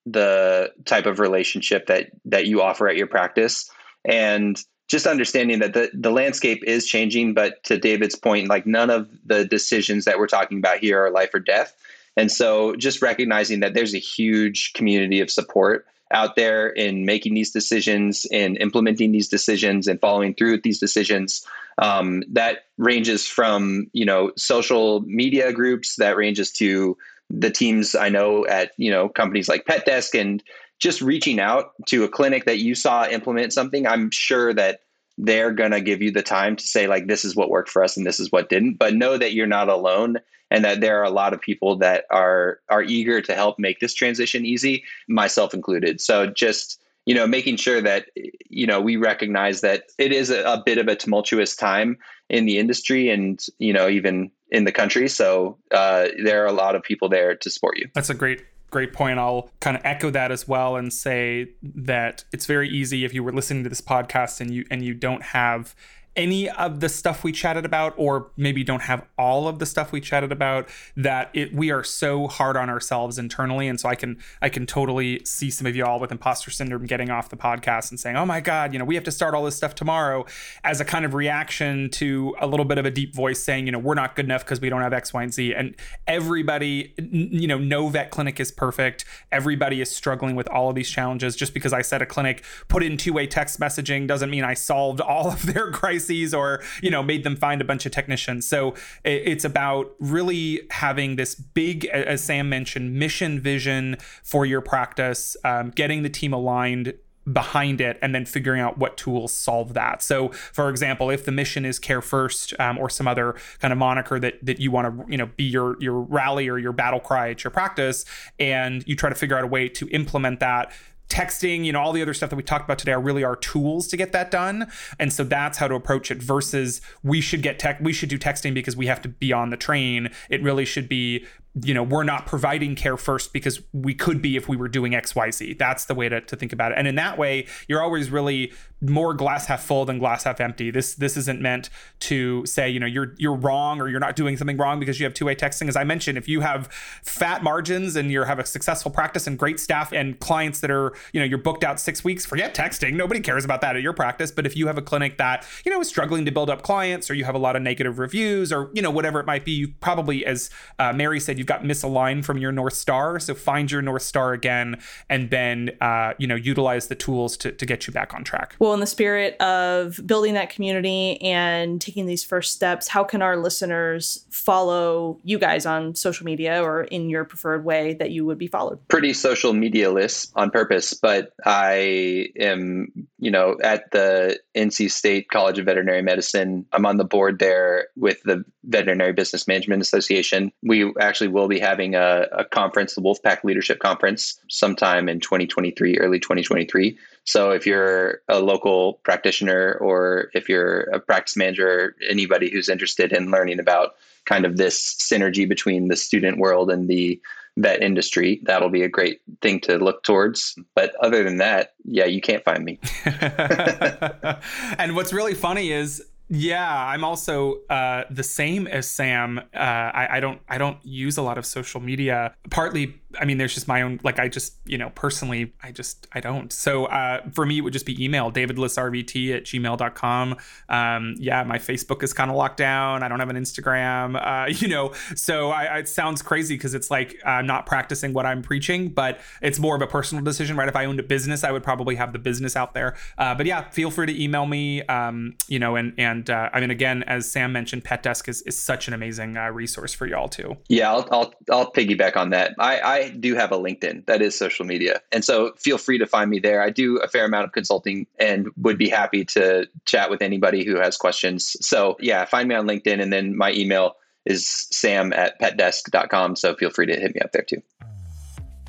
the 0.04 0.72
type 0.84 1.07
of 1.07 1.18
relationship 1.18 1.86
that 1.86 2.11
that 2.26 2.46
you 2.46 2.62
offer 2.62 2.88
at 2.88 2.96
your 2.96 3.07
practice, 3.07 3.68
and 4.04 4.62
just 4.88 5.07
understanding 5.07 5.59
that 5.61 5.72
the 5.72 5.90
the 5.94 6.11
landscape 6.11 6.62
is 6.64 6.86
changing. 6.86 7.34
But 7.34 7.62
to 7.64 7.78
David's 7.78 8.16
point, 8.16 8.48
like 8.48 8.66
none 8.66 8.90
of 8.90 9.09
the 9.24 9.44
decisions 9.44 10.04
that 10.04 10.18
we're 10.18 10.26
talking 10.26 10.59
about 10.59 10.78
here 10.78 11.04
are 11.04 11.11
life 11.11 11.32
or 11.32 11.40
death. 11.40 11.74
And 12.16 12.32
so 12.32 12.74
just 12.76 13.02
recognizing 13.02 13.60
that 13.60 13.74
there's 13.74 13.94
a 13.94 13.98
huge 13.98 14.72
community 14.72 15.20
of 15.20 15.30
support 15.30 15.86
out 16.12 16.36
there 16.36 16.68
in 16.68 17.04
making 17.04 17.34
these 17.34 17.50
decisions 17.50 18.26
and 18.32 18.56
implementing 18.58 19.12
these 19.12 19.28
decisions 19.28 19.88
and 19.88 20.00
following 20.00 20.34
through 20.34 20.52
with 20.52 20.62
these 20.62 20.78
decisions 20.78 21.44
um, 21.78 22.22
that 22.30 22.64
ranges 22.78 23.26
from 23.26 23.88
you 23.92 24.04
know 24.04 24.32
social 24.36 25.00
media 25.02 25.52
groups 25.52 25.96
that 25.96 26.16
ranges 26.16 26.50
to 26.52 26.96
the 27.28 27.50
teams 27.50 27.94
i 27.94 28.08
know 28.08 28.46
at 28.46 28.70
you 28.76 28.90
know 28.90 29.08
companies 29.08 29.48
like 29.48 29.64
PetDesk 29.64 30.18
and 30.18 30.42
just 30.78 31.00
reaching 31.00 31.40
out 31.40 31.72
to 31.86 32.04
a 32.04 32.08
clinic 32.08 32.44
that 32.44 32.58
you 32.58 32.74
saw 32.74 33.06
implement 33.06 33.52
something 33.52 33.86
i'm 33.86 34.10
sure 34.10 34.54
that 34.54 34.80
they're 35.18 35.52
going 35.52 35.70
to 35.70 35.80
give 35.80 36.02
you 36.02 36.10
the 36.10 36.22
time 36.22 36.56
to 36.56 36.64
say 36.66 36.86
like 36.86 37.06
this 37.06 37.24
is 37.24 37.34
what 37.34 37.50
worked 37.50 37.70
for 37.70 37.82
us 37.82 37.96
and 37.96 38.06
this 38.06 38.20
is 38.20 38.30
what 38.30 38.48
didn't 38.48 38.74
but 38.74 38.94
know 38.94 39.16
that 39.16 39.32
you're 39.32 39.46
not 39.46 39.68
alone 39.68 40.18
and 40.50 40.64
that 40.64 40.80
there 40.80 40.98
are 41.00 41.04
a 41.04 41.10
lot 41.10 41.32
of 41.32 41.40
people 41.40 41.76
that 41.76 42.04
are 42.10 42.60
are 42.68 42.82
eager 42.82 43.20
to 43.20 43.34
help 43.34 43.58
make 43.58 43.80
this 43.80 43.94
transition 43.94 44.44
easy, 44.44 44.84
myself 45.08 45.54
included. 45.54 46.00
So 46.00 46.26
just 46.26 46.80
you 47.04 47.14
know 47.14 47.26
making 47.26 47.56
sure 47.56 47.80
that 47.80 48.06
you 48.48 48.66
know 48.66 48.80
we 48.80 48.96
recognize 48.96 49.60
that 49.62 49.84
it 49.98 50.12
is 50.12 50.30
a, 50.30 50.42
a 50.44 50.62
bit 50.64 50.78
of 50.78 50.88
a 50.88 50.96
tumultuous 50.96 51.56
time 51.56 51.98
in 52.28 52.46
the 52.46 52.58
industry 52.58 53.10
and 53.10 53.44
you 53.58 53.72
know 53.72 53.88
even 53.88 54.30
in 54.50 54.64
the 54.64 54.72
country. 54.72 55.08
So 55.08 55.58
uh, 55.72 56.08
there 56.22 56.42
are 56.42 56.46
a 56.46 56.52
lot 56.52 56.76
of 56.76 56.82
people 56.82 57.08
there 57.08 57.34
to 57.34 57.50
support 57.50 57.78
you. 57.78 57.88
That's 57.94 58.10
a 58.10 58.14
great 58.14 58.44
great 58.76 58.92
point. 58.92 59.18
I'll 59.18 59.48
kind 59.60 59.74
of 59.74 59.82
echo 59.86 60.10
that 60.10 60.30
as 60.30 60.46
well 60.46 60.76
and 60.76 60.92
say 60.92 61.52
that 61.62 62.24
it's 62.30 62.44
very 62.44 62.68
easy 62.68 63.06
if 63.06 63.14
you 63.14 63.24
were 63.24 63.32
listening 63.32 63.62
to 63.62 63.70
this 63.70 63.80
podcast 63.80 64.38
and 64.38 64.50
you 64.50 64.66
and 64.70 64.84
you 64.84 64.92
don't 64.92 65.22
have 65.22 65.74
any 66.16 66.48
of 66.48 66.80
the 66.80 66.88
stuff 66.88 67.22
we 67.22 67.32
chatted 67.32 67.64
about, 67.64 67.94
or 67.96 68.30
maybe 68.36 68.64
don't 68.64 68.82
have 68.82 69.04
all 69.18 69.46
of 69.46 69.58
the 69.58 69.66
stuff 69.66 69.92
we 69.92 70.00
chatted 70.00 70.32
about, 70.32 70.68
that 70.96 71.30
it 71.34 71.54
we 71.54 71.70
are 71.70 71.84
so 71.84 72.26
hard 72.26 72.56
on 72.56 72.70
ourselves 72.70 73.18
internally. 73.18 73.68
And 73.68 73.78
so 73.78 73.88
I 73.88 73.94
can 73.94 74.18
I 74.40 74.48
can 74.48 74.66
totally 74.66 75.22
see 75.24 75.50
some 75.50 75.66
of 75.66 75.76
y'all 75.76 76.00
with 76.00 76.10
imposter 76.10 76.50
syndrome 76.50 76.86
getting 76.86 77.10
off 77.10 77.28
the 77.28 77.36
podcast 77.36 77.90
and 77.90 78.00
saying, 78.00 78.16
Oh 78.16 78.24
my 78.24 78.40
God, 78.40 78.72
you 78.72 78.78
know, 78.78 78.84
we 78.84 78.94
have 78.94 79.04
to 79.04 79.12
start 79.12 79.34
all 79.34 79.44
this 79.44 79.56
stuff 79.56 79.74
tomorrow 79.74 80.24
as 80.64 80.80
a 80.80 80.84
kind 80.84 81.04
of 81.04 81.14
reaction 81.14 81.90
to 81.90 82.34
a 82.40 82.46
little 82.46 82.64
bit 82.64 82.78
of 82.78 82.86
a 82.86 82.90
deep 82.90 83.14
voice 83.14 83.42
saying, 83.42 83.66
you 83.66 83.72
know, 83.72 83.78
we're 83.78 83.94
not 83.94 84.16
good 84.16 84.24
enough 84.24 84.44
because 84.44 84.60
we 84.60 84.70
don't 84.70 84.80
have 84.80 84.92
X, 84.92 85.12
Y, 85.12 85.22
and 85.22 85.34
Z. 85.34 85.54
And 85.54 85.74
everybody, 86.06 86.94
you 86.98 87.46
know, 87.46 87.58
no 87.58 87.88
vet 87.88 88.10
clinic 88.10 88.40
is 88.40 88.50
perfect. 88.50 89.04
Everybody 89.30 89.80
is 89.80 89.94
struggling 89.94 90.34
with 90.34 90.48
all 90.48 90.70
of 90.70 90.74
these 90.74 90.88
challenges. 90.88 91.36
Just 91.36 91.52
because 91.52 91.72
I 91.72 91.82
said 91.82 92.00
a 92.00 92.06
clinic 92.06 92.44
put 92.68 92.82
in 92.82 92.96
two-way 92.96 93.26
text 93.26 93.60
messaging 93.60 94.06
doesn't 94.06 94.30
mean 94.30 94.44
I 94.44 94.54
solved 94.54 95.00
all 95.00 95.30
of 95.30 95.52
their 95.52 95.70
crises 95.76 96.05
or 96.34 96.62
you 96.82 96.90
know 96.90 97.02
made 97.02 97.24
them 97.24 97.36
find 97.36 97.61
a 97.61 97.64
bunch 97.64 97.86
of 97.86 97.92
technicians. 97.92 98.48
So 98.48 98.74
it's 99.04 99.44
about 99.44 99.94
really 100.00 100.62
having 100.70 101.16
this 101.16 101.34
big 101.34 101.86
as 101.86 102.22
sam 102.22 102.48
mentioned 102.48 102.94
mission 102.94 103.40
vision 103.40 103.96
for 104.22 104.46
your 104.46 104.61
practice 104.61 105.36
um, 105.44 105.70
getting 105.70 106.02
the 106.02 106.11
team 106.11 106.32
aligned 106.32 106.94
behind 107.32 107.80
it 107.80 107.98
and 108.02 108.14
then 108.14 108.24
figuring 108.24 108.61
out 108.61 108.78
what 108.78 108.96
tools 108.96 109.32
solve 109.32 109.74
that. 109.74 110.02
So 110.02 110.28
for 110.28 110.68
example 110.68 111.11
if 111.11 111.24
the 111.24 111.32
mission 111.32 111.64
is 111.64 111.78
care 111.78 112.00
first 112.00 112.54
um, 112.61 112.78
or 112.78 112.88
some 112.88 113.09
other 113.09 113.34
kind 113.61 113.72
of 113.72 113.78
moniker 113.78 114.20
that 114.20 114.44
that 114.44 114.61
you 114.61 114.70
want 114.70 114.86
to 114.86 115.11
you 115.11 115.18
know 115.18 115.26
be 115.36 115.44
your 115.44 115.80
your 115.80 116.00
rally 116.00 116.48
or 116.48 116.59
your 116.59 116.72
battle 116.72 117.00
cry 117.00 117.30
at 117.30 117.42
your 117.42 117.50
practice 117.50 118.04
and 118.38 118.86
you 118.86 118.94
try 118.94 119.09
to 119.09 119.16
figure 119.16 119.36
out 119.36 119.44
a 119.44 119.48
way 119.48 119.68
to 119.68 119.88
implement 119.88 120.40
that 120.40 120.72
texting, 121.09 121.64
you 121.64 121.72
know, 121.72 121.80
all 121.80 121.92
the 121.92 122.02
other 122.02 122.14
stuff 122.14 122.30
that 122.30 122.36
we 122.36 122.42
talked 122.42 122.64
about 122.64 122.78
today 122.78 122.92
are 122.92 123.00
really 123.00 123.24
our 123.24 123.36
tools 123.36 123.86
to 123.88 123.96
get 123.96 124.12
that 124.12 124.30
done. 124.30 124.70
And 124.98 125.12
so 125.12 125.24
that's 125.24 125.59
how 125.59 125.68
to 125.68 125.74
approach 125.74 126.11
it 126.11 126.22
versus 126.22 126.80
we 127.02 127.20
should 127.20 127.42
get 127.42 127.59
tech, 127.59 127.78
we 127.80 127.92
should 127.92 128.09
do 128.09 128.18
texting 128.18 128.54
because 128.54 128.76
we 128.76 128.86
have 128.86 129.00
to 129.02 129.09
be 129.09 129.32
on 129.32 129.50
the 129.50 129.57
train. 129.57 130.11
It 130.30 130.42
really 130.42 130.64
should 130.64 130.88
be, 130.88 131.24
you 131.62 131.72
know, 131.72 131.82
we're 131.82 132.04
not 132.04 132.26
providing 132.26 132.74
care 132.74 132.96
first 132.96 133.32
because 133.32 133.62
we 133.72 133.94
could 133.94 134.20
be 134.20 134.36
if 134.36 134.48
we 134.48 134.57
were 134.57 134.68
doing 134.68 134.92
XYZ. 134.92 135.59
That's 135.59 135.86
the 135.86 135.94
way 135.94 136.09
to, 136.09 136.20
to 136.20 136.36
think 136.36 136.52
about 136.52 136.72
it. 136.72 136.78
And 136.78 136.88
in 136.88 136.96
that 136.96 137.18
way, 137.18 137.46
you're 137.68 137.82
always 137.82 138.11
really 138.11 138.52
more 138.80 139.14
glass 139.14 139.46
half 139.46 139.62
full 139.62 139.84
than 139.84 139.98
glass 139.98 140.24
half 140.24 140.40
empty. 140.40 140.70
This 140.70 140.94
this 140.94 141.16
isn't 141.16 141.40
meant 141.40 141.70
to 142.00 142.44
say 142.44 142.68
you 142.68 142.78
know 142.78 142.86
you're 142.86 143.14
you're 143.16 143.34
wrong 143.34 143.80
or 143.80 143.88
you're 143.88 144.00
not 144.00 144.16
doing 144.16 144.36
something 144.36 144.56
wrong 144.56 144.78
because 144.78 145.00
you 145.00 145.04
have 145.04 145.14
two 145.14 145.24
way 145.24 145.34
texting. 145.34 145.68
As 145.68 145.76
I 145.76 145.84
mentioned, 145.84 146.18
if 146.18 146.28
you 146.28 146.40
have 146.40 146.66
fat 147.02 147.42
margins 147.42 147.96
and 147.96 148.10
you 148.10 148.22
have 148.24 148.38
a 148.38 148.44
successful 148.44 148.90
practice 148.90 149.26
and 149.26 149.38
great 149.38 149.58
staff 149.58 149.92
and 149.92 150.18
clients 150.20 150.60
that 150.60 150.70
are 150.70 150.94
you 151.12 151.20
know 151.20 151.26
you're 151.26 151.38
booked 151.38 151.64
out 151.64 151.80
six 151.80 152.04
weeks, 152.04 152.26
forget 152.26 152.54
texting. 152.54 152.94
Nobody 152.94 153.20
cares 153.20 153.44
about 153.44 153.62
that 153.62 153.76
at 153.76 153.82
your 153.82 153.94
practice. 153.94 154.30
But 154.30 154.44
if 154.46 154.56
you 154.56 154.66
have 154.66 154.76
a 154.76 154.82
clinic 154.82 155.16
that 155.18 155.46
you 155.64 155.72
know 155.72 155.80
is 155.80 155.88
struggling 155.88 156.26
to 156.26 156.30
build 156.30 156.50
up 156.50 156.62
clients 156.62 157.10
or 157.10 157.14
you 157.14 157.24
have 157.24 157.34
a 157.34 157.38
lot 157.38 157.56
of 157.56 157.62
negative 157.62 157.98
reviews 157.98 158.52
or 158.52 158.70
you 158.74 158.82
know 158.82 158.90
whatever 158.90 159.20
it 159.20 159.26
might 159.26 159.44
be, 159.44 159.52
you 159.52 159.68
probably 159.80 160.26
as 160.26 160.50
uh, 160.78 160.92
Mary 160.92 161.18
said 161.18 161.38
you've 161.38 161.46
got 161.46 161.62
misaligned 161.62 162.24
from 162.26 162.36
your 162.36 162.52
north 162.52 162.74
star. 162.74 163.18
So 163.18 163.34
find 163.34 163.70
your 163.70 163.80
north 163.80 164.02
star 164.02 164.34
again 164.34 164.78
and 165.08 165.30
then 165.30 165.70
uh, 165.80 166.12
you 166.18 166.26
know 166.26 166.34
utilize 166.34 166.88
the 166.88 166.94
tools 166.94 167.38
to 167.38 167.52
to 167.52 167.64
get 167.64 167.86
you 167.86 167.92
back 167.92 168.12
on 168.12 168.22
track. 168.22 168.54
Well, 168.66 168.75
in 168.76 168.80
the 168.80 168.86
spirit 168.86 169.36
of 169.40 170.00
building 170.06 170.34
that 170.34 170.50
community 170.50 171.20
and 171.22 171.80
taking 171.80 172.06
these 172.06 172.22
first 172.22 172.52
steps, 172.52 172.86
how 172.86 173.02
can 173.02 173.22
our 173.22 173.36
listeners 173.36 174.24
follow 174.30 175.18
you 175.24 175.38
guys 175.38 175.66
on 175.66 175.94
social 175.94 176.24
media 176.24 176.62
or 176.62 176.84
in 176.84 177.08
your 177.08 177.24
preferred 177.24 177.64
way 177.64 177.94
that 177.94 178.10
you 178.10 178.24
would 178.24 178.38
be 178.38 178.46
followed? 178.46 178.78
Pretty 178.88 179.12
social 179.12 179.52
media 179.52 179.90
list 179.90 180.30
on 180.36 180.50
purpose, 180.50 180.94
but 180.94 181.32
I 181.44 182.28
am, 182.38 182.92
you 183.18 183.30
know, 183.30 183.56
at 183.62 183.90
the 183.90 184.38
NC 184.54 184.90
State 184.90 185.30
College 185.30 185.58
of 185.58 185.64
Veterinary 185.64 186.02
Medicine. 186.02 186.66
I'm 186.72 186.86
on 186.86 186.98
the 186.98 187.04
board 187.04 187.38
there 187.38 187.88
with 187.96 188.22
the 188.24 188.44
Veterinary 188.64 189.12
Business 189.12 189.48
Management 189.48 189.80
Association. 189.80 190.52
We 190.62 190.92
actually 191.00 191.28
will 191.28 191.48
be 191.48 191.58
having 191.58 191.94
a, 191.94 192.26
a 192.32 192.44
conference, 192.44 192.94
the 192.94 193.00
Wolfpack 193.00 193.42
Leadership 193.42 193.78
Conference, 193.78 194.38
sometime 194.48 195.08
in 195.08 195.20
2023, 195.20 195.98
early 195.98 196.20
2023 196.20 196.98
so 197.26 197.50
if 197.50 197.66
you're 197.66 198.20
a 198.28 198.38
local 198.38 198.94
practitioner 199.02 199.74
or 199.74 200.30
if 200.32 200.48
you're 200.48 200.82
a 200.82 201.00
practice 201.00 201.36
manager, 201.36 201.96
anybody 202.08 202.50
who's 202.50 202.68
interested 202.68 203.12
in 203.12 203.32
learning 203.32 203.58
about 203.58 203.96
kind 204.26 204.44
of 204.44 204.56
this 204.56 204.94
synergy 204.94 205.48
between 205.48 205.88
the 205.88 205.96
student 205.96 206.38
world 206.38 206.70
and 206.70 206.88
the 206.88 207.20
vet 207.56 207.82
industry, 207.82 208.40
that'll 208.44 208.70
be 208.70 208.82
a 208.82 208.88
great 208.88 209.20
thing 209.42 209.60
to 209.60 209.76
look 209.76 210.04
towards. 210.04 210.56
But 210.76 210.94
other 211.02 211.24
than 211.24 211.38
that, 211.38 211.74
yeah, 211.84 212.04
you 212.04 212.20
can't 212.20 212.44
find 212.44 212.64
me. 212.64 212.78
and 214.78 214.94
what's 214.94 215.12
really 215.12 215.34
funny 215.34 215.72
is 215.72 216.04
yeah, 216.28 216.86
I'm 216.86 217.04
also 217.04 217.60
uh, 217.70 218.04
the 218.10 218.24
same 218.24 218.66
as 218.66 218.90
Sam. 218.90 219.38
Uh, 219.38 219.58
I, 219.58 220.16
I, 220.16 220.20
don't 220.20 220.40
I 220.48 220.58
don't 220.58 220.78
use 220.84 221.16
a 221.18 221.22
lot 221.22 221.38
of 221.38 221.46
social 221.46 221.80
media. 221.80 222.34
Partly 222.50 223.00
I 223.20 223.24
mean, 223.24 223.38
there's 223.38 223.54
just 223.54 223.68
my 223.68 223.82
own, 223.82 224.00
like, 224.02 224.18
I 224.18 224.28
just, 224.28 224.56
you 224.64 224.78
know, 224.78 224.90
personally, 224.94 225.52
I 225.62 225.72
just, 225.72 226.06
I 226.12 226.20
don't. 226.20 226.52
So 226.52 226.86
uh, 226.86 227.22
for 227.32 227.46
me, 227.46 227.58
it 227.58 227.60
would 227.62 227.72
just 227.72 227.86
be 227.86 228.02
email, 228.02 228.30
davidlissrvt 228.30 229.36
at 229.36 229.44
gmail.com. 229.44 230.36
Um, 230.68 231.14
yeah, 231.18 231.42
my 231.44 231.58
Facebook 231.58 232.02
is 232.02 232.12
kind 232.12 232.30
of 232.30 232.36
locked 232.36 232.56
down. 232.56 233.02
I 233.02 233.08
don't 233.08 233.20
have 233.20 233.30
an 233.30 233.36
Instagram, 233.36 234.16
uh, 234.16 234.48
you 234.58 234.68
know, 234.68 234.92
so 235.14 235.50
I, 235.50 235.78
it 235.78 235.88
sounds 235.88 236.22
crazy 236.22 236.56
because 236.56 236.74
it's 236.74 236.90
like 236.90 237.16
I'm 237.24 237.46
not 237.46 237.66
practicing 237.66 238.12
what 238.12 238.26
I'm 238.26 238.42
preaching, 238.42 238.88
but 238.88 239.20
it's 239.42 239.58
more 239.58 239.76
of 239.76 239.82
a 239.82 239.86
personal 239.86 240.24
decision, 240.24 240.56
right? 240.56 240.68
If 240.68 240.76
I 240.76 240.84
owned 240.84 241.00
a 241.00 241.04
business, 241.04 241.44
I 241.44 241.52
would 241.52 241.62
probably 241.62 241.96
have 241.96 242.12
the 242.12 242.18
business 242.18 242.56
out 242.56 242.74
there. 242.74 242.96
Uh, 243.18 243.34
but 243.34 243.46
yeah, 243.46 243.68
feel 243.70 243.90
free 243.90 244.06
to 244.06 244.22
email 244.22 244.46
me, 244.46 244.82
um, 244.82 245.36
you 245.48 245.58
know, 245.58 245.76
and, 245.76 245.94
and 245.98 246.28
uh, 246.30 246.50
I 246.52 246.60
mean, 246.60 246.70
again, 246.70 247.02
as 247.04 247.30
Sam 247.30 247.52
mentioned, 247.52 247.84
PetDesk 247.84 248.28
is, 248.28 248.42
is 248.42 248.58
such 248.58 248.88
an 248.88 248.94
amazing 248.94 249.36
uh, 249.36 249.50
resource 249.50 249.92
for 249.92 250.06
y'all 250.06 250.28
too. 250.28 250.56
Yeah, 250.68 250.92
I'll, 250.92 251.08
I'll, 251.10 251.34
I'll 251.50 251.72
piggyback 251.72 252.16
on 252.16 252.30
that. 252.30 252.54
I, 252.58 252.80
I 252.80 253.05
do 253.09 253.34
have 253.34 253.52
a 253.52 253.59
LinkedIn 253.59 254.07
that 254.07 254.22
is 254.22 254.36
social 254.36 254.64
media. 254.64 255.00
And 255.12 255.24
so 255.24 255.52
feel 255.57 255.78
free 255.78 255.98
to 255.98 256.07
find 256.07 256.30
me 256.30 256.38
there. 256.38 256.62
I 256.62 256.70
do 256.70 256.96
a 256.98 257.09
fair 257.09 257.24
amount 257.24 257.44
of 257.44 257.52
consulting 257.52 258.07
and 258.18 258.48
would 258.57 258.78
be 258.78 258.88
happy 258.88 259.24
to 259.26 259.68
chat 259.84 260.11
with 260.11 260.22
anybody 260.22 260.64
who 260.64 260.76
has 260.76 260.96
questions. 260.96 261.57
So 261.61 261.96
yeah, 262.00 262.24
find 262.24 262.48
me 262.48 262.54
on 262.54 262.66
LinkedIn 262.66 263.00
and 263.00 263.12
then 263.12 263.36
my 263.36 263.52
email 263.52 263.96
is 264.24 264.48
sam 264.70 265.12
at 265.12 265.40
petdesk.com. 265.40 266.36
So 266.36 266.54
feel 266.57 266.70
free 266.70 266.86
to 266.86 266.94
hit 266.94 267.14
me 267.14 267.20
up 267.20 267.32
there 267.32 267.42
too. 267.42 267.62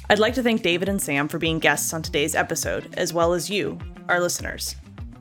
I'd 0.09 0.19
like 0.19 0.35
to 0.35 0.43
thank 0.43 0.61
David 0.61 0.87
and 0.87 1.01
Sam 1.01 1.27
for 1.27 1.37
being 1.37 1.59
guests 1.59 1.93
on 1.93 2.01
today's 2.01 2.33
episode, 2.33 2.93
as 2.95 3.13
well 3.13 3.33
as 3.33 3.49
you, 3.49 3.77
our 4.07 4.21
listeners. 4.21 4.75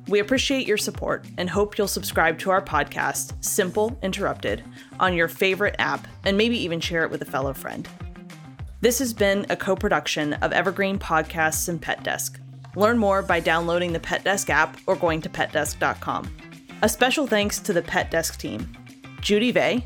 We 0.09 0.21
appreciate 0.21 0.69
your 0.69 0.77
support 0.77 1.27
and 1.39 1.51
hope 1.51 1.77
you'll 1.77 1.89
subscribe 1.89 2.39
to 2.41 2.51
our 2.51 2.63
podcast, 2.63 3.43
Simple 3.45 3.99
Interrupted, 4.03 4.63
on 5.01 5.15
your 5.15 5.27
favorite 5.27 5.75
app 5.81 6.07
and 6.25 6.39
maybe 6.39 6.57
even 6.59 6.79
share 6.79 7.03
it 7.03 7.11
with 7.11 7.23
a 7.23 7.27
fellow 7.27 7.53
friend. 7.53 7.89
This 8.87 9.01
has 9.01 9.13
been 9.13 9.47
a 9.51 9.57
co 9.57 9.75
production 9.75 10.35
of 10.35 10.53
Evergreen 10.53 10.97
Podcasts 10.97 11.69
and 11.69 11.83
PetDesk. 11.83 12.39
Learn 12.77 12.99
more 12.99 13.21
by 13.21 13.41
downloading 13.41 13.93
the 13.93 13.99
PetDesk 13.99 14.49
app 14.49 14.79
or 14.87 14.95
going 14.95 15.21
to 15.23 15.29
petdesk.com. 15.29 16.31
A 16.83 16.89
special 16.89 17.27
thanks 17.27 17.59
to 17.59 17.73
the 17.73 17.83
PetDesk 17.83 18.37
team 18.37 18.73
Judy 19.21 19.51
Vay, 19.51 19.85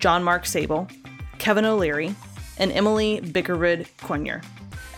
John 0.00 0.22
Mark 0.22 0.44
Sable, 0.44 0.86
Kevin 1.38 1.64
O'Leary, 1.64 2.14
and 2.58 2.70
Emily 2.72 3.22
Bickerwood 3.22 3.88
Quinier, 4.00 4.44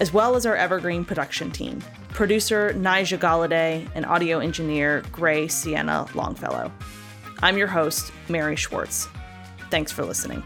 as 0.00 0.12
well 0.12 0.34
as 0.34 0.46
our 0.46 0.57
Evergreen 0.57 1.05
production 1.05 1.52
team 1.52 1.80
producer 2.09 2.74
Nija 2.74 3.18
Galladay 3.18 3.88
and 3.94 4.05
audio 4.05 4.40
engineer 4.40 5.05
Gray 5.12 5.46
Sienna 5.46 6.09
Longfellow. 6.16 6.72
I'm 7.40 7.57
your 7.57 7.68
host, 7.68 8.11
Mary 8.28 8.57
Schwartz. 8.57 9.07
Thanks 9.70 9.92
for 9.92 10.05
listening. 10.05 10.42